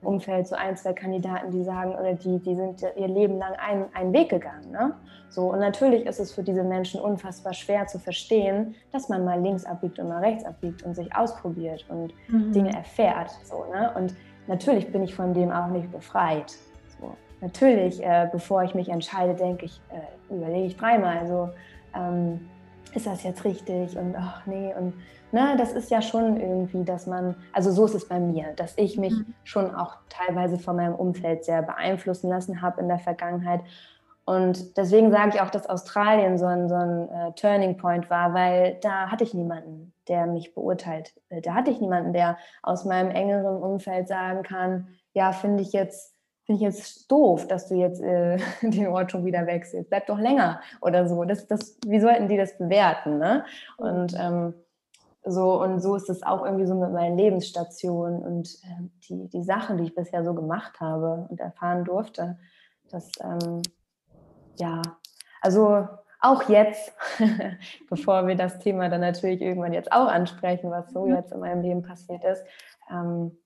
Umfeld 0.00 0.46
so 0.46 0.54
ein, 0.54 0.74
zwei 0.76 0.94
Kandidaten, 0.94 1.50
die 1.50 1.64
sagen, 1.64 1.94
oder 1.94 2.14
die, 2.14 2.38
die 2.38 2.54
sind 2.54 2.82
ihr 2.96 3.08
Leben 3.08 3.38
lang 3.38 3.52
einen, 3.54 3.84
einen 3.94 4.12
Weg 4.14 4.30
gegangen. 4.30 4.70
Ne? 4.70 4.94
So, 5.28 5.52
und 5.52 5.58
natürlich 5.58 6.06
ist 6.06 6.18
es 6.18 6.32
für 6.32 6.42
diese 6.42 6.62
Menschen 6.62 6.98
unfassbar 7.00 7.52
schwer 7.52 7.86
zu 7.86 7.98
verstehen, 7.98 8.74
dass 8.90 9.10
man 9.10 9.24
mal 9.24 9.38
links 9.38 9.66
abbiegt 9.66 9.98
und 9.98 10.08
mal 10.08 10.20
rechts 10.24 10.44
abbiegt 10.44 10.82
und 10.82 10.94
sich 10.94 11.14
ausprobiert 11.14 11.84
und 11.90 12.14
mhm. 12.28 12.52
Dinge 12.52 12.72
erfährt. 12.72 13.30
So, 13.44 13.66
ne? 13.70 13.92
Und 13.96 14.14
natürlich 14.46 14.90
bin 14.90 15.02
ich 15.02 15.14
von 15.14 15.34
dem 15.34 15.50
auch 15.50 15.66
nicht 15.66 15.90
befreit. 15.92 16.52
So. 16.98 17.14
Natürlich, 17.42 18.02
äh, 18.02 18.28
bevor 18.32 18.62
ich 18.62 18.74
mich 18.74 18.88
entscheide, 18.88 19.34
denke 19.34 19.66
ich, 19.66 19.78
äh, 19.90 20.34
überlege 20.34 20.68
ich 20.68 20.76
dreimal. 20.76 21.26
So, 21.26 21.50
ähm, 21.94 22.48
ist 22.94 23.06
das 23.06 23.22
jetzt 23.22 23.44
richtig? 23.44 23.96
Und 23.96 24.14
ach 24.16 24.46
nee, 24.46 24.74
und 24.74 24.94
ne, 25.32 25.54
das 25.56 25.72
ist 25.72 25.90
ja 25.90 26.02
schon 26.02 26.40
irgendwie, 26.40 26.84
dass 26.84 27.06
man, 27.06 27.34
also 27.52 27.70
so 27.70 27.84
ist 27.84 27.94
es 27.94 28.08
bei 28.08 28.18
mir, 28.18 28.52
dass 28.56 28.76
ich 28.76 28.98
mich 28.98 29.12
mhm. 29.12 29.34
schon 29.44 29.74
auch 29.74 29.96
teilweise 30.08 30.58
von 30.58 30.76
meinem 30.76 30.94
Umfeld 30.94 31.44
sehr 31.44 31.62
beeinflussen 31.62 32.28
lassen 32.28 32.62
habe 32.62 32.80
in 32.80 32.88
der 32.88 32.98
Vergangenheit. 32.98 33.60
Und 34.24 34.76
deswegen 34.76 35.10
sage 35.10 35.32
ich 35.34 35.40
auch, 35.40 35.50
dass 35.50 35.68
Australien 35.68 36.36
so 36.36 36.44
ein, 36.44 36.68
so 36.68 36.74
ein 36.74 37.08
uh, 37.08 37.32
Turning 37.32 37.78
Point 37.78 38.10
war, 38.10 38.34
weil 38.34 38.78
da 38.82 39.10
hatte 39.10 39.24
ich 39.24 39.32
niemanden, 39.32 39.94
der 40.06 40.26
mich 40.26 40.54
beurteilt. 40.54 41.14
Da 41.30 41.54
hatte 41.54 41.70
ich 41.70 41.80
niemanden, 41.80 42.12
der 42.12 42.36
aus 42.62 42.84
meinem 42.84 43.10
engeren 43.10 43.62
Umfeld 43.62 44.06
sagen 44.06 44.42
kann, 44.42 44.88
ja, 45.14 45.32
finde 45.32 45.62
ich 45.62 45.72
jetzt 45.72 46.14
finde 46.48 46.64
ich 46.64 46.74
jetzt 46.74 47.12
doof, 47.12 47.46
dass 47.46 47.68
du 47.68 47.74
jetzt 47.74 48.00
äh, 48.00 48.38
den 48.62 48.86
Ort 48.86 49.12
schon 49.12 49.26
wieder 49.26 49.46
wechselst. 49.46 49.90
Bleib 49.90 50.06
doch 50.06 50.18
länger 50.18 50.62
oder 50.80 51.06
so. 51.06 51.24
Das, 51.24 51.46
das, 51.46 51.76
wie 51.86 52.00
sollten 52.00 52.26
die 52.26 52.38
das 52.38 52.56
bewerten? 52.56 53.18
Ne? 53.18 53.44
Und 53.76 54.14
ähm, 54.18 54.54
so 55.26 55.62
und 55.62 55.80
so 55.80 55.94
ist 55.94 56.08
es 56.08 56.22
auch 56.22 56.42
irgendwie 56.42 56.64
so 56.64 56.74
mit 56.74 56.90
meinen 56.90 57.18
Lebensstationen 57.18 58.22
und 58.22 58.48
äh, 58.64 58.88
die, 59.08 59.28
die 59.28 59.42
Sachen, 59.42 59.76
die 59.76 59.84
ich 59.84 59.94
bisher 59.94 60.24
so 60.24 60.32
gemacht 60.32 60.80
habe 60.80 61.26
und 61.28 61.38
erfahren 61.38 61.84
durfte. 61.84 62.38
Das, 62.90 63.10
ähm, 63.20 63.60
ja, 64.56 64.80
also 65.42 65.86
auch 66.18 66.48
jetzt, 66.48 66.94
bevor 67.90 68.26
wir 68.26 68.36
das 68.36 68.58
Thema 68.58 68.88
dann 68.88 69.02
natürlich 69.02 69.42
irgendwann 69.42 69.74
jetzt 69.74 69.92
auch 69.92 70.08
ansprechen, 70.08 70.70
was 70.70 70.90
so 70.94 71.04
mhm. 71.04 71.16
jetzt 71.16 71.32
in 71.32 71.40
meinem 71.40 71.60
Leben 71.60 71.82
passiert 71.82 72.24
ist, 72.24 72.42
ähm, 72.90 73.36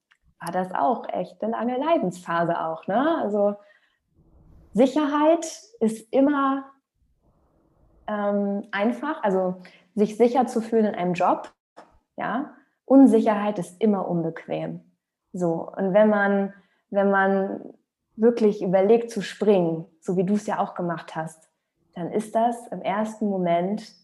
war 0.43 0.53
das 0.53 0.74
auch 0.74 1.09
echt 1.09 1.43
eine 1.43 1.53
lange 1.53 1.78
Leidensphase 1.78 2.61
auch. 2.61 2.86
Ne? 2.86 3.18
Also 3.22 3.55
Sicherheit 4.72 5.47
ist 5.80 6.12
immer 6.12 6.64
ähm, 8.07 8.66
einfach, 8.72 9.22
also 9.22 9.61
sich 9.95 10.16
sicher 10.16 10.47
zu 10.47 10.61
fühlen 10.61 10.86
in 10.86 10.95
einem 10.95 11.14
Job, 11.14 11.53
ja. 12.16 12.55
Unsicherheit 12.84 13.59
ist 13.59 13.80
immer 13.80 14.09
unbequem. 14.09 14.80
So 15.32 15.70
und 15.76 15.95
wenn 15.95 16.09
man 16.09 16.53
wenn 16.93 17.11
man 17.11 17.74
wirklich 18.16 18.62
überlegt 18.62 19.11
zu 19.11 19.22
springen, 19.22 19.86
so 20.01 20.16
wie 20.18 20.24
du 20.24 20.34
es 20.34 20.47
ja 20.47 20.59
auch 20.59 20.74
gemacht 20.74 21.16
hast, 21.16 21.49
dann 21.95 22.12
ist 22.12 22.34
das 22.34 22.66
im 22.68 22.82
ersten 22.82 23.28
Moment 23.28 23.95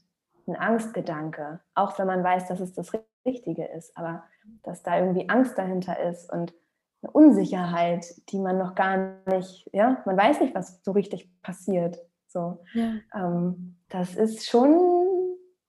ein 0.47 0.57
Angstgedanke, 0.57 1.61
auch 1.75 1.99
wenn 1.99 2.07
man 2.07 2.25
weiß, 2.25 2.49
dass 2.49 2.61
es 2.61 2.73
das 2.73 2.93
Richtige 3.27 3.67
ist. 3.67 3.97
Aber 3.97 4.25
dass 4.63 4.83
da 4.83 4.99
irgendwie 4.99 5.29
Angst 5.29 5.57
dahinter 5.59 5.99
ist 6.01 6.33
und 6.33 6.55
eine 7.03 7.13
Unsicherheit, 7.13 8.07
die 8.31 8.39
man 8.39 8.59
noch 8.59 8.75
gar 8.75 9.15
nicht, 9.27 9.69
ja, 9.73 10.03
man 10.05 10.17
weiß 10.17 10.41
nicht, 10.41 10.55
was 10.55 10.83
so 10.83 10.93
richtig 10.93 11.31
passiert. 11.43 11.99
So, 12.27 12.59
ja. 12.75 12.95
ähm, 13.15 13.77
das 13.89 14.15
ist 14.15 14.49
schon, 14.49 14.77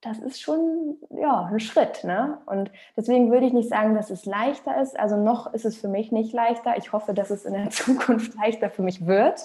das 0.02 0.20
ist 0.20 0.42
schon, 0.42 0.98
ja, 1.10 1.46
ein 1.46 1.60
Schritt, 1.60 2.04
ne? 2.04 2.42
Und 2.46 2.72
deswegen 2.98 3.32
würde 3.32 3.46
ich 3.46 3.54
nicht 3.54 3.70
sagen, 3.70 3.96
dass 3.96 4.10
es 4.10 4.26
leichter 4.26 4.82
ist. 4.82 5.00
Also 5.00 5.18
noch 5.18 5.54
ist 5.54 5.66
es 5.66 5.78
für 5.78 5.88
mich 5.88 6.12
nicht 6.12 6.34
leichter. 6.34 6.78
Ich 6.78 6.92
hoffe, 6.92 7.14
dass 7.14 7.30
es 7.30 7.46
in 7.46 7.54
der 7.54 7.70
Zukunft 7.70 8.36
leichter 8.36 8.70
für 8.70 8.82
mich 8.82 9.06
wird. 9.06 9.42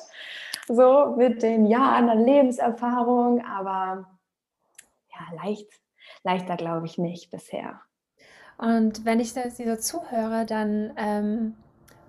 So 0.67 1.15
mit 1.17 1.43
den 1.43 1.67
Jahren 1.67 2.09
an 2.09 2.25
Lebenserfahrung, 2.25 3.45
aber 3.45 4.07
ja, 5.13 5.45
leicht, 5.45 5.69
leichter 6.23 6.57
glaube 6.57 6.87
ich 6.87 6.99
nicht 6.99 7.31
bisher. 7.31 7.81
Und 8.59 9.05
wenn 9.05 9.21
ich 9.21 9.35
das 9.35 9.59
so 9.59 9.77
zuhöre, 9.77 10.47
dann 10.47 10.93
ähm, 10.97 11.55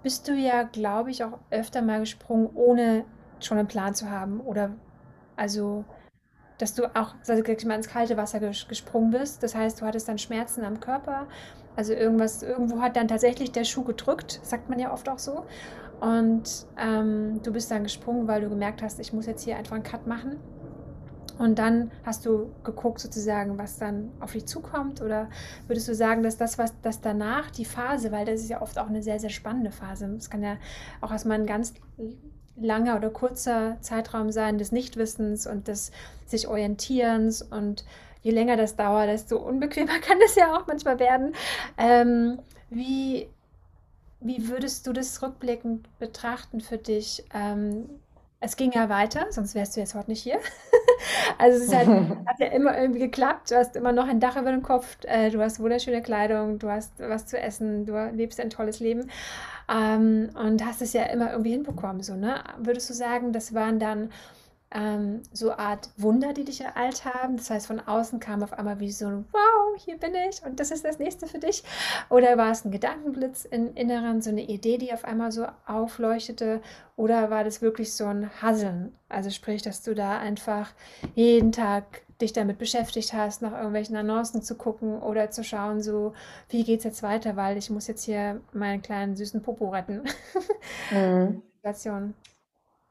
bist 0.03 0.27
du 0.27 0.33
ja, 0.33 0.63
glaube 0.63 1.11
ich, 1.11 1.23
auch 1.23 1.39
öfter 1.49 1.81
mal 1.81 1.99
gesprungen, 1.99 2.49
ohne 2.53 3.05
schon 3.39 3.57
einen 3.57 3.67
Plan 3.67 3.95
zu 3.95 4.09
haben. 4.09 4.39
Oder 4.39 4.71
also, 5.35 5.83
dass 6.57 6.73
du 6.75 6.85
auch, 6.95 7.15
ich 7.61 7.65
mal, 7.65 7.75
ins 7.75 7.89
kalte 7.89 8.15
Wasser 8.17 8.39
gesprungen 8.39 9.11
bist. 9.11 9.41
Das 9.43 9.55
heißt, 9.55 9.81
du 9.81 9.85
hattest 9.85 10.07
dann 10.07 10.17
Schmerzen 10.17 10.63
am 10.63 10.79
Körper. 10.79 11.27
Also 11.75 11.93
irgendwas, 11.93 12.43
irgendwo 12.43 12.81
hat 12.81 12.95
dann 12.95 13.07
tatsächlich 13.07 13.51
der 13.51 13.65
Schuh 13.65 13.83
gedrückt, 13.83 14.39
sagt 14.43 14.69
man 14.69 14.79
ja 14.79 14.93
oft 14.93 15.09
auch 15.09 15.19
so. 15.19 15.45
Und 15.99 16.67
ähm, 16.77 17.41
du 17.43 17.51
bist 17.51 17.71
dann 17.71 17.83
gesprungen, 17.83 18.27
weil 18.27 18.41
du 18.41 18.49
gemerkt 18.49 18.81
hast, 18.81 18.99
ich 18.99 19.13
muss 19.13 19.25
jetzt 19.25 19.43
hier 19.43 19.57
einfach 19.57 19.75
einen 19.75 19.83
Cut 19.83 20.07
machen. 20.07 20.39
Und 21.37 21.59
dann 21.59 21.91
hast 22.05 22.25
du 22.25 22.51
geguckt, 22.63 22.99
sozusagen, 22.99 23.57
was 23.57 23.77
dann 23.77 24.11
auf 24.19 24.31
dich 24.31 24.45
zukommt? 24.45 25.01
Oder 25.01 25.29
würdest 25.67 25.87
du 25.87 25.95
sagen, 25.95 26.23
dass 26.23 26.37
das, 26.37 26.57
was 26.57 26.73
das 26.81 27.01
danach, 27.01 27.51
die 27.51 27.65
Phase, 27.65 28.11
weil 28.11 28.25
das 28.25 28.41
ist 28.41 28.49
ja 28.49 28.61
oft 28.61 28.79
auch 28.79 28.87
eine 28.87 29.03
sehr, 29.03 29.19
sehr 29.19 29.29
spannende 29.29 29.71
Phase. 29.71 30.05
Es 30.17 30.29
kann 30.29 30.43
ja 30.43 30.57
auch 31.01 31.11
erstmal 31.11 31.39
ein 31.39 31.45
ganz 31.45 31.73
langer 32.55 32.95
oder 32.95 33.09
kurzer 33.09 33.77
Zeitraum 33.81 34.31
sein 34.31 34.57
des 34.57 34.71
Nichtwissens 34.71 35.45
und 35.45 35.67
des 35.67 35.91
sich 36.25 36.47
Orientierens. 36.47 37.41
Und 37.41 37.85
je 38.21 38.31
länger 38.31 38.55
das 38.55 38.75
dauert, 38.75 39.09
desto 39.09 39.37
unbequemer 39.37 39.99
kann 40.01 40.19
das 40.19 40.35
ja 40.35 40.55
auch 40.55 40.67
manchmal 40.67 40.99
werden. 40.99 41.33
Ähm, 41.77 42.39
wie, 42.69 43.29
wie 44.21 44.47
würdest 44.47 44.87
du 44.87 44.93
das 44.93 45.21
rückblickend 45.21 45.87
betrachten 45.99 46.61
für 46.61 46.77
dich? 46.77 47.25
Ähm, 47.33 47.89
es 48.45 48.55
ging 48.55 48.71
ja 48.71 48.89
weiter, 48.89 49.25
sonst 49.31 49.55
wärst 49.55 49.75
du 49.75 49.79
jetzt 49.79 49.95
heute 49.95 50.11
nicht 50.11 50.21
hier. 50.21 50.39
also 51.37 51.63
es 51.63 51.73
halt, 51.73 51.87
hat 52.25 52.39
ja 52.39 52.47
immer 52.47 52.77
irgendwie 52.77 52.99
geklappt. 52.99 53.51
Du 53.51 53.55
hast 53.55 53.75
immer 53.75 53.91
noch 53.91 54.07
ein 54.07 54.19
Dach 54.19 54.37
über 54.37 54.51
dem 54.51 54.61
Kopf, 54.61 54.97
äh, 55.03 55.31
du 55.31 55.41
hast 55.41 55.59
wunderschöne 55.59 56.01
Kleidung, 56.01 56.59
du 56.59 56.69
hast 56.69 56.93
was 56.99 57.25
zu 57.25 57.39
essen, 57.39 57.85
du 57.85 57.93
lebst 58.13 58.39
ein 58.39 58.49
tolles 58.49 58.79
Leben 58.79 59.09
ähm, 59.67 60.29
und 60.35 60.63
hast 60.65 60.81
es 60.81 60.93
ja 60.93 61.03
immer 61.03 61.31
irgendwie 61.31 61.51
hinbekommen. 61.51 62.03
So, 62.03 62.15
ne? 62.15 62.43
Würdest 62.57 62.89
du 62.89 62.93
sagen, 62.93 63.33
das 63.33 63.53
waren 63.53 63.79
dann 63.79 64.11
ähm, 64.75 65.21
so 65.31 65.53
Art 65.53 65.89
Wunder, 65.97 66.33
die 66.33 66.43
dich 66.43 66.61
ereilt 66.61 67.05
haben. 67.05 67.37
Das 67.37 67.49
heißt, 67.49 67.67
von 67.67 67.79
außen 67.79 68.19
kam 68.19 68.43
auf 68.43 68.53
einmal 68.53 68.79
wie 68.79 68.91
so 68.91 69.07
ein 69.07 69.25
Wow, 69.31 69.75
hier 69.77 69.97
bin 69.97 70.13
ich 70.29 70.43
und 70.45 70.59
das 70.59 70.71
ist 70.71 70.83
das 70.83 70.99
nächste 70.99 71.27
für 71.27 71.39
dich. 71.39 71.63
Oder 72.09 72.37
war 72.37 72.51
es 72.51 72.65
ein 72.65 72.71
Gedankenblitz 72.71 73.45
im 73.45 73.73
Inneren, 73.73 74.21
so 74.21 74.29
eine 74.29 74.43
Idee, 74.43 74.77
die 74.77 74.93
auf 74.93 75.05
einmal 75.05 75.31
so 75.31 75.47
aufleuchtete? 75.65 76.61
Oder 76.97 77.29
war 77.29 77.43
das 77.43 77.61
wirklich 77.61 77.93
so 77.93 78.05
ein 78.05 78.29
Hasseln? 78.41 78.93
Also 79.07 79.29
sprich, 79.29 79.61
dass 79.61 79.81
du 79.81 79.95
da 79.95 80.19
einfach 80.19 80.71
jeden 81.15 81.53
Tag 81.53 82.01
dich 82.21 82.33
damit 82.33 82.57
beschäftigt 82.57 83.13
hast, 83.13 83.41
nach 83.41 83.53
irgendwelchen 83.53 83.95
Annoncen 83.95 84.41
zu 84.41 84.55
gucken 84.55 85.01
oder 85.01 85.31
zu 85.31 85.43
schauen, 85.43 85.81
so, 85.81 86.13
wie 86.49 86.63
geht 86.63 86.79
es 86.79 86.85
jetzt 86.85 87.03
weiter, 87.03 87.35
weil 87.35 87.57
ich 87.57 87.69
muss 87.69 87.87
jetzt 87.87 88.03
hier 88.03 88.41
meinen 88.53 88.81
kleinen 88.81 89.15
süßen 89.15 89.41
Popo 89.41 89.69
retten. 89.69 90.03
Mhm. 90.91 91.41
Situation. 91.55 92.13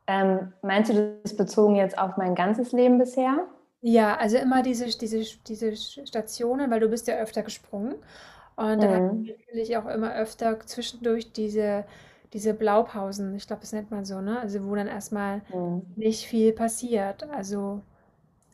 Ähm, 0.07 0.53
meinst 0.63 0.93
du 0.93 1.19
das 1.23 1.37
bezogen 1.37 1.77
jetzt 1.77 1.99
auf 1.99 2.17
mein 2.17 2.35
ganzes 2.35 2.73
Leben 2.73 2.99
bisher? 2.99 3.47
Ja, 3.81 4.17
also 4.17 4.39
immer 4.39 4.63
diese, 4.63 4.87
diese, 4.87 5.23
diese 5.47 5.77
Stationen, 5.77 6.71
weil 6.71 6.81
du 6.81 6.89
bist 6.89 7.07
ja 7.07 7.17
öfter 7.17 7.43
gesprungen. 7.43 7.97
Und 8.57 8.83
dann 8.83 9.19
mhm. 9.19 9.31
natürlich 9.47 9.77
auch 9.77 9.87
immer 9.87 10.15
öfter 10.15 10.59
zwischendurch 10.61 11.33
diese, 11.33 11.85
diese 12.33 12.55
Blaupausen, 12.55 13.35
ich 13.35 13.47
glaube, 13.47 13.61
das 13.61 13.73
nennt 13.73 13.91
man 13.91 14.05
so, 14.05 14.21
ne? 14.21 14.41
Also 14.41 14.65
wo 14.67 14.75
dann 14.75 14.87
erstmal 14.87 15.43
mhm. 15.53 15.83
nicht 15.97 16.27
viel 16.27 16.53
passiert. 16.53 17.29
Also, 17.31 17.83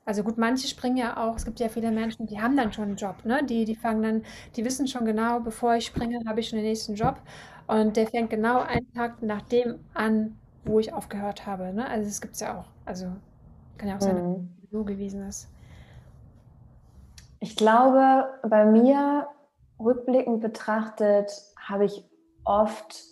also 0.05 0.23
gut, 0.25 0.39
manche 0.39 0.69
springen 0.69 0.97
ja 0.97 1.17
auch, 1.17 1.37
es 1.37 1.45
gibt 1.45 1.61
ja 1.61 1.69
viele 1.69 1.93
Menschen, 1.93 2.27
die 2.27 2.41
haben 2.41 2.57
dann 2.57 2.73
schon 2.73 2.85
einen 2.85 2.97
Job, 2.97 3.25
ne? 3.25 3.45
Die, 3.45 3.65
die 3.65 3.77
fangen 3.77 4.03
dann, 4.03 4.25
die 4.57 4.65
wissen 4.65 4.89
schon 4.89 5.05
genau, 5.05 5.41
bevor 5.41 5.77
ich 5.77 5.87
springe, 5.87 6.19
habe 6.27 6.41
ich 6.41 6.49
schon 6.49 6.59
den 6.59 6.67
nächsten 6.67 6.95
Job. 6.95 7.21
Und 7.67 7.97
der 7.97 8.09
fängt 8.09 8.31
genau 8.31 8.61
einen 8.61 8.93
Tag 8.95 9.23
nach 9.23 9.43
dem 9.43 9.79
an, 9.95 10.40
wo 10.65 10.79
ich 10.79 10.93
aufgehört 10.93 11.47
habe. 11.47 11.73
Ne? 11.73 11.89
Also 11.89 12.09
es 12.09 12.21
gibt 12.21 12.35
es 12.35 12.41
ja 12.41 12.59
auch. 12.59 12.67
Also 12.85 13.07
kann 13.79 13.89
ja 13.89 13.97
auch 13.97 14.01
sein, 14.01 14.17
mhm. 14.17 14.35
dass 14.57 14.65
es 14.65 14.71
so 14.71 14.85
gewesen 14.85 15.27
ist. 15.27 15.49
Ich 17.41 17.57
glaube, 17.57 18.27
bei 18.49 18.67
mir 18.67 19.27
rückblickend 19.79 20.41
betrachtet, 20.41 21.33
habe 21.57 21.87
ich 21.87 22.05
oft 22.45 23.03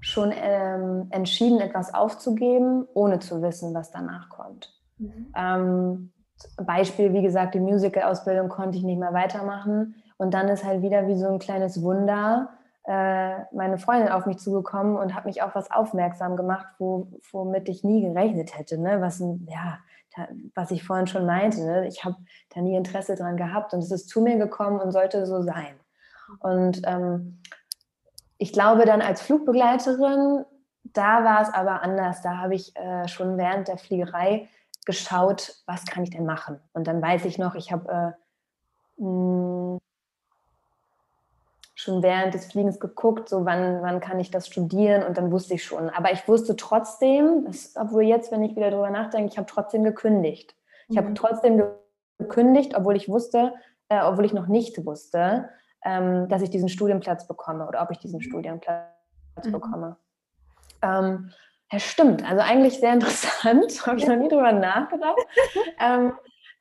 schon 0.00 0.32
ähm, 0.34 1.08
entschieden, 1.10 1.60
etwas 1.60 1.94
aufzugeben, 1.94 2.86
ohne 2.94 3.18
zu 3.20 3.42
wissen, 3.42 3.74
was 3.74 3.90
danach 3.90 4.30
kommt. 4.30 4.74
Mhm. 4.98 5.32
Ähm, 5.36 6.12
Beispiel, 6.56 7.12
wie 7.12 7.22
gesagt, 7.22 7.54
die 7.54 7.60
Musical-Ausbildung 7.60 8.48
konnte 8.48 8.78
ich 8.78 8.84
nicht 8.84 8.98
mehr 8.98 9.12
weitermachen. 9.12 9.94
Und 10.16 10.34
dann 10.34 10.48
ist 10.48 10.64
halt 10.64 10.82
wieder 10.82 11.06
wie 11.06 11.16
so 11.16 11.28
ein 11.28 11.38
kleines 11.38 11.82
Wunder, 11.82 12.50
meine 12.84 13.78
Freundin 13.78 14.08
auf 14.08 14.26
mich 14.26 14.38
zugekommen 14.38 14.96
und 14.96 15.14
hat 15.14 15.24
mich 15.24 15.42
auf 15.42 15.54
was 15.54 15.70
aufmerksam 15.70 16.36
gemacht, 16.36 16.66
wo, 16.78 17.08
womit 17.30 17.68
ich 17.68 17.84
nie 17.84 18.02
gerechnet 18.02 18.58
hätte. 18.58 18.76
Ne? 18.78 19.00
Was, 19.00 19.20
ja, 19.20 19.78
da, 20.16 20.28
was 20.54 20.70
ich 20.72 20.84
vorhin 20.84 21.06
schon 21.06 21.26
meinte. 21.26 21.64
Ne? 21.64 21.86
Ich 21.86 22.04
habe 22.04 22.16
da 22.54 22.60
nie 22.60 22.76
Interesse 22.76 23.14
dran 23.14 23.36
gehabt 23.36 23.72
und 23.72 23.80
es 23.80 23.90
ist 23.90 24.08
zu 24.08 24.20
mir 24.20 24.36
gekommen 24.36 24.80
und 24.80 24.90
sollte 24.90 25.26
so 25.26 25.42
sein. 25.42 25.74
Und 26.40 26.82
ähm, 26.84 27.40
ich 28.38 28.52
glaube 28.52 28.84
dann 28.84 29.00
als 29.00 29.22
Flugbegleiterin, 29.22 30.44
da 30.84 31.24
war 31.24 31.42
es 31.42 31.54
aber 31.54 31.82
anders. 31.82 32.22
Da 32.22 32.38
habe 32.38 32.54
ich 32.54 32.76
äh, 32.76 33.06
schon 33.06 33.38
während 33.38 33.68
der 33.68 33.78
Fliegerei 33.78 34.48
geschaut, 34.84 35.54
was 35.66 35.86
kann 35.86 36.02
ich 36.02 36.10
denn 36.10 36.26
machen. 36.26 36.58
Und 36.72 36.88
dann 36.88 37.00
weiß 37.00 37.24
ich 37.26 37.38
noch, 37.38 37.54
ich 37.54 37.70
habe 37.70 38.16
äh, 38.98 39.02
schon 41.82 42.02
während 42.02 42.34
des 42.34 42.46
Fliegens 42.46 42.80
geguckt, 42.80 43.28
so 43.28 43.44
wann, 43.44 43.82
wann 43.82 44.00
kann 44.00 44.20
ich 44.20 44.30
das 44.30 44.46
studieren 44.46 45.02
und 45.02 45.18
dann 45.18 45.32
wusste 45.32 45.54
ich 45.54 45.64
schon. 45.64 45.90
Aber 45.90 46.12
ich 46.12 46.26
wusste 46.28 46.56
trotzdem, 46.56 47.44
dass, 47.44 47.74
obwohl 47.76 48.04
jetzt, 48.04 48.30
wenn 48.30 48.42
ich 48.42 48.56
wieder 48.56 48.70
darüber 48.70 48.90
nachdenke, 48.90 49.30
ich 49.30 49.38
habe 49.38 49.46
trotzdem 49.46 49.82
gekündigt. 49.82 50.54
Ich 50.88 50.96
mhm. 50.96 51.00
habe 51.00 51.14
trotzdem 51.14 51.62
gekündigt, 52.18 52.74
obwohl 52.76 52.96
ich 52.96 53.08
wusste, 53.08 53.52
äh, 53.88 54.00
obwohl 54.02 54.24
ich 54.24 54.32
noch 54.32 54.46
nicht 54.46 54.84
wusste, 54.86 55.48
ähm, 55.84 56.28
dass 56.28 56.42
ich 56.42 56.50
diesen 56.50 56.68
Studienplatz 56.68 57.26
bekomme 57.26 57.66
oder 57.66 57.82
ob 57.82 57.90
ich 57.90 57.98
diesen 57.98 58.18
mhm. 58.18 58.22
Studienplatz 58.22 58.86
mhm. 59.44 59.52
bekomme. 59.52 59.96
Ähm, 60.82 61.30
ja, 61.70 61.78
stimmt. 61.78 62.28
Also 62.28 62.42
eigentlich 62.42 62.78
sehr 62.78 62.92
interessant. 62.94 63.86
habe 63.86 63.98
ich 63.98 64.06
noch 64.06 64.16
nie 64.16 64.28
drüber 64.28 64.52
nachgedacht. 64.52 65.18
ähm, 65.80 66.12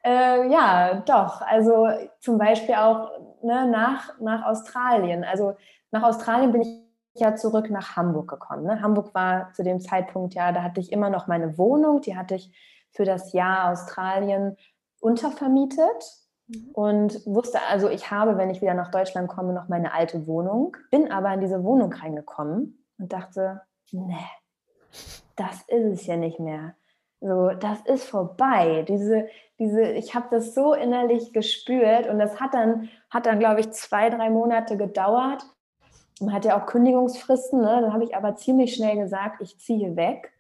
äh, 0.03 0.51
ja, 0.51 0.95
doch. 1.05 1.41
Also 1.41 1.88
zum 2.19 2.38
Beispiel 2.38 2.76
auch 2.76 3.11
ne, 3.43 3.67
nach, 3.67 4.19
nach 4.19 4.45
Australien. 4.45 5.23
Also 5.23 5.55
nach 5.91 6.03
Australien 6.03 6.51
bin 6.51 6.61
ich 6.61 6.91
ja 7.13 7.35
zurück 7.35 7.69
nach 7.69 7.95
Hamburg 7.95 8.29
gekommen. 8.29 8.63
Ne? 8.63 8.81
Hamburg 8.81 9.13
war 9.13 9.51
zu 9.53 9.63
dem 9.63 9.81
Zeitpunkt 9.81 10.33
ja, 10.33 10.51
da 10.51 10.63
hatte 10.63 10.79
ich 10.79 10.91
immer 10.91 11.09
noch 11.09 11.27
meine 11.27 11.57
Wohnung, 11.57 12.01
die 12.01 12.15
hatte 12.15 12.35
ich 12.35 12.51
für 12.91 13.05
das 13.05 13.33
Jahr 13.33 13.71
Australien 13.71 14.57
untervermietet 14.99 16.03
mhm. 16.47 16.69
und 16.73 17.25
wusste 17.25 17.59
also, 17.69 17.89
ich 17.89 18.11
habe, 18.11 18.37
wenn 18.37 18.49
ich 18.49 18.61
wieder 18.61 18.73
nach 18.73 18.91
Deutschland 18.91 19.27
komme, 19.27 19.53
noch 19.53 19.67
meine 19.67 19.93
alte 19.93 20.27
Wohnung, 20.27 20.77
bin 20.89 21.11
aber 21.11 21.33
in 21.33 21.41
diese 21.41 21.63
Wohnung 21.63 21.91
reingekommen 21.91 22.85
und 22.97 23.11
dachte, 23.11 23.61
nee, 23.91 24.15
das 25.35 25.61
ist 25.67 26.01
es 26.01 26.05
ja 26.05 26.17
nicht 26.17 26.39
mehr. 26.39 26.75
So, 27.22 27.51
das 27.51 27.82
ist 27.82 28.03
vorbei. 28.03 28.84
Diese, 28.88 29.28
diese, 29.59 29.84
ich 29.84 30.15
habe 30.15 30.28
das 30.32 30.55
so 30.55 30.74
innerlich 30.74 31.34
gespürt 31.34 32.07
und 32.07 32.17
das 32.17 32.39
hat 32.39 32.55
dann, 32.55 32.89
hat 33.11 33.28
dann, 33.28 33.38
glaube 33.38 33.59
ich, 33.59 33.72
zwei, 33.72 34.09
drei 34.09 34.32
Monate 34.32 34.76
gedauert. 34.76 35.43
Man 36.19 36.34
hat 36.34 36.45
ja 36.45 36.59
auch 36.59 36.65
Kündigungsfristen, 36.65 37.61
ne? 37.61 37.80
dann 37.82 37.93
habe 37.93 38.03
ich 38.03 38.15
aber 38.15 38.36
ziemlich 38.36 38.74
schnell 38.74 38.97
gesagt, 38.97 39.41
ich 39.41 39.59
ziehe 39.59 39.95
weg. 39.95 40.34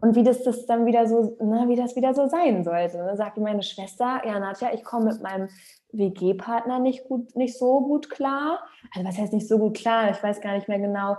Und 0.00 0.16
wie 0.16 0.24
das, 0.24 0.42
das 0.42 0.66
dann 0.66 0.86
wieder 0.86 1.06
so, 1.06 1.36
ne, 1.40 1.66
wie 1.68 1.76
das 1.76 1.94
wieder 1.94 2.12
so 2.12 2.26
sein 2.26 2.64
sollte. 2.64 2.98
Dann 2.98 3.16
sagte 3.16 3.40
meine 3.40 3.62
Schwester, 3.62 4.20
ja, 4.26 4.40
Nadja, 4.40 4.70
ich 4.74 4.82
komme 4.82 5.12
mit 5.12 5.22
meinem 5.22 5.48
WG-Partner 5.92 6.80
nicht 6.80 7.04
nicht 7.36 7.56
so 7.56 7.80
gut 7.82 8.10
klar. 8.10 8.64
Also 8.92 9.06
was 9.06 9.16
heißt 9.16 9.32
nicht 9.32 9.46
so 9.46 9.58
gut 9.58 9.76
klar? 9.76 10.10
Ich 10.10 10.20
weiß 10.20 10.40
gar 10.40 10.54
nicht 10.54 10.66
mehr 10.66 10.80
genau 10.80 11.18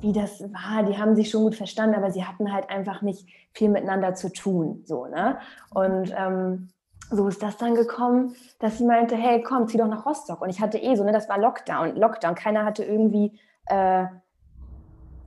wie 0.00 0.12
das 0.12 0.40
war. 0.40 0.82
Die 0.84 0.98
haben 0.98 1.16
sich 1.16 1.30
schon 1.30 1.42
gut 1.42 1.54
verstanden, 1.54 1.96
aber 1.96 2.10
sie 2.10 2.24
hatten 2.24 2.52
halt 2.52 2.70
einfach 2.70 3.02
nicht 3.02 3.28
viel 3.52 3.68
miteinander 3.68 4.14
zu 4.14 4.32
tun. 4.32 4.82
So, 4.84 5.06
ne? 5.06 5.38
Und 5.70 6.14
ähm, 6.16 6.68
so 7.10 7.28
ist 7.28 7.42
das 7.42 7.56
dann 7.56 7.74
gekommen, 7.74 8.34
dass 8.58 8.78
sie 8.78 8.84
meinte, 8.84 9.16
hey, 9.16 9.42
komm, 9.42 9.66
zieh 9.66 9.78
doch 9.78 9.88
nach 9.88 10.06
Rostock. 10.06 10.42
Und 10.42 10.50
ich 10.50 10.60
hatte 10.60 10.78
eh 10.78 10.94
so, 10.94 11.04
ne, 11.04 11.12
das 11.12 11.28
war 11.28 11.38
Lockdown, 11.38 11.96
Lockdown. 11.96 12.34
Keiner 12.34 12.64
hatte 12.64 12.84
irgendwie 12.84 13.38
äh, 13.66 14.06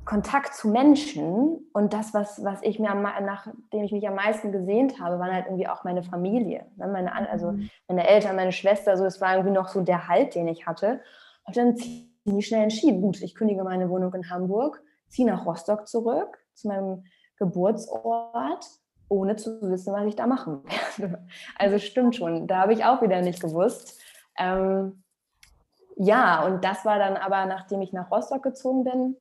Kontakt 0.05 0.53
zu 0.53 0.69
Menschen. 0.69 1.67
Und 1.73 1.93
das, 1.93 2.13
was, 2.13 2.43
was 2.43 2.61
ich 2.61 2.79
mir, 2.79 2.91
am, 2.91 3.01
nachdem 3.01 3.83
ich 3.83 3.91
mich 3.91 4.07
am 4.07 4.15
meisten 4.15 4.51
gesehnt 4.51 4.99
habe, 4.99 5.19
waren 5.19 5.33
halt 5.33 5.45
irgendwie 5.47 5.67
auch 5.67 5.83
meine 5.83 6.03
Familie. 6.03 6.65
Ne? 6.77 6.87
Meine, 6.87 7.29
also 7.29 7.51
mhm. 7.51 7.69
meine 7.87 8.07
Eltern, 8.07 8.35
meine 8.35 8.51
Schwester, 8.51 8.95
so, 8.97 9.05
es 9.05 9.19
war 9.19 9.33
irgendwie 9.33 9.53
noch 9.53 9.67
so 9.67 9.81
der 9.81 10.07
Halt, 10.07 10.35
den 10.35 10.47
ich 10.47 10.67
hatte. 10.67 11.01
Und 11.45 11.57
dann 11.57 11.75
ziemlich 12.23 12.47
schnell 12.47 12.63
entschieden, 12.63 13.01
gut, 13.01 13.21
ich 13.21 13.35
kündige 13.35 13.63
meine 13.63 13.89
Wohnung 13.89 14.13
in 14.13 14.29
Hamburg, 14.29 14.81
ziehe 15.09 15.27
nach 15.27 15.45
Rostock 15.45 15.87
zurück, 15.87 16.37
zu 16.53 16.67
meinem 16.67 17.03
Geburtsort, 17.37 18.65
ohne 19.09 19.35
zu 19.35 19.61
wissen, 19.69 19.93
was 19.93 20.05
ich 20.05 20.15
da 20.15 20.27
machen 20.27 20.63
werde. 20.63 21.27
Also 21.57 21.79
stimmt 21.79 22.15
schon, 22.15 22.47
da 22.47 22.61
habe 22.61 22.73
ich 22.73 22.85
auch 22.85 23.01
wieder 23.01 23.21
nicht 23.21 23.41
gewusst. 23.41 23.99
Ähm, 24.37 25.03
ja, 25.97 26.45
und 26.45 26.63
das 26.63 26.85
war 26.85 26.97
dann 26.97 27.17
aber, 27.17 27.45
nachdem 27.45 27.81
ich 27.81 27.93
nach 27.93 28.09
Rostock 28.09 28.43
gezogen 28.43 28.83
bin, 28.83 29.17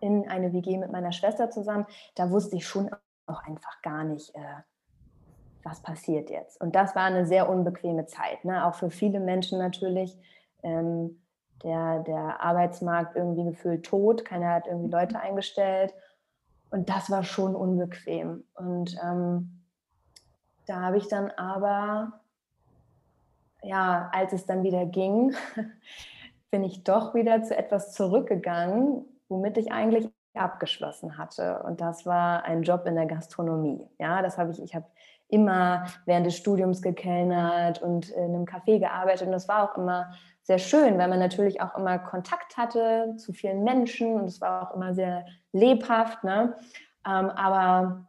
in 0.00 0.28
eine 0.28 0.52
WG 0.52 0.78
mit 0.78 0.92
meiner 0.92 1.12
Schwester 1.12 1.50
zusammen, 1.50 1.86
da 2.14 2.30
wusste 2.30 2.56
ich 2.56 2.66
schon 2.66 2.90
auch 3.26 3.42
einfach 3.44 3.80
gar 3.82 4.04
nicht, 4.04 4.34
äh, 4.34 4.62
was 5.62 5.80
passiert 5.80 6.30
jetzt. 6.30 6.60
Und 6.60 6.74
das 6.76 6.94
war 6.94 7.04
eine 7.04 7.26
sehr 7.26 7.48
unbequeme 7.48 8.06
Zeit, 8.06 8.44
ne? 8.44 8.66
auch 8.66 8.74
für 8.74 8.90
viele 8.90 9.18
Menschen 9.18 9.58
natürlich. 9.58 10.16
Ähm, 10.62 11.23
der, 11.64 12.00
der 12.00 12.40
Arbeitsmarkt 12.40 13.16
irgendwie 13.16 13.44
gefühlt 13.44 13.84
tot, 13.84 14.24
keiner 14.24 14.52
hat 14.52 14.66
irgendwie 14.66 14.90
Leute 14.90 15.18
eingestellt. 15.18 15.94
Und 16.70 16.88
das 16.88 17.10
war 17.10 17.24
schon 17.24 17.56
unbequem. 17.56 18.44
Und 18.54 18.96
ähm, 19.02 19.62
da 20.66 20.80
habe 20.82 20.98
ich 20.98 21.08
dann 21.08 21.30
aber, 21.30 22.20
ja, 23.62 24.10
als 24.12 24.32
es 24.32 24.46
dann 24.46 24.62
wieder 24.62 24.84
ging, 24.84 25.34
bin 26.50 26.62
ich 26.62 26.84
doch 26.84 27.14
wieder 27.14 27.42
zu 27.42 27.56
etwas 27.56 27.92
zurückgegangen, 27.92 29.04
womit 29.28 29.56
ich 29.56 29.72
eigentlich 29.72 30.08
abgeschlossen 30.34 31.16
hatte. 31.16 31.62
Und 31.62 31.80
das 31.80 32.06
war 32.06 32.44
ein 32.44 32.62
Job 32.62 32.86
in 32.86 32.96
der 32.96 33.06
Gastronomie. 33.06 33.88
Ja, 33.98 34.20
das 34.20 34.36
habe 34.36 34.50
ich, 34.50 34.62
ich 34.62 34.74
habe 34.74 34.86
immer 35.28 35.86
während 36.06 36.26
des 36.26 36.36
Studiums 36.36 36.82
gekellnert 36.82 37.82
und 37.82 38.10
in 38.10 38.34
einem 38.34 38.44
Café 38.44 38.78
gearbeitet. 38.78 39.26
Und 39.26 39.32
das 39.32 39.48
war 39.48 39.70
auch 39.70 39.76
immer 39.76 40.12
sehr 40.42 40.58
schön, 40.58 40.98
weil 40.98 41.08
man 41.08 41.18
natürlich 41.18 41.60
auch 41.60 41.76
immer 41.76 41.98
Kontakt 41.98 42.56
hatte 42.56 43.14
zu 43.16 43.32
vielen 43.32 43.64
Menschen 43.64 44.14
und 44.14 44.26
es 44.26 44.40
war 44.40 44.62
auch 44.62 44.76
immer 44.76 44.94
sehr 44.94 45.24
lebhaft, 45.52 46.22
ne? 46.22 46.54
Ähm, 47.06 47.30
aber 47.30 48.06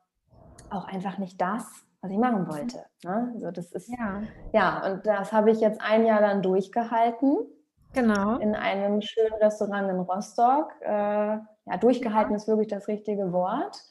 auch 0.69 0.87
einfach 0.87 1.17
nicht 1.17 1.39
das, 1.39 1.65
was 2.01 2.11
ich 2.11 2.17
machen 2.17 2.47
wollte. 2.47 2.85
Ne? 3.03 3.31
Also 3.33 3.51
das 3.51 3.71
ist 3.71 3.89
ja. 3.89 4.21
ja, 4.53 4.85
und 4.85 5.05
das 5.05 5.31
habe 5.31 5.51
ich 5.51 5.59
jetzt 5.59 5.81
ein 5.81 6.05
Jahr 6.05 6.21
dann 6.21 6.41
durchgehalten. 6.41 7.37
Genau. 7.93 8.37
In 8.37 8.55
einem 8.55 9.01
schönen 9.01 9.33
Restaurant 9.41 9.89
in 9.89 9.99
Rostock. 9.99 10.73
Äh, 10.81 10.89
ja, 10.89 11.77
durchgehalten 11.79 12.31
ja. 12.31 12.37
ist 12.37 12.47
wirklich 12.47 12.67
das 12.67 12.87
richtige 12.87 13.31
Wort. 13.31 13.81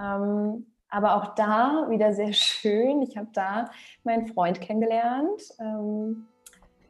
Ähm, 0.00 0.69
aber 0.90 1.16
auch 1.16 1.34
da 1.34 1.86
wieder 1.88 2.12
sehr 2.12 2.32
schön. 2.32 3.02
Ich 3.02 3.16
habe 3.16 3.28
da 3.32 3.70
meinen 4.04 4.26
Freund 4.26 4.60
kennengelernt. 4.60 5.42
Ähm, 5.60 6.26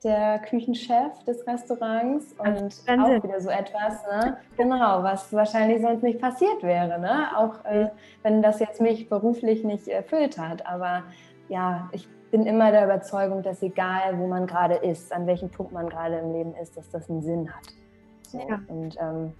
der 0.03 0.39
Küchenchef 0.39 1.23
des 1.25 1.47
Restaurants 1.47 2.33
und 2.39 3.01
auch 3.01 3.23
wieder 3.23 3.41
so 3.41 3.51
etwas, 3.51 4.03
ne? 4.11 4.39
genau, 4.57 5.03
was 5.03 5.33
wahrscheinlich 5.33 5.83
sonst 5.83 6.03
nicht 6.03 6.19
passiert 6.19 6.63
wäre, 6.63 6.99
ne? 6.99 7.37
auch 7.37 7.63
äh, 7.67 7.91
wenn 8.23 8.41
das 8.41 8.61
jetzt 8.61 8.81
mich 8.81 9.09
beruflich 9.11 9.63
nicht 9.63 9.89
erfüllt 9.89 10.39
hat. 10.39 10.65
Aber 10.65 11.03
ja, 11.49 11.91
ich 11.93 12.09
bin 12.31 12.47
immer 12.47 12.71
der 12.71 12.85
Überzeugung, 12.85 13.43
dass 13.43 13.63
egal, 13.63 14.19
wo 14.19 14.27
man 14.27 14.47
gerade 14.47 14.77
ist, 14.77 15.13
an 15.13 15.27
welchem 15.27 15.51
Punkt 15.51 15.73
man 15.73 15.89
gerade 15.89 16.17
im 16.19 16.33
Leben 16.33 16.55
ist, 16.55 16.77
dass 16.77 16.89
das 16.91 17.11
einen 17.11 17.23
Sinn 17.23 17.53
hat. 17.53 17.75
So. 18.23 18.39
Ja. 18.39 18.61
Und 18.69 18.97
ähm, 19.01 19.33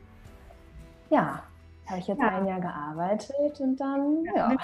ja, 1.09 1.43
habe 1.91 2.01
ich 2.01 2.07
jetzt 2.07 2.21
ja. 2.21 2.29
ein 2.29 2.47
Jahr 2.47 2.61
gearbeitet 2.61 3.61
und 3.61 3.77
dann, 3.81 4.25
ja. 4.25 4.57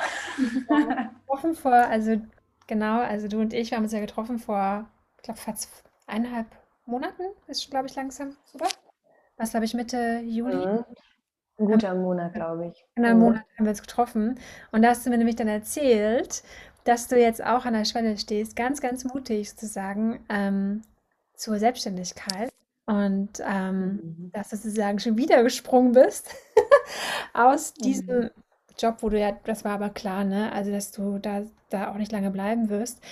ja. 0.71 1.11
getroffen 1.27 1.55
vor, 1.55 1.73
also 1.73 2.21
genau, 2.67 3.01
also 3.01 3.29
du 3.29 3.41
und 3.41 3.53
ich, 3.53 3.71
wir 3.71 3.77
haben 3.77 3.85
uns 3.85 3.93
ja 3.93 4.01
getroffen 4.01 4.39
vor, 4.39 4.87
ich 5.17 5.23
glaube, 5.25 5.41
fast 5.41 5.69
eineinhalb 6.07 6.47
Monaten 6.87 7.25
ist, 7.49 7.69
glaube 7.71 7.87
ich, 7.89 7.95
langsam, 7.97 8.37
oder? 8.55 8.69
Was 9.37 9.55
habe 9.55 9.65
ich 9.65 9.75
Mitte 9.75 10.21
Juli? 10.25 10.55
Mhm. 10.55 10.85
Ein 11.59 11.67
guter 11.67 11.95
Monat, 11.95 12.35
glaube 12.35 12.67
ich. 12.67 12.85
In 12.97 13.05
einem 13.05 13.19
mhm. 13.19 13.25
Monat 13.25 13.45
haben 13.57 13.65
wir 13.65 13.71
uns 13.71 13.83
getroffen. 13.83 14.39
Und 14.73 14.83
da 14.83 14.89
hast 14.91 15.05
du 15.05 15.11
mir 15.11 15.19
nämlich 15.19 15.37
dann 15.37 15.49
erzählt, 15.49 16.43
dass 16.85 17.09
du 17.09 17.19
jetzt 17.19 17.45
auch 17.45 17.65
an 17.65 17.75
der 17.75 17.85
Schwelle 17.85 18.17
stehst, 18.19 18.57
ganz, 18.57 18.81
ganz 18.81 19.05
mutig 19.05 19.51
sozusagen 19.51 20.21
ähm, 20.29 20.83
zur 21.35 21.59
Selbstständigkeit. 21.59 22.51
Und 22.87 23.43
ähm, 23.45 24.01
mhm. 24.03 24.31
dass 24.33 24.51
du 24.51 24.57
sozusagen 24.57 25.01
schon 25.01 25.19
wieder 25.19 25.43
gesprungen 25.43 25.93
bist 25.93 26.31
aus 27.35 27.75
diesem 27.75 28.25
mhm. 28.25 28.31
Job, 28.79 28.97
wo 29.01 29.09
du 29.09 29.19
ja, 29.19 29.33
das 29.45 29.65
war 29.65 29.73
aber 29.73 29.91
klar, 29.91 30.25
ne? 30.25 30.53
Also, 30.53 30.71
dass 30.71 30.91
du 30.93 31.19
da, 31.19 31.43
da 31.71 31.91
auch 31.91 31.97
nicht 31.97 32.13
lange 32.13 32.31
bleiben 32.31 32.69
wirst. 32.69 33.03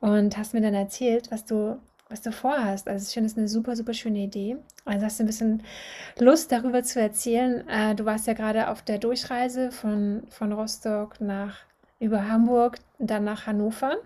Und 0.00 0.36
hast 0.36 0.52
mir 0.52 0.60
dann 0.60 0.74
erzählt, 0.74 1.30
was 1.30 1.44
du 1.44 1.78
was 2.12 2.20
du 2.20 2.30
vorhast. 2.30 2.88
Also 2.88 3.08
ich 3.08 3.14
finde 3.14 3.26
es 3.28 3.36
eine 3.36 3.48
super, 3.48 3.74
super 3.74 3.94
schöne 3.94 4.20
Idee. 4.20 4.58
Also 4.84 5.06
hast 5.06 5.18
du 5.18 5.24
ein 5.24 5.26
bisschen 5.26 5.62
Lust 6.18 6.52
darüber 6.52 6.82
zu 6.82 7.00
erzählen. 7.00 7.66
Äh, 7.68 7.94
du 7.96 8.04
warst 8.04 8.26
ja 8.26 8.34
gerade 8.34 8.68
auf 8.68 8.82
der 8.82 8.98
Durchreise 8.98 9.72
von, 9.72 10.22
von 10.28 10.52
Rostock 10.52 11.20
nach 11.20 11.56
über 11.98 12.28
Hamburg, 12.28 12.78
dann 12.98 13.24
nach 13.24 13.46
Hannover. 13.46 13.96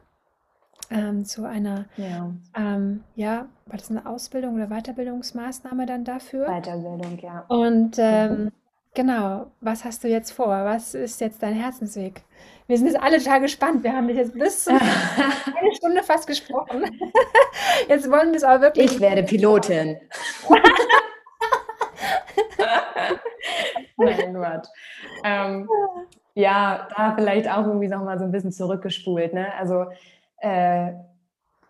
Ähm, 0.88 1.24
zu 1.24 1.44
einer, 1.44 1.86
ja. 1.96 2.30
Ähm, 2.56 3.02
ja, 3.16 3.48
war 3.64 3.76
das 3.76 3.90
eine 3.90 4.06
Ausbildung 4.06 4.54
oder 4.54 4.68
Weiterbildungsmaßnahme 4.68 5.84
dann 5.84 6.04
dafür? 6.04 6.46
Weiterbildung, 6.46 7.18
ja. 7.18 7.44
Und 7.48 7.96
ähm, 7.98 8.52
genau, 8.96 9.52
was 9.60 9.84
hast 9.84 10.02
du 10.02 10.08
jetzt 10.08 10.32
vor? 10.32 10.48
Was 10.48 10.94
ist 10.94 11.20
jetzt 11.20 11.40
dein 11.40 11.54
Herzensweg? 11.54 12.22
Wir 12.66 12.76
sind 12.76 12.88
jetzt 12.88 13.00
alle 13.00 13.18
total 13.18 13.42
gespannt. 13.42 13.84
Wir 13.84 13.92
haben 13.92 14.08
dich 14.08 14.16
jetzt 14.16 14.34
bis 14.34 14.64
zu 14.64 14.70
eine 14.72 15.74
Stunde 15.76 16.02
fast 16.02 16.26
gesprochen. 16.26 16.82
Jetzt 17.88 18.10
wollen 18.10 18.30
wir 18.30 18.38
es 18.38 18.42
aber 18.42 18.62
wirklich. 18.62 18.90
Ich 18.90 19.00
werde 19.00 19.22
Pilotin. 19.22 20.00
Nein, 23.96 24.34
Quatsch. 24.34 24.66
Ähm, 25.22 25.68
ja, 26.34 26.88
da 26.96 27.14
vielleicht 27.14 27.48
auch 27.48 27.64
irgendwie 27.66 27.86
nochmal 27.86 28.18
so 28.18 28.24
ein 28.24 28.32
bisschen 28.32 28.50
zurückgespult. 28.50 29.32
Ne? 29.32 29.46
Also 29.56 29.86
äh, 30.38 30.92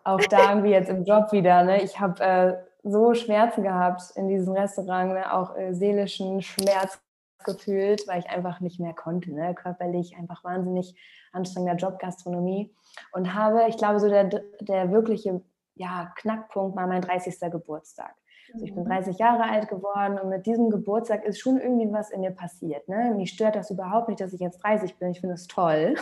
auch 0.03 0.21
da 0.31 0.49
irgendwie 0.49 0.71
jetzt 0.71 0.89
im 0.89 1.05
Job 1.05 1.31
wieder. 1.33 1.63
Ne? 1.63 1.83
Ich 1.83 2.01
habe 2.01 2.25
äh, 2.25 2.55
so 2.83 3.13
Schmerzen 3.13 3.63
gehabt 3.63 4.03
in 4.15 4.29
diesem 4.29 4.55
Restaurant, 4.55 5.13
ne? 5.13 5.31
auch 5.33 5.55
äh, 5.57 5.75
seelischen 5.75 6.41
Schmerz 6.41 6.99
gefühlt, 7.45 8.07
weil 8.09 8.21
ich 8.21 8.31
einfach 8.31 8.61
nicht 8.61 8.81
mehr 8.81 8.95
konnte, 8.95 9.33
ne? 9.33 9.55
körperlich 9.55 10.17
einfach 10.17 10.43
wahnsinnig 10.45 10.95
anstrengender 11.33 11.77
Job, 11.77 11.99
Gastronomie. 11.99 12.75
Und 13.13 13.35
habe, 13.35 13.67
ich 13.69 13.77
glaube, 13.77 14.01
so 14.01 14.09
der, 14.09 14.25
der 14.61 14.91
wirkliche 14.91 15.43
ja, 15.75 16.13
Knackpunkt 16.17 16.77
war 16.77 16.87
mein 16.87 17.03
30. 17.03 17.39
Geburtstag. 17.51 18.15
Also 18.53 18.65
ich 18.65 18.75
bin 18.75 18.85
30 18.85 19.15
mhm. 19.15 19.19
Jahre 19.19 19.43
alt 19.51 19.69
geworden 19.69 20.19
und 20.19 20.29
mit 20.29 20.47
diesem 20.47 20.71
Geburtstag 20.71 21.25
ist 21.25 21.41
schon 21.41 21.61
irgendwie 21.61 21.93
was 21.93 22.11
in 22.11 22.21
mir 22.21 22.31
passiert. 22.31 22.89
Ne? 22.89 23.13
Mich 23.17 23.33
stört 23.33 23.57
das 23.57 23.71
überhaupt 23.71 24.09
nicht, 24.09 24.21
dass 24.21 24.33
ich 24.33 24.41
jetzt 24.41 24.63
30 24.63 24.97
bin. 24.97 25.11
Ich 25.11 25.21
finde 25.21 25.35
es 25.35 25.47
toll. 25.47 25.97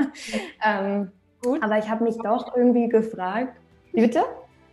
ähm, 0.66 1.12
Gut. 1.42 1.62
Aber 1.62 1.78
ich 1.78 1.88
habe 1.88 2.04
mich 2.04 2.16
doch 2.18 2.56
irgendwie 2.56 2.88
gefragt, 2.88 3.56
bitte? 3.92 4.24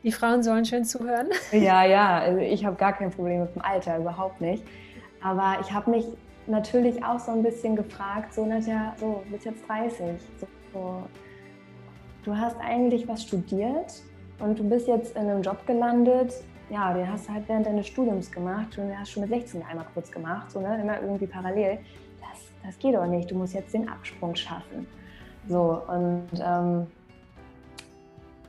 Die 0.04 0.12
Frauen 0.12 0.44
sollen 0.44 0.66
schön 0.66 0.86
zuhören. 0.86 1.28
Ja, 1.52 1.84
ja, 1.84 2.20
also 2.22 2.40
ich 2.40 2.66
habe 2.66 2.76
gar 2.78 2.94
kein 2.94 3.12
Problem 3.12 3.42
mit 3.42 3.56
dem 3.56 3.62
Alter, 3.62 3.98
überhaupt 3.98 4.40
nicht. 4.40 4.64
Aber 5.22 5.58
ich 5.62 5.72
habe 5.72 5.92
mich 5.92 6.06
natürlich 6.48 7.04
auch 7.04 7.20
so 7.20 7.32
ein 7.32 7.44
bisschen 7.44 7.76
gefragt, 7.76 8.34
so, 8.34 8.46
Nadja, 8.46 8.96
so, 9.00 9.22
du 9.26 9.32
bist 9.32 9.46
jetzt 9.46 9.68
30. 9.68 10.20
So, 10.74 11.04
du 12.24 12.38
hast 12.38 12.58
eigentlich 12.60 13.08
was 13.08 13.24
studiert 13.24 14.02
und 14.40 14.58
du 14.60 14.68
bist 14.68 14.88
jetzt 14.88 15.16
in 15.16 15.30
einem 15.30 15.42
Job 15.42 15.66
gelandet, 15.66 16.34
ja, 16.70 16.94
den 16.94 17.12
hast 17.12 17.28
du 17.28 17.34
halt 17.34 17.48
während 17.48 17.66
deines 17.66 17.88
Studiums 17.88 18.32
gemacht 18.32 18.78
und 18.78 18.88
den 18.88 19.00
hast 19.00 19.12
schon 19.12 19.22
mit 19.22 19.32
16 19.32 19.64
einmal 19.64 19.86
kurz 19.94 20.12
gemacht, 20.12 20.52
so, 20.52 20.62
ne, 20.62 20.80
immer 20.82 21.02
irgendwie 21.02 21.28
parallel. 21.28 21.80
Das, 22.20 22.40
das 22.64 22.78
geht 22.78 22.96
doch 22.96 23.08
nicht, 23.08 23.32
du 23.32 23.36
musst 23.36 23.54
jetzt 23.54 23.74
den 23.74 23.90
Absprung 23.90 24.36
schaffen. 24.36 24.88
So, 25.48 25.82
und 25.88 26.28
ähm, 26.40 26.88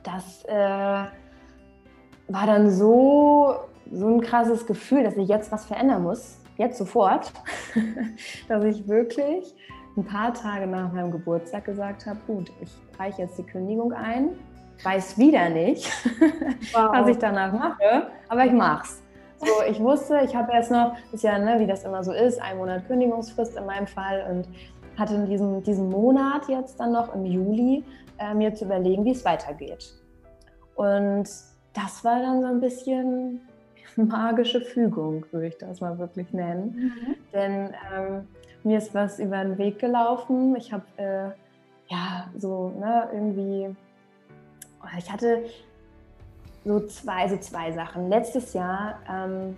das 0.03 0.45
äh, 0.45 0.53
war 0.53 2.45
dann 2.45 2.69
so, 2.69 3.55
so 3.91 4.07
ein 4.07 4.21
krasses 4.21 4.67
Gefühl, 4.67 5.03
dass 5.03 5.17
ich 5.17 5.27
jetzt 5.27 5.51
was 5.51 5.65
verändern 5.65 6.03
muss 6.03 6.41
jetzt 6.57 6.77
sofort, 6.77 7.31
dass 8.47 8.63
ich 8.63 8.87
wirklich 8.87 9.53
ein 9.97 10.05
paar 10.05 10.33
Tage 10.33 10.67
nach 10.67 10.91
meinem 10.91 11.11
Geburtstag 11.11 11.65
gesagt 11.65 12.05
habe, 12.05 12.19
gut, 12.27 12.51
ich 12.61 12.71
reiche 12.99 13.23
jetzt 13.23 13.37
die 13.37 13.43
Kündigung 13.43 13.93
ein, 13.93 14.29
weiß 14.83 15.17
wieder 15.17 15.49
nicht, 15.49 15.91
wow. 16.73 16.91
was 16.93 17.07
ich 17.07 17.17
danach 17.17 17.51
mache, 17.51 18.07
aber 18.29 18.45
ich 18.45 18.53
mach's. 18.53 19.01
So, 19.37 19.47
ich 19.67 19.79
wusste, 19.79 20.21
ich 20.23 20.35
habe 20.35 20.53
jetzt 20.53 20.69
noch, 20.69 20.95
ist 21.11 21.23
ja, 21.23 21.39
ne, 21.39 21.59
wie 21.59 21.65
das 21.65 21.83
immer 21.83 22.03
so 22.03 22.11
ist, 22.11 22.39
ein 22.39 22.57
Monat 22.57 22.85
Kündigungsfrist 22.85 23.57
in 23.57 23.65
meinem 23.65 23.87
Fall 23.87 24.23
und 24.29 24.47
hatte 24.99 25.15
in 25.15 25.25
diesem, 25.25 25.63
diesem 25.63 25.89
Monat 25.89 26.47
jetzt 26.47 26.79
dann 26.79 26.91
noch 26.91 27.13
im 27.15 27.25
Juli 27.25 27.83
äh, 28.19 28.35
mir 28.35 28.53
zu 28.53 28.65
überlegen, 28.65 29.03
wie 29.03 29.11
es 29.11 29.25
weitergeht. 29.25 29.93
Und 30.75 31.27
das 31.73 32.03
war 32.03 32.19
dann 32.21 32.41
so 32.41 32.47
ein 32.47 32.59
bisschen 32.61 33.41
magische 33.95 34.61
Fügung, 34.61 35.25
würde 35.31 35.47
ich 35.47 35.57
das 35.57 35.81
mal 35.81 35.97
wirklich 35.97 36.31
nennen. 36.33 36.75
Mhm. 36.75 37.15
Denn 37.33 37.73
ähm, 37.95 38.27
mir 38.63 38.77
ist 38.77 38.93
was 38.93 39.19
über 39.19 39.43
den 39.43 39.57
Weg 39.57 39.79
gelaufen. 39.79 40.55
Ich 40.55 40.71
habe 40.71 40.85
äh, 40.97 41.29
ja 41.87 42.29
so 42.37 42.73
ne, 42.79 43.09
irgendwie, 43.11 43.75
oh, 44.81 44.97
ich 44.97 45.11
hatte 45.11 45.43
so 46.63 46.79
zwei, 46.87 47.27
so 47.27 47.37
zwei 47.37 47.71
Sachen. 47.71 48.09
Letztes 48.09 48.53
Jahr 48.53 48.99
ähm, 49.09 49.55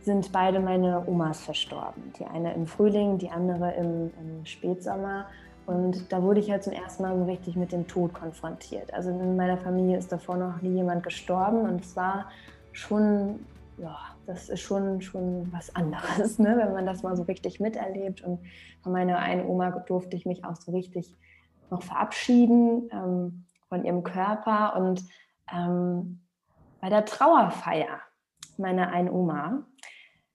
sind 0.00 0.32
beide 0.32 0.58
meine 0.58 1.04
Omas 1.06 1.40
verstorben. 1.40 2.12
Die 2.18 2.24
eine 2.24 2.52
im 2.54 2.66
Frühling, 2.66 3.18
die 3.18 3.30
andere 3.30 3.72
im, 3.74 4.10
im 4.20 4.44
Spätsommer. 4.44 5.26
Und 5.66 6.12
da 6.12 6.20
wurde 6.22 6.40
ich 6.40 6.50
halt 6.50 6.64
zum 6.64 6.72
ersten 6.72 7.04
Mal 7.04 7.16
so 7.16 7.24
richtig 7.24 7.54
mit 7.54 7.70
dem 7.70 7.86
Tod 7.86 8.12
konfrontiert. 8.12 8.92
Also 8.92 9.10
in 9.10 9.36
meiner 9.36 9.56
Familie 9.56 9.96
ist 9.98 10.10
davor 10.10 10.36
noch 10.36 10.60
nie 10.60 10.74
jemand 10.74 11.04
gestorben 11.04 11.60
und 11.60 11.84
es 11.84 11.94
war 11.94 12.26
schon, 12.72 13.38
ja, 13.82 13.98
das 14.26 14.48
ist 14.48 14.60
schon, 14.60 15.00
schon 15.02 15.52
was 15.52 15.74
anderes, 15.74 16.38
ne? 16.38 16.56
wenn 16.56 16.72
man 16.72 16.86
das 16.86 17.02
mal 17.02 17.16
so 17.16 17.24
richtig 17.24 17.60
miterlebt. 17.60 18.22
Und 18.22 18.40
von 18.82 18.92
meiner 18.92 19.18
einen 19.18 19.46
Oma 19.46 19.70
durfte 19.70 20.16
ich 20.16 20.24
mich 20.24 20.44
auch 20.44 20.56
so 20.56 20.72
richtig 20.72 21.14
noch 21.70 21.82
verabschieden 21.82 22.88
ähm, 22.92 23.44
von 23.68 23.84
ihrem 23.84 24.04
Körper. 24.04 24.76
Und 24.76 25.04
ähm, 25.52 26.20
bei 26.80 26.88
der 26.88 27.04
Trauerfeier 27.04 28.00
meiner 28.56 28.88
einen 28.88 29.10
Oma 29.10 29.64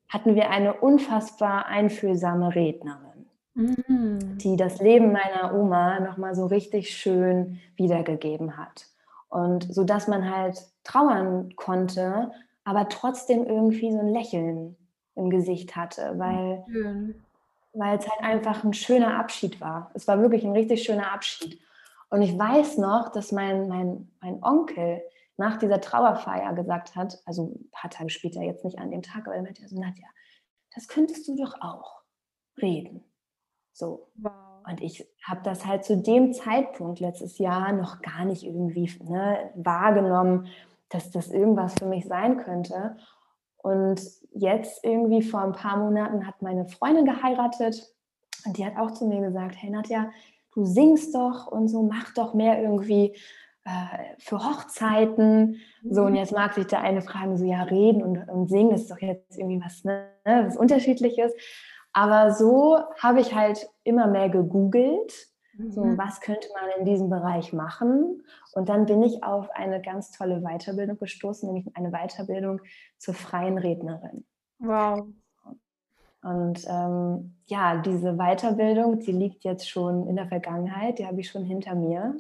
hatten 0.09 0.35
wir 0.35 0.49
eine 0.49 0.73
unfassbar 0.73 1.67
einfühlsame 1.67 2.53
Rednerin, 2.53 3.25
mhm. 3.53 4.37
die 4.39 4.57
das 4.57 4.79
Leben 4.79 5.11
meiner 5.11 5.53
Oma 5.53 5.99
nochmal 5.99 6.35
so 6.35 6.45
richtig 6.45 6.95
schön 6.95 7.59
wiedergegeben 7.75 8.57
hat. 8.57 8.87
Und 9.29 9.73
so 9.73 9.83
dass 9.83 10.07
man 10.07 10.33
halt 10.33 10.61
trauern 10.83 11.53
konnte, 11.55 12.31
aber 12.68 12.89
trotzdem 12.89 13.45
irgendwie 13.45 13.93
so 13.93 13.99
ein 13.99 14.09
Lächeln 14.09 14.76
im 15.15 15.30
Gesicht 15.30 15.78
hatte, 15.78 16.15
weil, 16.18 16.65
weil 17.72 17.97
es 17.97 18.09
halt 18.09 18.22
einfach 18.22 18.65
ein 18.65 18.74
schöner 18.74 19.18
Abschied 19.18 19.61
war. 19.61 19.89
Es 19.93 20.05
war 20.05 20.20
wirklich 20.20 20.43
ein 20.43 20.51
richtig 20.51 20.84
schöner 20.84 21.13
Abschied. 21.13 21.61
Und 22.09 22.22
ich 22.22 22.38
weiß 22.38 22.78
noch, 22.78 23.09
dass 23.13 23.32
mein, 23.32 23.70
mein, 23.70 24.11
mein 24.20 24.43
Onkel 24.43 25.01
nach 25.38 25.57
dieser 25.57 25.80
Trauerfeier 25.80 26.53
gesagt 26.55 26.97
hat, 26.97 27.22
also 27.26 27.53
ein 27.55 27.70
paar 27.72 27.89
Tage 27.89 28.09
später, 28.09 28.41
jetzt 28.41 28.65
nicht 28.65 28.80
an 28.80 28.91
dem 28.91 29.01
Tag, 29.01 29.28
aber 29.28 29.38
er 29.38 29.43
meinte 29.43 29.65
so, 29.65 29.80
Nadja, 29.80 30.07
das 30.76 30.89
könntest 30.89 31.26
du 31.30 31.38
doch 31.38 31.61
auch 31.61 32.01
reden. 32.61 33.01
So. 33.72 34.09
Wow. 34.15 34.34
Und 34.68 34.82
ich 34.82 35.07
habe 35.24 35.39
das 35.41 35.65
halt 35.65 35.86
zu 35.86 35.95
dem 35.95 36.34
Zeitpunkt 36.34 36.99
letztes 36.99 37.38
Jahr 37.38 37.72
noch 37.72 38.01
gar 38.01 38.26
nicht 38.26 38.43
irgendwie 38.43 38.91
ne, 39.05 39.51
wahrgenommen, 39.55 40.49
dass 40.89 41.11
das 41.11 41.29
irgendwas 41.29 41.73
für 41.75 41.85
mich 41.85 42.05
sein 42.05 42.38
könnte. 42.38 42.97
Und 43.57 44.01
jetzt 44.31 44.83
irgendwie 44.83 45.21
vor 45.21 45.41
ein 45.41 45.53
paar 45.53 45.77
Monaten 45.77 46.25
hat 46.25 46.41
meine 46.41 46.67
Freundin 46.67 47.05
geheiratet 47.05 47.93
und 48.45 48.57
die 48.57 48.65
hat 48.65 48.77
auch 48.77 48.91
zu 48.91 49.05
mir 49.05 49.21
gesagt, 49.21 49.55
hey 49.57 49.69
Nadja, 49.69 50.09
du 50.53 50.65
singst 50.65 51.13
doch 51.13 51.47
und 51.47 51.67
so, 51.67 51.83
mach 51.83 52.13
doch 52.13 52.33
mehr 52.33 52.61
irgendwie 52.61 53.15
äh, 53.65 54.15
für 54.19 54.43
Hochzeiten. 54.43 55.57
So, 55.83 56.03
und 56.03 56.11
mhm. 56.11 56.17
jetzt 56.17 56.31
mag 56.31 56.53
sich 56.53 56.67
der 56.67 56.81
eine 56.81 57.01
fragen, 57.01 57.38
so 57.38 57.45
ja, 57.45 57.63
reden 57.63 58.01
und, 58.01 58.29
und 58.29 58.47
singen 58.47 58.71
ist 58.71 58.89
doch 58.89 58.99
jetzt 58.99 59.38
irgendwie 59.38 59.61
was, 59.63 59.83
ne, 59.83 60.07
was 60.23 60.55
Unterschiedliches. 60.55 61.33
Aber 61.93 62.31
so 62.31 62.77
habe 63.01 63.19
ich 63.19 63.33
halt 63.33 63.69
immer 63.83 64.07
mehr 64.07 64.29
gegoogelt, 64.29 65.13
so 65.70 65.84
mhm. 65.84 65.97
was 65.97 66.22
könnte 66.22 66.47
man 66.53 66.70
in 66.80 66.86
diesem 66.86 67.10
Bereich 67.10 67.53
machen. 67.53 68.24
Und 68.53 68.70
dann 68.70 68.86
bin 68.86 69.01
ich 69.03 69.24
auf 69.24 69.49
eine 69.51 69.82
ganz 69.82 70.12
tolle 70.12 70.41
Weiterbildung 70.41 70.97
gestoßen, 70.97 71.47
nämlich 71.47 71.76
eine 71.76 71.91
Weiterbildung 71.91 72.62
zur 72.97 73.14
freien 73.14 73.58
Rednerin. 73.58 74.26
Wow. 74.60 75.08
Und 76.24 76.66
ähm, 76.68 77.36
ja, 77.45 77.78
diese 77.78 78.18
Weiterbildung, 78.18 78.99
die 78.99 79.12
liegt 79.12 79.43
jetzt 79.43 79.70
schon 79.70 80.08
in 80.08 80.16
der 80.16 80.28
Vergangenheit, 80.28 80.99
die 80.99 81.08
habe 81.08 81.22
ich 81.22 81.30
schon 81.30 81.43
hinter 81.43 81.76
mir. 81.76 82.18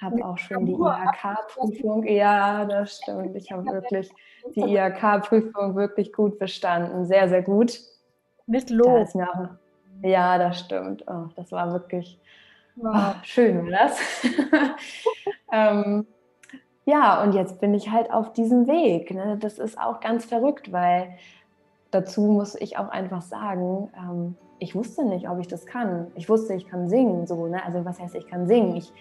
Habe 0.00 0.24
auch 0.24 0.38
schon 0.38 0.64
die 0.64 0.74
IHK-Prüfung, 0.74 2.06
ja, 2.06 2.64
das 2.64 2.98
stimmt. 2.98 3.34
Ich 3.34 3.50
habe 3.50 3.64
wirklich 3.64 4.10
die 4.54 4.60
IHK-Prüfung 4.76 5.74
wirklich 5.74 6.12
gut 6.12 6.38
bestanden, 6.38 7.04
sehr, 7.06 7.28
sehr 7.28 7.42
gut. 7.42 7.80
Mit 8.46 8.70
Lob. 8.70 9.08
Da 9.12 9.58
ja, 10.02 10.38
das 10.38 10.60
stimmt. 10.60 11.04
Oh, 11.08 11.26
das 11.34 11.50
war 11.50 11.72
wirklich 11.72 12.20
wow. 12.80 13.14
oh, 13.16 13.20
schön, 13.22 13.70
das. 13.70 13.98
ähm, 15.52 16.06
ja, 16.84 17.22
und 17.22 17.34
jetzt 17.34 17.60
bin 17.60 17.74
ich 17.74 17.90
halt 17.90 18.10
auf 18.10 18.32
diesem 18.32 18.66
Weg. 18.66 19.12
Ne? 19.12 19.36
Das 19.38 19.58
ist 19.58 19.78
auch 19.78 20.00
ganz 20.00 20.24
verrückt, 20.24 20.72
weil 20.72 21.10
dazu 21.90 22.22
muss 22.22 22.54
ich 22.54 22.78
auch 22.78 22.88
einfach 22.88 23.22
sagen, 23.22 23.90
ähm, 23.96 24.36
ich 24.58 24.74
wusste 24.74 25.04
nicht, 25.04 25.28
ob 25.28 25.38
ich 25.38 25.48
das 25.48 25.66
kann. 25.66 26.08
Ich 26.14 26.28
wusste, 26.28 26.54
ich 26.54 26.66
kann 26.66 26.88
singen, 26.88 27.26
so, 27.26 27.46
ne? 27.46 27.64
Also 27.64 27.84
was 27.84 28.00
heißt, 28.00 28.14
ich 28.14 28.26
kann 28.26 28.46
singen? 28.46 28.76
Ich, 28.76 28.92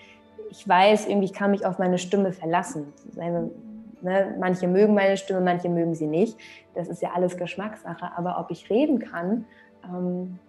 ich 0.50 0.68
weiß 0.68 1.08
irgendwie, 1.08 1.26
ich 1.26 1.34
kann 1.34 1.52
mich 1.52 1.66
auf 1.66 1.80
meine 1.80 1.98
Stimme 1.98 2.32
verlassen. 2.32 2.94
Ne? 3.16 4.36
Manche 4.40 4.68
mögen 4.68 4.94
meine 4.94 5.18
Stimme, 5.18 5.42
manche 5.42 5.70
mögen 5.70 5.96
sie 5.96 6.08
nicht. 6.08 6.38
Das 6.76 6.88
ist 6.88 7.02
ja 7.02 7.12
alles 7.14 7.38
Geschmackssache. 7.38 8.12
Aber 8.16 8.40
ob 8.40 8.52
ich 8.52 8.70
reden 8.70 9.00
kann, 9.00 9.46
ähm, 9.84 10.40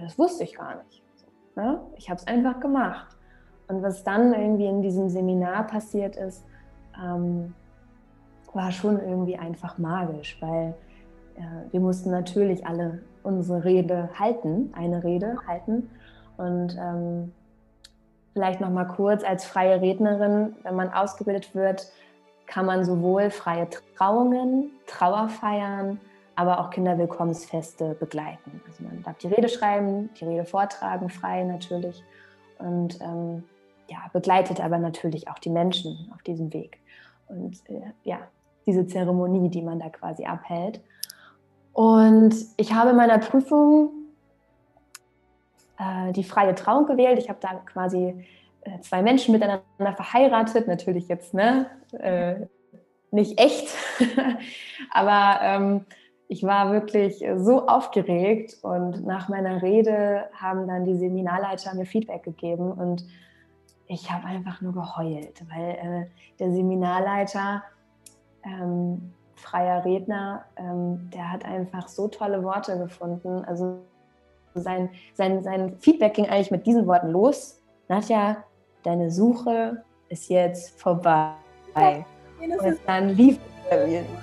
das 0.00 0.18
wusste 0.18 0.44
ich 0.44 0.56
gar 0.56 0.82
nicht. 0.82 1.02
Ne? 1.56 1.80
Ich 1.96 2.08
habe 2.10 2.20
es 2.20 2.26
einfach 2.26 2.60
gemacht. 2.60 3.16
Und 3.68 3.82
was 3.82 4.04
dann 4.04 4.32
irgendwie 4.32 4.66
in 4.66 4.82
diesem 4.82 5.08
Seminar 5.08 5.66
passiert 5.66 6.16
ist, 6.16 6.44
ähm, 7.02 7.54
war 8.52 8.70
schon 8.70 9.00
irgendwie 9.00 9.36
einfach 9.36 9.76
magisch, 9.78 10.36
weil 10.40 10.74
äh, 11.36 11.72
wir 11.72 11.80
mussten 11.80 12.10
natürlich 12.10 12.64
alle 12.66 13.00
unsere 13.22 13.64
Rede 13.64 14.08
halten, 14.18 14.72
eine 14.76 15.02
Rede 15.02 15.36
halten. 15.46 15.90
Und 16.36 16.76
ähm, 16.78 17.32
vielleicht 18.32 18.60
noch 18.60 18.70
mal 18.70 18.84
kurz 18.84 19.24
als 19.24 19.44
freie 19.44 19.80
Rednerin, 19.80 20.54
wenn 20.62 20.76
man 20.76 20.92
ausgebildet 20.92 21.54
wird, 21.54 21.90
kann 22.46 22.66
man 22.66 22.84
sowohl 22.84 23.30
freie 23.30 23.68
Trauungen, 23.96 24.70
Trauerfeiern, 24.86 25.98
aber 26.36 26.60
auch 26.60 26.70
Kinderwillkommensfeste 26.70 27.96
begleiten. 27.98 28.60
Also 28.66 28.84
man 28.84 29.02
darf 29.02 29.16
die 29.18 29.28
Rede 29.28 29.48
schreiben, 29.48 30.10
die 30.20 30.24
Rede 30.26 30.44
vortragen, 30.44 31.08
frei 31.08 31.42
natürlich. 31.44 32.04
Und 32.58 33.00
ähm, 33.00 33.44
ja, 33.88 33.98
begleitet 34.12 34.60
aber 34.60 34.78
natürlich 34.78 35.28
auch 35.28 35.38
die 35.38 35.50
Menschen 35.50 36.10
auf 36.14 36.22
diesem 36.22 36.52
Weg. 36.52 36.78
Und 37.28 37.58
äh, 37.68 37.92
ja, 38.04 38.18
diese 38.66 38.86
Zeremonie, 38.86 39.48
die 39.48 39.62
man 39.62 39.80
da 39.80 39.88
quasi 39.88 40.24
abhält. 40.24 40.80
Und 41.72 42.34
ich 42.56 42.72
habe 42.72 42.90
in 42.90 42.96
meiner 42.96 43.18
Prüfung 43.18 43.90
äh, 45.78 46.12
die 46.12 46.24
freie 46.24 46.54
Trauung 46.54 46.86
gewählt. 46.86 47.18
Ich 47.18 47.28
habe 47.28 47.38
da 47.40 47.54
quasi 47.66 48.26
äh, 48.62 48.80
zwei 48.80 49.02
Menschen 49.02 49.32
miteinander 49.32 49.62
verheiratet, 49.94 50.68
natürlich 50.68 51.08
jetzt 51.08 51.34
ne, 51.34 51.66
äh, 51.92 52.46
nicht 53.10 53.40
echt, 53.40 53.68
aber 54.90 55.40
ähm, 55.42 55.86
ich 56.28 56.42
war 56.42 56.72
wirklich 56.72 57.24
so 57.36 57.66
aufgeregt 57.66 58.58
und 58.62 59.06
nach 59.06 59.28
meiner 59.28 59.62
Rede 59.62 60.24
haben 60.34 60.66
dann 60.66 60.84
die 60.84 60.96
Seminarleiter 60.96 61.74
mir 61.74 61.86
Feedback 61.86 62.24
gegeben 62.24 62.72
und 62.72 63.04
ich 63.88 64.10
habe 64.10 64.26
einfach 64.26 64.60
nur 64.60 64.72
geheult, 64.72 65.44
weil 65.48 65.70
äh, 65.70 66.06
der 66.40 66.52
Seminarleiter, 66.52 67.62
ähm, 68.42 69.12
freier 69.36 69.84
Redner, 69.84 70.44
ähm, 70.56 71.08
der 71.14 71.30
hat 71.30 71.44
einfach 71.44 71.86
so 71.88 72.08
tolle 72.08 72.42
Worte 72.42 72.78
gefunden. 72.78 73.44
Also 73.44 73.78
sein, 74.54 74.90
sein, 75.14 75.42
sein 75.42 75.76
Feedback 75.78 76.14
ging 76.14 76.26
eigentlich 76.26 76.50
mit 76.50 76.66
diesen 76.66 76.86
Worten 76.86 77.10
los. 77.10 77.60
Nadja, 77.88 78.38
deine 78.82 79.10
Suche 79.10 79.84
ist 80.08 80.28
jetzt 80.28 80.80
vorbei. 80.80 81.34
Und 81.74 82.78
dann 82.86 83.10
lief 83.10 83.38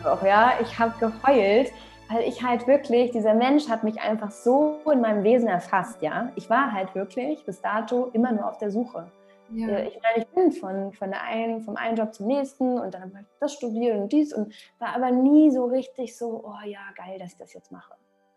auch, 0.05 0.23
ja. 0.23 0.53
Ich 0.61 0.77
habe 0.79 0.93
geheult, 0.99 1.71
weil 2.14 2.28
ich 2.28 2.43
halt 2.43 2.68
wirklich, 2.68 3.11
dieser 3.11 3.34
Mensch 3.34 3.68
hat 3.70 3.84
mich 3.84 3.99
einfach 3.99 4.32
so 4.32 4.80
in 4.91 5.01
meinem 5.01 5.24
Wesen 5.24 5.47
erfasst, 5.47 6.01
ja. 6.01 6.32
Ich 6.36 6.49
war 6.49 6.72
halt 6.72 6.93
wirklich 6.95 7.43
bis 7.45 7.61
dato 7.61 8.09
immer 8.14 8.32
nur 8.32 8.47
auf 8.47 8.57
der 8.57 8.72
Suche. 8.72 9.11
Ja. 9.51 9.68
Äh, 9.70 9.88
ich 9.88 9.99
meine, 10.01 10.24
ich 10.24 10.28
bin 10.28 10.51
von, 10.51 10.93
von 10.93 11.09
der 11.09 11.24
einen, 11.24 11.61
vom 11.61 11.76
einen 11.76 11.97
Job 11.97 12.14
zum 12.14 12.28
nächsten 12.28 12.80
und 12.80 12.93
dann 12.93 13.03
habe 13.03 13.20
ich 13.22 13.39
das 13.39 13.53
studiert 13.53 13.97
und 13.99 14.11
dies 14.11 14.34
und 14.34 14.53
war 14.80 14.95
aber 14.95 15.11
nie 15.11 15.51
so 15.51 15.66
richtig 15.66 16.18
so, 16.18 16.43
oh 16.45 16.66
ja, 16.66 16.82
geil, 16.95 17.18
dass 17.20 17.34
ich 17.34 17.38
das 17.38 17.53
jetzt 17.53 17.72
mache. 17.72 17.93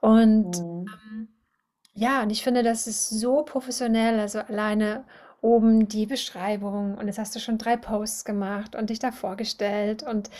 Und 0.00 0.56
Mhm. 0.56 0.86
ähm, 0.86 1.28
ja, 1.94 2.22
und 2.22 2.30
ich 2.30 2.42
finde, 2.44 2.62
das 2.62 2.86
ist 2.86 3.08
so 3.10 3.42
professionell. 3.44 4.18
Also 4.20 4.40
alleine 4.40 5.04
oben 5.42 5.88
die 5.88 6.06
Beschreibung 6.06 6.96
und 6.98 7.06
jetzt 7.06 7.18
hast 7.18 7.34
du 7.36 7.40
schon 7.40 7.58
drei 7.58 7.76
Posts 7.76 8.24
gemacht 8.24 8.74
und 8.76 8.90
dich 8.90 8.98
da 8.98 9.12
vorgestellt 9.12 10.02
und 10.02 10.30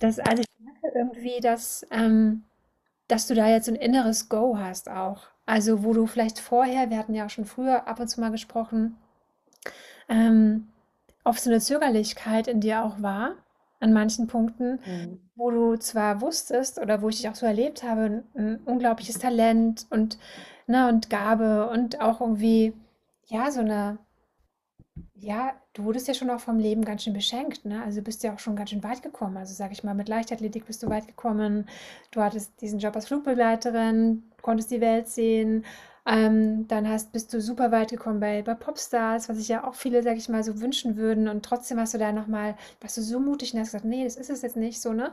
das, 0.00 0.18
also 0.20 0.42
ich 0.42 0.48
merke 0.58 0.88
irgendwie, 0.98 1.40
dass, 1.40 1.86
ähm, 1.90 2.44
dass 3.08 3.26
du 3.28 3.34
da 3.34 3.48
jetzt 3.48 3.68
ein 3.68 3.76
inneres 3.76 4.28
Go 4.28 4.58
hast 4.58 4.90
auch. 4.90 5.22
Also 5.46 5.84
wo 5.84 5.92
du 5.94 6.06
vielleicht 6.06 6.38
vorher, 6.40 6.90
wir 6.90 6.98
hatten 6.98 7.14
ja 7.14 7.26
auch 7.26 7.30
schon 7.30 7.44
früher 7.46 7.86
ab 7.88 8.00
und 8.00 8.08
zu 8.08 8.20
mal 8.20 8.30
gesprochen, 8.30 8.96
ähm, 10.08 10.68
oft 11.24 11.40
so 11.42 11.50
eine 11.50 11.60
Zögerlichkeit 11.60 12.48
in 12.48 12.60
dir 12.60 12.84
auch 12.84 13.02
war, 13.02 13.34
an 13.80 13.92
manchen 13.92 14.26
Punkten, 14.26 14.80
Mhm. 14.86 15.18
wo 15.36 15.50
du 15.50 15.76
zwar 15.76 16.20
wusstest 16.20 16.78
oder 16.80 17.02
wo 17.02 17.08
ich 17.08 17.16
dich 17.16 17.28
auch 17.28 17.34
so 17.36 17.46
erlebt 17.46 17.82
habe, 17.82 18.24
ein, 18.36 18.60
unglaubliches 18.64 19.18
Talent 19.18 19.86
und, 19.90 20.18
ne, 20.66 20.88
und 20.88 21.10
Gabe 21.10 21.68
und 21.70 22.00
auch 22.00 22.20
irgendwie, 22.20 22.74
ja, 23.26 23.50
so 23.50 23.60
eine 23.60 23.98
ja, 25.14 25.52
du 25.74 25.84
wurdest 25.84 26.08
ja 26.08 26.14
schon 26.14 26.30
auch 26.30 26.40
vom 26.40 26.58
Leben 26.58 26.84
ganz 26.84 27.02
schön 27.04 27.12
beschenkt, 27.12 27.64
ne? 27.64 27.82
Also, 27.82 27.98
du 28.00 28.04
bist 28.04 28.22
ja 28.22 28.34
auch 28.34 28.38
schon 28.38 28.56
ganz 28.56 28.70
schön 28.70 28.82
weit 28.84 29.02
gekommen. 29.02 29.36
Also, 29.36 29.54
sage 29.54 29.72
ich 29.72 29.82
mal, 29.84 29.94
mit 29.94 30.08
Leichtathletik 30.08 30.66
bist 30.66 30.82
du 30.82 30.88
weit 30.88 31.06
gekommen. 31.08 31.68
Du 32.12 32.20
hattest 32.22 32.60
diesen 32.60 32.78
Job 32.78 32.94
als 32.94 33.08
Flugbegleiterin, 33.08 34.22
konntest 34.42 34.70
die 34.70 34.80
Welt 34.80 35.08
sehen. 35.08 35.64
Ähm, 36.06 36.66
dann 36.68 36.88
hast 36.88 37.12
bist 37.12 37.32
du 37.34 37.40
super 37.40 37.70
weit 37.72 37.90
gekommen 37.90 38.20
bei 38.20 38.42
bei 38.42 38.54
Popstars, 38.54 39.28
was 39.28 39.36
sich 39.38 39.48
ja 39.48 39.64
auch 39.64 39.74
viele, 39.74 40.02
sage 40.02 40.16
ich 40.18 40.28
mal, 40.28 40.42
so 40.44 40.60
wünschen 40.60 40.96
würden. 40.96 41.28
Und 41.28 41.44
trotzdem 41.44 41.78
hast 41.80 41.94
du 41.94 41.98
da 41.98 42.12
noch 42.12 42.26
mal 42.26 42.56
warst 42.80 42.96
du 42.96 43.02
so 43.02 43.20
mutig 43.20 43.52
und 43.54 43.60
hast 43.60 43.68
gesagt: 43.68 43.84
„Ne, 43.84 44.04
das 44.04 44.16
ist 44.16 44.30
es 44.30 44.42
jetzt 44.42 44.56
nicht“, 44.56 44.80
so, 44.80 44.92
ne? 44.92 45.12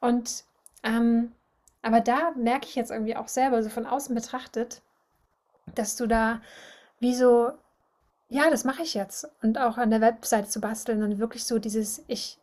Und, 0.00 0.44
ähm, 0.84 1.32
aber 1.82 2.00
da 2.00 2.32
merke 2.36 2.66
ich 2.68 2.74
jetzt 2.76 2.90
irgendwie 2.90 3.16
auch 3.16 3.28
selber 3.28 3.62
so 3.62 3.68
von 3.70 3.86
außen 3.86 4.14
betrachtet, 4.14 4.82
dass 5.74 5.96
du 5.96 6.06
da 6.06 6.40
wie 7.00 7.14
so 7.14 7.52
ja, 8.30 8.50
das 8.50 8.64
mache 8.64 8.82
ich 8.82 8.94
jetzt. 8.94 9.28
Und 9.42 9.58
auch 9.58 9.78
an 9.78 9.90
der 9.90 10.00
Webseite 10.02 10.48
zu 10.48 10.60
basteln 10.60 11.02
und 11.04 11.18
wirklich 11.20 11.44
so 11.46 11.58
dieses 11.60 12.04
ich 12.08 12.38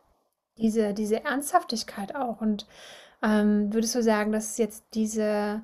diese 0.58 0.94
diese 0.94 1.24
Ernsthaftigkeit 1.24 2.16
auch. 2.16 2.40
Und, 2.42 2.66
ähm, 3.22 3.72
würdest 3.74 3.94
du 3.96 4.02
sagen, 4.02 4.32
dass 4.32 4.58
jetzt 4.58 4.84
diese 4.94 5.62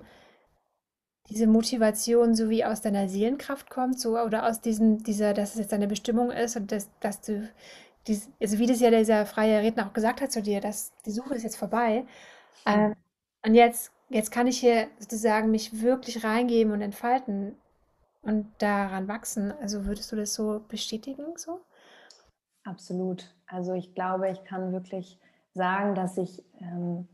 diese 1.31 1.47
Motivation 1.47 2.35
so 2.35 2.51
wie 2.51 2.65
aus 2.65 2.83
deiner 2.83 3.09
Seelenkraft 3.09 3.71
kommt, 3.71 4.01
so 4.01 4.19
oder 4.19 4.47
aus 4.49 4.61
diesem 4.61 5.03
dieser 5.03 5.35
dass 5.35 5.53
es 5.55 5.61
jetzt 5.61 5.73
deine 5.73 5.89
Bestimmung 5.89 6.31
ist 6.31 6.57
und 6.57 6.73
dass 6.73 6.91
dass 7.01 7.21
du 7.21 7.49
dies 8.07 8.31
also, 8.41 8.59
wie 8.59 8.67
das 8.67 8.81
ja 8.81 8.91
dieser 8.91 9.27
freie 9.27 9.61
Redner 9.61 9.87
auch 9.87 9.93
gesagt 9.93 10.21
hat 10.21 10.33
zu 10.33 10.43
dir, 10.43 10.61
dass 10.61 10.93
die 11.07 11.13
Suche 11.13 11.35
ist 11.35 11.45
jetzt 11.45 11.57
vorbei. 11.57 12.07
Ähm, 12.67 12.95
und 13.47 13.55
jetzt 13.55 13.93
jetzt 14.09 14.31
kann 14.33 14.47
ich 14.47 14.59
hier 14.61 14.89
sozusagen 14.99 15.51
mich 15.51 15.83
wirklich 15.83 16.25
reingeben 16.25 16.73
und 16.73 16.83
entfalten 16.83 17.57
und 18.23 18.51
daran 18.59 19.09
wachsen. 19.09 19.53
Also, 19.61 19.87
würdest 19.87 20.13
du 20.13 20.17
das 20.17 20.35
so 20.35 20.63
bestätigen 20.69 21.37
so? 21.37 21.61
Absolut. 22.65 23.35
Also 23.47 23.75
ich 23.75 23.95
glaube, 23.95 24.31
ich 24.31 24.45
kann 24.45 24.73
wirklich 24.73 25.19
sagen, 25.55 25.95
dass 25.95 26.17
ich 26.19 26.45
ähm, 26.61 27.09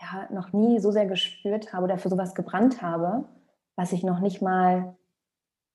ja, 0.00 0.26
noch 0.30 0.52
nie 0.52 0.78
so 0.78 0.90
sehr 0.90 1.06
gespürt 1.06 1.72
habe 1.72 1.84
oder 1.84 1.98
für 1.98 2.08
sowas 2.08 2.34
gebrannt 2.34 2.82
habe, 2.82 3.24
was 3.76 3.92
ich 3.92 4.02
noch 4.04 4.20
nicht 4.20 4.42
mal 4.42 4.96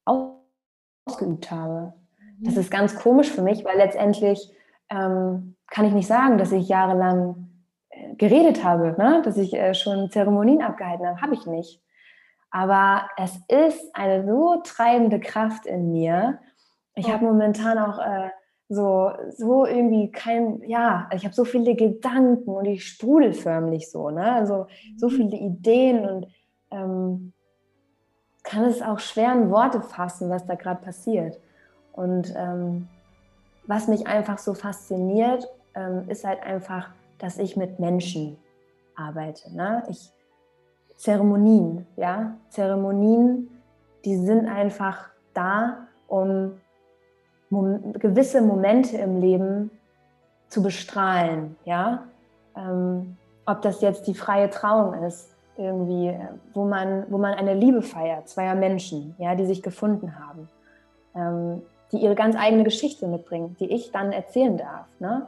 ausgeübt 0.05 1.51
habe. 1.51 1.93
Das 2.41 2.55
Mhm. 2.55 2.61
ist 2.61 2.71
ganz 2.71 2.95
komisch 2.95 3.31
für 3.31 3.41
mich, 3.41 3.63
weil 3.65 3.77
letztendlich 3.77 4.51
ähm, 4.89 5.55
kann 5.69 5.85
ich 5.85 5.93
nicht 5.93 6.07
sagen, 6.07 6.37
dass 6.37 6.51
ich 6.51 6.67
jahrelang 6.67 7.49
äh, 7.89 8.15
geredet 8.15 8.63
habe, 8.63 8.95
ne? 8.97 9.21
dass 9.23 9.37
ich 9.37 9.53
äh, 9.53 9.73
schon 9.73 10.09
Zeremonien 10.09 10.61
abgehalten 10.61 11.07
habe. 11.07 11.21
Habe 11.21 11.33
ich 11.33 11.45
nicht. 11.45 11.81
Aber 12.51 13.09
es 13.17 13.39
ist 13.47 13.95
eine 13.95 14.25
so 14.27 14.61
treibende 14.63 15.19
Kraft 15.19 15.65
in 15.65 15.91
mir. 15.91 16.39
Ich 16.95 17.11
habe 17.11 17.25
momentan 17.25 17.79
auch 17.79 17.97
äh, 17.97 18.29
so, 18.73 19.11
so 19.29 19.65
irgendwie 19.65 20.11
kein, 20.11 20.61
ja, 20.63 21.09
ich 21.13 21.25
habe 21.25 21.33
so 21.35 21.45
viele 21.45 21.75
Gedanken 21.75 22.49
und 22.49 22.65
ich 22.65 22.85
sprudel 22.87 23.33
förmlich 23.33 23.89
so, 23.91 24.09
ne? 24.09 24.33
Also 24.33 24.67
so 24.97 25.07
Mhm. 25.07 25.11
viele 25.11 25.37
Ideen 25.37 26.09
und 26.09 26.27
ähm, 26.71 27.33
kann 28.43 28.65
es 28.65 28.81
auch 28.81 28.99
schwer 28.99 29.33
in 29.33 29.49
Worte 29.49 29.81
fassen, 29.81 30.29
was 30.29 30.45
da 30.45 30.55
gerade 30.55 30.81
passiert. 30.81 31.39
Und 31.93 32.33
ähm, 32.35 32.87
was 33.67 33.87
mich 33.87 34.07
einfach 34.07 34.37
so 34.37 34.53
fasziniert, 34.53 35.47
ähm, 35.75 36.09
ist 36.09 36.25
halt 36.25 36.43
einfach, 36.43 36.89
dass 37.19 37.37
ich 37.37 37.55
mit 37.55 37.79
Menschen 37.79 38.37
arbeite. 38.95 39.55
Ne? 39.55 39.83
Ich, 39.89 40.11
Zeremonien, 40.97 41.87
ja, 41.95 42.37
Zeremonien, 42.49 43.49
die 44.05 44.17
sind 44.17 44.47
einfach 44.47 45.09
da, 45.33 45.87
um 46.07 46.59
mom 47.53 47.93
gewisse 47.93 48.41
Momente 48.41 48.97
im 48.97 49.21
Leben 49.21 49.71
zu 50.49 50.61
bestrahlen, 50.61 51.55
ja. 51.65 52.03
Ähm, 52.55 53.17
ob 53.45 53.61
das 53.61 53.81
jetzt 53.81 54.07
die 54.07 54.13
freie 54.13 54.49
Trauung 54.49 54.93
ist, 55.03 55.35
irgendwie, 55.57 56.07
äh, 56.07 56.19
wo 56.53 56.65
man, 56.65 57.05
wo 57.09 57.17
man 57.17 57.33
eine 57.33 57.53
Liebe 57.53 57.81
feiert, 57.81 58.27
zweier 58.27 58.55
Menschen, 58.55 59.15
ja, 59.17 59.35
die 59.35 59.45
sich 59.45 59.61
gefunden 59.61 60.19
haben, 60.19 60.49
ähm, 61.15 61.61
die 61.91 61.97
ihre 61.97 62.15
ganz 62.15 62.35
eigene 62.35 62.63
Geschichte 62.63 63.07
mitbringen, 63.07 63.55
die 63.59 63.71
ich 63.71 63.91
dann 63.91 64.11
erzählen 64.11 64.57
darf, 64.57 64.87
ne? 64.99 65.27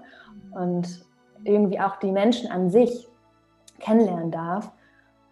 Und 0.51 1.05
irgendwie 1.43 1.79
auch 1.79 1.97
die 1.97 2.11
Menschen 2.11 2.49
an 2.51 2.69
sich 2.69 3.07
kennenlernen 3.79 4.31
darf 4.31 4.71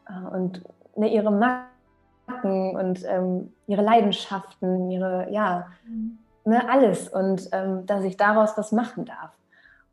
äh, 0.07 0.35
und 0.35 0.61
ne, 0.95 1.07
ihre 1.07 1.31
Macken 1.31 2.75
und 2.75 3.03
ähm, 3.07 3.51
ihre 3.67 3.81
Leidenschaften, 3.81 4.91
ihre, 4.91 5.31
ja, 5.31 5.67
Mhm. 5.85 6.22
Ne, 6.45 6.69
alles 6.69 7.09
und 7.09 7.49
ähm, 7.51 7.85
dass 7.85 8.03
ich 8.03 8.17
daraus 8.17 8.57
was 8.57 8.71
machen 8.71 9.05
darf. 9.05 9.31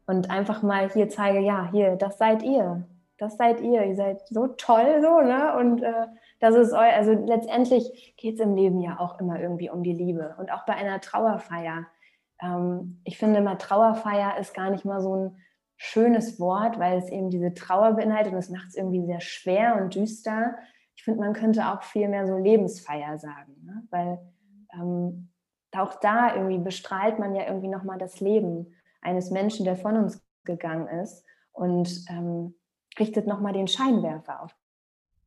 Und 0.06 0.30
einfach 0.30 0.62
mal 0.62 0.90
hier 0.90 1.08
zeige, 1.08 1.40
ja, 1.40 1.70
hier, 1.70 1.96
das 1.96 2.18
seid 2.18 2.42
ihr. 2.42 2.82
Das 3.18 3.36
seid 3.36 3.60
ihr. 3.60 3.84
Ihr 3.84 3.94
seid 3.94 4.26
so 4.28 4.48
toll, 4.48 5.00
so, 5.02 5.20
ne? 5.20 5.56
Und 5.56 5.82
äh, 5.82 6.06
das 6.40 6.56
ist 6.56 6.72
euer, 6.72 6.92
also 6.94 7.12
letztendlich 7.12 8.14
geht 8.16 8.34
es 8.34 8.40
im 8.40 8.56
Leben 8.56 8.80
ja 8.80 8.98
auch 8.98 9.20
immer 9.20 9.38
irgendwie 9.38 9.70
um 9.70 9.82
die 9.82 9.92
Liebe. 9.92 10.34
Und 10.38 10.50
auch 10.50 10.64
bei 10.64 10.74
einer 10.74 11.00
Trauerfeier. 11.00 11.86
Ähm, 12.42 13.00
ich 13.04 13.18
finde 13.18 13.38
immer, 13.38 13.58
Trauerfeier 13.58 14.38
ist 14.38 14.54
gar 14.54 14.70
nicht 14.70 14.84
mal 14.84 15.00
so 15.00 15.14
ein 15.14 15.36
schönes 15.76 16.40
Wort, 16.40 16.78
weil 16.78 16.98
es 16.98 17.08
eben 17.08 17.30
diese 17.30 17.54
Trauer 17.54 17.92
beinhaltet 17.92 18.32
und 18.32 18.38
es 18.38 18.50
macht 18.50 18.68
es 18.68 18.76
irgendwie 18.76 19.06
sehr 19.06 19.20
schwer 19.20 19.80
und 19.80 19.94
düster. 19.94 20.56
Ich 20.94 21.04
finde, 21.04 21.20
man 21.20 21.32
könnte 21.32 21.72
auch 21.72 21.82
viel 21.82 22.08
mehr 22.08 22.26
so 22.26 22.36
Lebensfeier 22.36 23.18
sagen, 23.18 23.54
ne? 23.64 23.82
weil 23.90 24.18
ähm, 24.74 25.29
auch 25.76 26.00
da 26.00 26.34
irgendwie 26.34 26.58
bestrahlt 26.58 27.18
man 27.18 27.34
ja 27.34 27.46
irgendwie 27.46 27.68
nochmal 27.68 27.98
das 27.98 28.20
Leben 28.20 28.74
eines 29.02 29.30
Menschen, 29.30 29.64
der 29.64 29.76
von 29.76 29.96
uns 29.96 30.22
gegangen 30.44 30.88
ist 31.02 31.24
und 31.52 31.88
ähm, 32.08 32.54
richtet 32.98 33.26
nochmal 33.26 33.52
den 33.52 33.68
Scheinwerfer 33.68 34.42
auf 34.42 34.56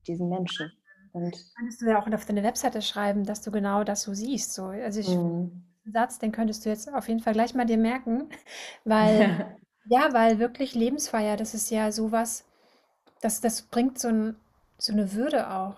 diesen 0.07 0.29
Menschen. 0.29 0.71
Und 1.11 1.37
Könntest 1.55 1.81
du 1.81 1.85
ja 1.85 2.01
auch 2.01 2.11
auf 2.11 2.25
deine 2.25 2.43
Webseite 2.43 2.81
schreiben, 2.81 3.23
dass 3.23 3.41
du 3.41 3.51
genau 3.51 3.83
das 3.83 4.01
so 4.01 4.13
siehst. 4.13 4.53
So. 4.53 4.65
Also 4.65 4.99
ich, 4.99 5.07
den 5.07 5.63
Satz, 5.85 6.19
den 6.19 6.31
könntest 6.31 6.65
du 6.65 6.69
jetzt 6.69 6.91
auf 6.91 7.07
jeden 7.07 7.19
Fall 7.19 7.33
gleich 7.33 7.53
mal 7.53 7.65
dir 7.65 7.77
merken, 7.77 8.29
weil, 8.83 9.57
ja, 9.85 10.11
weil 10.11 10.39
wirklich 10.39 10.75
Lebensfeier, 10.75 11.37
das 11.37 11.53
ist 11.53 11.69
ja 11.69 11.91
sowas, 11.91 12.45
das, 13.21 13.41
das 13.41 13.61
bringt 13.61 13.99
so, 13.99 14.09
ein, 14.09 14.35
so 14.77 14.91
eine 14.91 15.13
Würde 15.13 15.49
auch. 15.49 15.77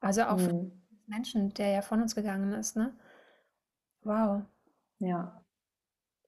Also 0.00 0.22
auch 0.22 0.38
den 0.38 0.72
Menschen, 1.06 1.52
der 1.54 1.68
ja 1.68 1.82
von 1.82 2.00
uns 2.00 2.14
gegangen 2.14 2.52
ist, 2.52 2.76
ne? 2.76 2.94
Wow, 4.04 4.42
ja. 5.00 5.42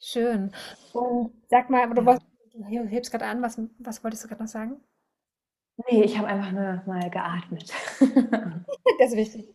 schön. 0.01 0.53
Und 0.93 1.33
sag 1.49 1.71
mal, 1.71 1.89
du, 1.95 2.03
Ja. 2.69 2.83
du 2.83 2.89
hebst 2.89 3.11
gerade 3.11 3.27
an, 3.27 3.43
was, 3.43 3.59
was 3.79 4.05
wolltest 4.05 4.25
du 4.25 4.29
gerade 4.29 4.43
noch 4.43 4.49
sagen? 4.51 4.81
Nee, 5.91 6.03
ich 6.05 6.19
habe 6.19 6.29
einfach 6.29 6.53
nur 6.53 6.83
mal 6.87 7.11
geatmet. 7.11 7.73
Das 8.99 9.11
ist 9.11 9.17
wichtig. 9.17 9.49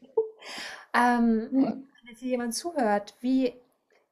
Ähm, 0.94 1.50
wenn 1.52 1.88
jetzt 2.10 2.20
hier 2.20 2.30
jemand 2.32 2.54
zuhört, 2.56 3.16
wie, 3.22 3.54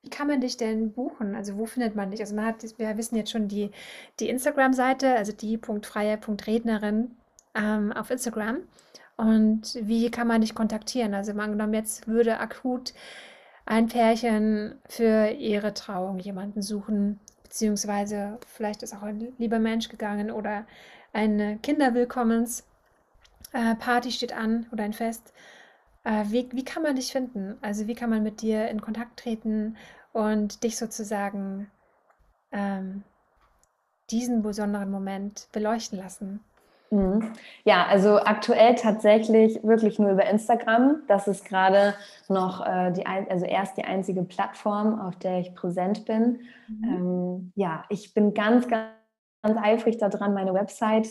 wie 0.01 0.09
kann 0.09 0.27
man 0.27 0.41
dich 0.41 0.57
denn 0.57 0.91
buchen? 0.93 1.35
Also 1.35 1.57
wo 1.57 1.65
findet 1.65 1.95
man 1.95 2.11
dich? 2.11 2.19
Also 2.21 2.35
man 2.35 2.45
hat, 2.45 2.63
wir 2.77 2.97
wissen 2.97 3.15
jetzt 3.17 3.31
schon 3.31 3.47
die, 3.47 3.71
die 4.19 4.29
Instagram-Seite, 4.29 5.15
also 5.15 5.31
die.freie.rednerin 5.33 7.11
ähm, 7.55 7.91
auf 7.93 8.11
Instagram. 8.11 8.59
Und 9.17 9.77
wie 9.81 10.11
kann 10.11 10.27
man 10.27 10.41
dich 10.41 10.55
kontaktieren? 10.55 11.13
Also 11.13 11.33
mal 11.33 11.45
angenommen, 11.45 11.73
jetzt 11.73 12.07
würde 12.07 12.39
akut 12.39 12.93
ein 13.65 13.87
Pärchen 13.87 14.79
für 14.87 15.29
ihre 15.29 15.73
Trauung 15.73 16.19
jemanden 16.19 16.61
suchen, 16.61 17.19
beziehungsweise 17.43 18.39
vielleicht 18.47 18.83
ist 18.83 18.95
auch 18.95 19.01
ein 19.01 19.33
lieber 19.37 19.59
Mensch 19.59 19.89
gegangen 19.89 20.31
oder 20.31 20.65
eine 21.13 21.57
Kinderwillkommens 21.57 22.65
äh, 23.53 23.75
steht 24.11 24.33
an 24.33 24.67
oder 24.71 24.83
ein 24.83 24.93
Fest. 24.93 25.33
Äh, 26.03 26.25
wie, 26.27 26.49
wie 26.51 26.65
kann 26.65 26.83
man 26.83 26.95
dich 26.95 27.11
finden? 27.11 27.57
Also 27.61 27.87
wie 27.87 27.95
kann 27.95 28.09
man 28.09 28.23
mit 28.23 28.41
dir 28.41 28.67
in 28.69 28.81
Kontakt 28.81 29.19
treten 29.19 29.77
und 30.13 30.63
dich 30.63 30.77
sozusagen 30.77 31.71
ähm, 32.51 33.03
diesen 34.11 34.43
besonderen 34.43 34.91
Moment 34.91 35.47
beleuchten 35.51 35.97
lassen? 35.97 36.41
Mhm. 36.91 37.33
Ja, 37.63 37.85
also 37.87 38.19
aktuell 38.19 38.75
tatsächlich 38.75 39.63
wirklich 39.63 39.99
nur 39.99 40.11
über 40.11 40.25
Instagram. 40.25 41.01
Das 41.07 41.27
ist 41.27 41.45
gerade 41.45 41.95
noch 42.29 42.65
äh, 42.65 42.91
die, 42.91 43.05
also 43.05 43.45
erst 43.45 43.77
die 43.77 43.83
einzige 43.83 44.23
Plattform, 44.23 44.99
auf 44.99 45.15
der 45.17 45.39
ich 45.39 45.55
präsent 45.55 46.05
bin. 46.05 46.41
Mhm. 46.67 46.83
Ähm, 46.83 47.51
ja, 47.55 47.83
ich 47.89 48.13
bin 48.13 48.33
ganz, 48.33 48.67
ganz, 48.67 48.89
ganz 49.41 49.57
eifrig 49.61 49.97
daran, 49.97 50.33
meine 50.33 50.53
Website 50.53 51.07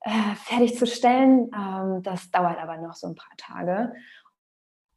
äh, 0.00 0.10
fertigzustellen. 0.44 1.50
Ähm, 1.54 2.02
das 2.02 2.30
dauert 2.30 2.58
aber 2.58 2.76
noch 2.76 2.94
so 2.94 3.08
ein 3.08 3.14
paar 3.14 3.36
Tage. 3.36 3.92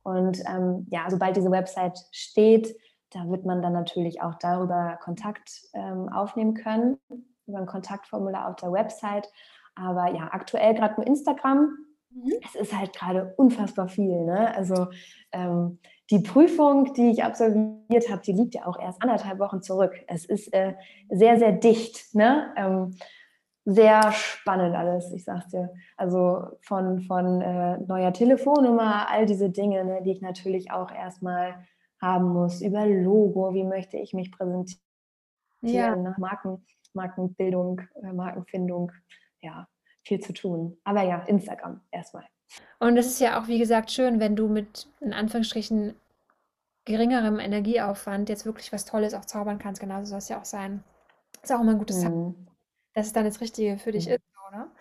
Und 0.03 0.39
ähm, 0.47 0.87
ja, 0.89 1.09
sobald 1.09 1.35
diese 1.35 1.51
Website 1.51 1.99
steht, 2.11 2.75
da 3.11 3.27
wird 3.27 3.45
man 3.45 3.61
dann 3.61 3.73
natürlich 3.73 4.21
auch 4.21 4.35
darüber 4.35 4.97
Kontakt 5.01 5.61
ähm, 5.73 6.09
aufnehmen 6.09 6.53
können, 6.53 6.99
über 7.47 7.57
ein 7.57 7.65
Kontaktformular 7.65 8.47
auf 8.47 8.55
der 8.57 8.71
Website. 8.71 9.27
Aber 9.79 10.13
ja, 10.13 10.29
aktuell 10.31 10.73
gerade 10.73 10.95
nur 10.95 11.07
Instagram. 11.07 11.77
Mhm. 12.11 12.33
Es 12.43 12.55
ist 12.55 12.77
halt 12.77 12.93
gerade 12.93 13.33
unfassbar 13.37 13.87
viel. 13.87 14.25
Ne? 14.25 14.53
Also 14.55 14.87
ähm, 15.31 15.79
die 16.09 16.19
Prüfung, 16.19 16.93
die 16.93 17.11
ich 17.11 17.23
absolviert 17.23 18.09
habe, 18.09 18.21
die 18.23 18.33
liegt 18.33 18.55
ja 18.55 18.65
auch 18.65 18.79
erst 18.79 19.01
anderthalb 19.01 19.39
Wochen 19.39 19.61
zurück. 19.61 19.93
Es 20.07 20.25
ist 20.25 20.51
äh, 20.53 20.73
sehr, 21.09 21.37
sehr 21.37 21.51
dicht. 21.51 22.15
Ne? 22.15 22.53
Ähm, 22.57 22.95
sehr 23.65 24.11
spannend 24.11 24.75
alles, 24.75 25.11
ich 25.11 25.23
sag's 25.23 25.49
dir. 25.49 25.71
Also 25.95 26.57
von, 26.61 27.01
von 27.01 27.41
äh, 27.41 27.77
neuer 27.77 28.13
Telefonnummer, 28.13 29.07
all 29.09 29.25
diese 29.25 29.49
Dinge, 29.49 29.85
ne, 29.85 30.01
die 30.03 30.11
ich 30.11 30.21
natürlich 30.21 30.71
auch 30.71 30.91
erstmal 30.91 31.67
haben 32.01 32.29
muss, 32.29 32.61
über 32.61 32.87
Logo, 32.87 33.53
wie 33.53 33.63
möchte 33.63 33.97
ich 33.97 34.13
mich 34.13 34.31
präsentieren, 34.31 34.79
ja. 35.61 35.95
Ne? 35.95 36.15
Marken, 36.17 36.65
Markenbildung, 36.93 37.81
äh, 38.01 38.13
Markenfindung, 38.13 38.91
ja, 39.41 39.67
viel 40.03 40.19
zu 40.19 40.33
tun. 40.33 40.77
Aber 40.83 41.03
ja, 41.03 41.19
Instagram 41.23 41.81
erstmal. 41.91 42.25
Und 42.79 42.97
es 42.97 43.07
ist 43.07 43.19
ja 43.19 43.39
auch, 43.39 43.47
wie 43.47 43.59
gesagt, 43.59 43.91
schön, 43.91 44.19
wenn 44.19 44.35
du 44.35 44.47
mit 44.47 44.87
in 45.01 45.13
Anführungsstrichen 45.13 45.95
geringerem 46.85 47.39
Energieaufwand 47.39 48.29
jetzt 48.29 48.45
wirklich 48.45 48.73
was 48.73 48.85
Tolles 48.85 49.13
auch 49.13 49.25
zaubern 49.25 49.59
kannst. 49.59 49.79
Genauso 49.79 50.05
soll 50.05 50.17
es 50.17 50.29
ja 50.29 50.39
auch 50.39 50.45
sein. 50.45 50.83
Ist 51.41 51.51
auch 51.51 51.61
immer 51.61 51.71
ein 51.71 51.77
gutes 51.77 52.03
mhm. 52.03 52.35
dass 52.93 53.07
es 53.07 53.13
dann 53.13 53.25
das 53.25 53.41
Richtige 53.41 53.77
für 53.77 53.91
dich 53.91 54.07
mhm. 54.07 54.13
ist, 54.13 54.21
oder? 54.49 54.71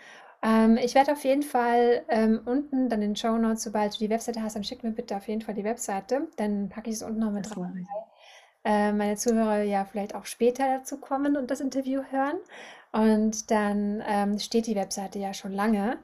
Ähm, 0.41 0.77
ich 0.77 0.95
werde 0.95 1.13
auf 1.13 1.25
jeden 1.25 1.43
Fall 1.43 2.05
ähm, 2.09 2.41
unten 2.45 2.89
dann 2.89 3.03
in 3.03 3.11
den 3.11 3.17
Show 3.17 3.37
Notes, 3.37 3.65
sobald 3.65 3.95
du 3.95 3.99
die 3.99 4.11
Webseite 4.11 4.43
hast, 4.43 4.57
dann 4.57 4.65
schick 4.65 4.83
mir 4.85 4.93
bitte 4.93 5.17
auf 5.17 5.29
jeden 5.29 5.43
Fall 5.43 5.55
die 5.55 5.65
Webseite. 5.65 6.29
Dann 6.37 6.69
packe 6.69 6.91
ich 6.91 6.97
es 6.97 7.03
unten 7.03 7.21
noch 7.21 7.33
mit 7.33 7.55
dran. 7.55 7.87
Äh, 8.69 8.93
meine 8.93 9.17
Zuhörer 9.17 9.63
ja 9.63 9.87
vielleicht 9.87 10.15
auch 10.15 10.27
später 10.27 10.79
dazu 10.79 10.99
kommen 10.99 11.39
und 11.39 11.51
das 11.51 11.61
Interview 11.61 12.03
hören. 12.11 12.37
Und 12.93 13.51
dann 13.51 14.03
ähm, 14.07 14.39
steht 14.39 14.67
die 14.67 14.77
Webseite 14.77 15.19
ja 15.19 15.33
schon 15.33 15.53
lange. 15.53 15.97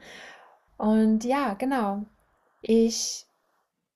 Und 0.78 1.24
ja, 1.24 1.52
genau. 1.54 2.04
Ich 2.62 3.26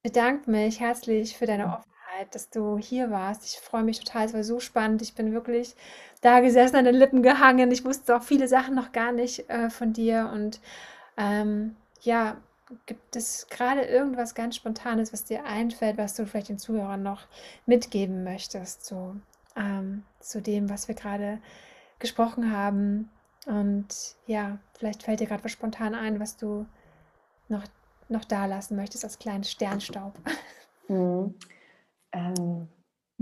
bedanke 0.03 0.51
mich 0.51 0.81
herzlich 0.81 1.39
für 1.39 1.47
deine 1.47 1.64
Offenheit, 1.66 2.35
dass 2.35 2.51
du 2.51 2.77
hier 2.77 3.11
warst. 3.11 3.47
Ich 3.47 3.59
freue 3.59 3.85
mich 3.85 4.01
total. 4.01 4.27
Es 4.27 4.35
war 4.35 4.45
so 4.45 4.61
spannend. 4.61 5.01
Ich 5.01 5.14
bin 5.14 5.33
wirklich 5.33 5.75
da 6.21 6.41
gesessen, 6.41 6.77
an 6.77 6.85
den 6.85 6.95
Lippen 6.95 7.23
gehangen. 7.23 7.73
Ich 7.73 7.87
wusste 7.87 8.16
auch 8.16 8.23
viele 8.23 8.49
Sachen 8.49 8.75
noch 8.75 8.93
gar 8.93 9.12
nicht 9.12 9.49
äh, 9.49 9.71
von 9.71 9.95
dir. 9.95 10.31
Und 10.35 10.61
ähm, 11.16 11.75
ja, 12.03 12.37
gibt 12.87 13.16
es 13.16 13.47
gerade 13.49 13.83
irgendwas 13.83 14.35
ganz 14.35 14.57
Spontanes, 14.57 15.12
was 15.12 15.25
dir 15.25 15.45
einfällt, 15.45 15.99
was 15.99 16.14
du 16.14 16.27
vielleicht 16.27 16.49
den 16.51 16.59
Zuhörern 16.59 17.03
noch 17.03 17.27
mitgeben 17.66 18.25
möchtest, 18.25 18.85
so 18.85 19.16
ähm, 19.57 20.05
zu 20.21 20.43
dem, 20.43 20.69
was 20.69 20.89
wir 20.89 20.95
gerade 20.95 21.41
gesprochen 21.99 22.53
haben. 22.53 23.11
Und 23.47 24.16
ja, 24.27 24.59
vielleicht 24.79 25.03
fällt 25.03 25.21
dir 25.21 25.27
gerade 25.27 25.45
was 25.45 25.53
spontan 25.53 25.95
ein, 25.95 26.21
was 26.21 26.37
du 26.37 26.66
noch, 27.49 27.64
noch 28.09 28.25
da 28.25 28.47
lassen 28.47 28.77
möchtest 28.77 29.05
als 29.05 29.19
kleinen 29.19 29.45
Sternstaub. 29.45 30.14
Mhm. 30.89 31.35
Ähm, 32.11 32.69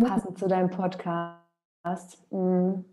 passend 0.01 0.39
zu 0.39 0.47
deinem 0.47 0.71
Podcast. 0.71 2.21
Mhm. 2.31 2.85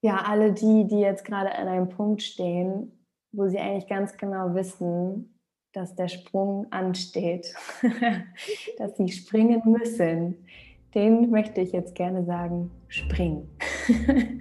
Ja, 0.00 0.24
alle 0.24 0.52
die, 0.52 0.88
die 0.88 0.98
jetzt 0.98 1.24
gerade 1.24 1.54
an 1.54 1.68
einem 1.68 1.88
Punkt 1.88 2.22
stehen, 2.22 2.97
wo 3.32 3.48
sie 3.48 3.58
eigentlich 3.58 3.88
ganz 3.88 4.16
genau 4.16 4.54
wissen, 4.54 5.38
dass 5.72 5.94
der 5.94 6.08
Sprung 6.08 6.66
ansteht, 6.70 7.54
dass 8.78 8.96
sie 8.96 9.08
springen 9.08 9.62
müssen, 9.64 10.46
den 10.94 11.30
möchte 11.30 11.60
ich 11.60 11.72
jetzt 11.72 11.94
gerne 11.94 12.24
sagen, 12.24 12.70
spring. 12.88 13.48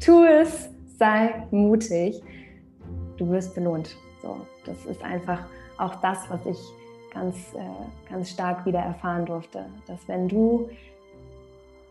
tu 0.00 0.24
es, 0.24 0.70
sei 0.98 1.46
mutig, 1.50 2.22
du 3.18 3.28
wirst 3.28 3.54
belohnt. 3.54 3.94
So, 4.22 4.40
das 4.64 4.84
ist 4.86 5.02
einfach 5.02 5.46
auch 5.78 5.96
das, 5.96 6.18
was 6.30 6.44
ich 6.46 6.58
ganz, 7.12 7.36
äh, 7.54 8.10
ganz 8.10 8.30
stark 8.30 8.64
wieder 8.64 8.80
erfahren 8.80 9.26
durfte, 9.26 9.66
dass 9.86 10.08
wenn 10.08 10.28
du 10.28 10.68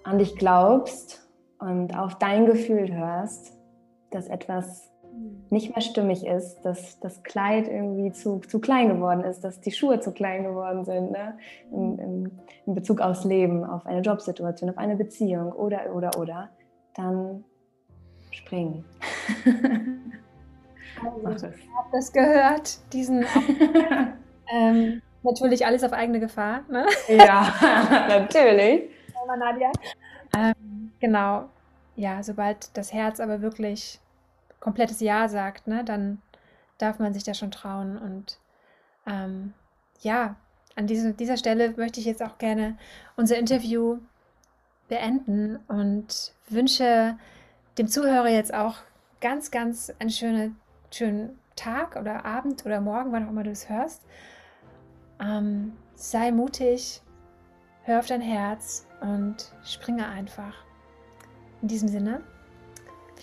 an 0.04 0.18
dich 0.18 0.36
glaubst 0.36 1.28
und 1.60 1.98
auf 1.98 2.18
dein 2.18 2.46
Gefühl 2.46 2.94
hörst, 2.94 3.54
dass 4.10 4.28
etwas 4.28 4.93
nicht 5.49 5.76
mehr 5.76 5.82
stimmig 5.82 6.26
ist, 6.26 6.61
dass 6.64 6.99
das 6.99 7.24
Kleid 7.24 7.68
irgendwie 7.68 8.11
zu, 8.11 8.39
zu 8.39 8.59
klein 8.59 8.89
geworden 8.89 9.24
ist, 9.24 9.43
dass 9.43 9.61
die 9.61 9.72
Schuhe 9.72 9.99
zu 9.99 10.11
klein 10.11 10.43
geworden 10.43 10.84
sind, 10.84 11.11
ne? 11.11 11.38
in, 11.72 11.99
in, 11.99 12.39
in 12.66 12.76
Bezug 12.76 13.01
aufs 13.01 13.24
Leben, 13.24 13.64
auf 13.64 13.86
eine 13.86 14.01
Jobsituation, 14.01 14.72
auf 14.72 14.78
eine 14.78 14.95
Beziehung 14.95 15.51
oder, 15.51 15.95
oder, 15.95 16.18
oder, 16.18 16.49
dann 16.95 17.43
springen. 18.32 18.84
Also, 21.24 21.47
ich 21.55 21.70
habe 21.78 21.89
das 21.91 22.11
gehört, 22.11 22.93
diesen 22.93 23.26
ähm, 24.51 25.01
natürlich 25.22 25.66
alles 25.66 25.84
auf 25.84 25.93
eigene 25.93 26.20
Gefahr. 26.20 26.61
Ne? 26.70 26.86
Ja, 27.07 27.53
natürlich. 28.09 28.89
Nadia. 29.38 29.72
Ähm, 30.36 30.91
genau. 30.99 31.45
Ja, 31.95 32.24
sobald 32.24 32.76
das 32.76 32.91
Herz 32.91 33.20
aber 33.20 33.41
wirklich 33.41 33.99
komplettes 34.64 35.01
Ja 35.01 35.28
sagt, 35.28 35.68
ne, 35.68 35.84
dann 35.84 36.22
darf 36.78 36.97
man 36.97 37.14
sich 37.14 37.26
da 37.26 37.34
schon 37.34 37.51
trauen. 37.51 37.97
Und 37.97 38.39
ähm, 39.05 39.53
ja, 39.99 40.38
an 40.78 40.88
diese, 40.88 41.14
dieser 41.14 41.36
Stelle 41.36 41.74
möchte 41.76 41.99
ich 41.99 42.05
jetzt 42.05 42.24
auch 42.24 42.38
gerne 42.38 42.78
unser 43.18 43.38
Interview 43.38 43.99
beenden 44.88 45.57
und 45.68 46.34
wünsche 46.47 47.18
dem 47.78 47.89
Zuhörer 47.89 48.30
jetzt 48.30 48.53
auch 48.53 48.78
ganz, 49.20 49.51
ganz 49.51 49.93
einen 49.99 50.09
schönen, 50.09 50.55
schönen 50.91 51.38
Tag 51.57 51.97
oder 51.97 52.24
Abend 52.24 52.66
oder 52.66 52.80
Morgen, 52.80 53.11
wann 53.11 53.26
auch 53.26 53.32
immer 53.32 53.43
du 53.43 53.51
es 53.51 53.70
hörst. 53.70 54.03
Ähm, 55.20 55.74
sei 55.95 56.32
mutig, 56.32 57.01
hör 57.84 57.99
auf 57.99 58.07
dein 58.07 58.22
Herz 58.22 58.88
und 59.01 59.51
springe 59.66 60.07
einfach. 60.07 60.55
In 61.61 61.68
diesem 61.68 61.89
Sinne, 61.89 62.22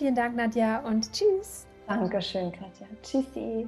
Vielen 0.01 0.15
Dank, 0.15 0.35
Nadja, 0.35 0.79
und 0.79 1.13
tschüss. 1.13 1.67
Dankeschön, 1.85 2.51
Katja. 2.51 2.87
Tschüssi. 3.03 3.67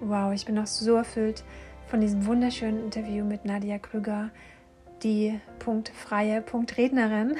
Wow, 0.00 0.32
ich 0.32 0.46
bin 0.46 0.54
noch 0.54 0.66
so 0.66 0.94
erfüllt 0.94 1.44
von 1.88 2.00
diesem 2.00 2.24
wunderschönen 2.24 2.82
Interview 2.84 3.22
mit 3.22 3.44
Nadia 3.44 3.78
Krüger, 3.78 4.30
die 5.02 5.38
punktfreie 5.58 6.40
Punktrednerin. 6.40 7.36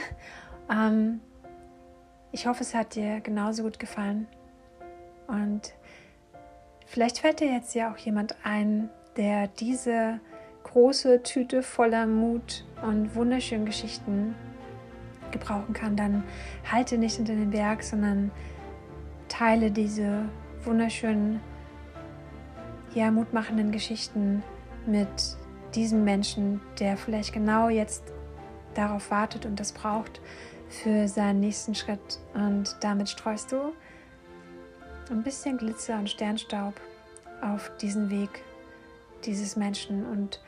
Ähm, 0.71 1.21
ich 2.33 2.47
hoffe, 2.47 2.65
es 2.65 2.75
hat 2.75 2.97
dir 2.97 3.21
genauso 3.23 3.63
gut 3.63 3.79
gefallen. 3.79 4.29
Und 5.27 5.73
vielleicht 6.85 7.17
fällt 7.21 7.41
dir 7.41 7.51
jetzt 7.51 7.75
ja 7.75 7.91
auch 7.91 7.97
jemand 7.97 8.37
ein, 8.45 8.91
der 9.17 9.49
diese 9.49 10.21
große 10.73 11.23
Tüte 11.23 11.63
voller 11.63 12.07
Mut 12.07 12.65
und 12.83 13.15
wunderschönen 13.15 13.67
Geschichten 13.67 14.35
gebrauchen 15.33 15.73
kann, 15.73 15.97
dann 15.97 16.25
halte 16.71 16.99
nicht 16.99 17.17
hinter 17.17 17.35
den 17.35 17.51
Berg, 17.51 17.83
sondern 17.83 18.31
teile 19.29 19.71
diese 19.71 20.25
wunderschönen, 20.65 21.41
ja, 22.95 23.11
mutmachenden 23.11 23.73
Geschichten 23.73 24.43
mit 24.87 25.09
diesem 25.75 26.05
Menschen, 26.05 26.61
der 26.79 26.97
vielleicht 26.97 27.33
genau 27.33 27.69
jetzt 27.69 28.03
darauf 28.75 29.11
wartet 29.11 29.47
und 29.47 29.59
das 29.59 29.73
braucht 29.73 30.21
für 30.69 31.09
seinen 31.09 31.41
nächsten 31.41 31.75
Schritt. 31.75 32.19
Und 32.35 32.77
damit 32.81 33.09
streust 33.09 33.53
du 33.53 33.73
ein 35.11 35.23
bisschen 35.23 35.59
Glitzer 35.59 35.99
und 35.99 36.09
Sternstaub 36.09 36.75
auf 37.43 37.71
diesen 37.81 38.11
Weg 38.11 38.43
dieses 39.25 39.57
Menschen 39.57 40.07
und 40.07 40.41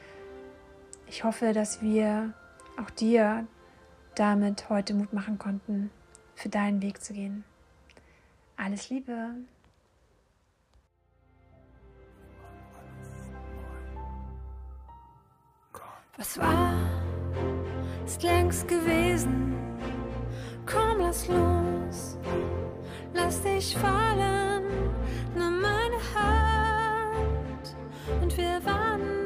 ich 1.15 1.25
hoffe, 1.25 1.53
dass 1.53 1.83
wir 1.83 2.33
auch 2.83 2.89
dir 2.89 3.47
damit 4.15 4.71
heute 4.71 4.95
Mut 4.95 5.13
machen 5.13 5.39
konnten, 5.39 5.91
für 6.35 6.49
deinen 6.49 6.81
Weg 6.81 7.05
zu 7.05 7.13
gehen. 7.13 7.45
Alles 8.57 8.89
Liebe! 8.89 9.35
Was 16.17 16.39
war, 16.39 16.73
ist 18.07 18.23
längst 18.23 18.67
gewesen. 18.67 19.55
Komm, 20.65 21.01
lass 21.01 21.29
los, 21.29 22.17
lass 23.13 23.43
dich 23.43 23.77
fallen, 23.77 24.65
nimm 25.35 25.61
meine 25.61 25.99
Hand 26.15 27.77
und 28.23 28.35
wir 28.35 28.65
warten. 28.65 29.22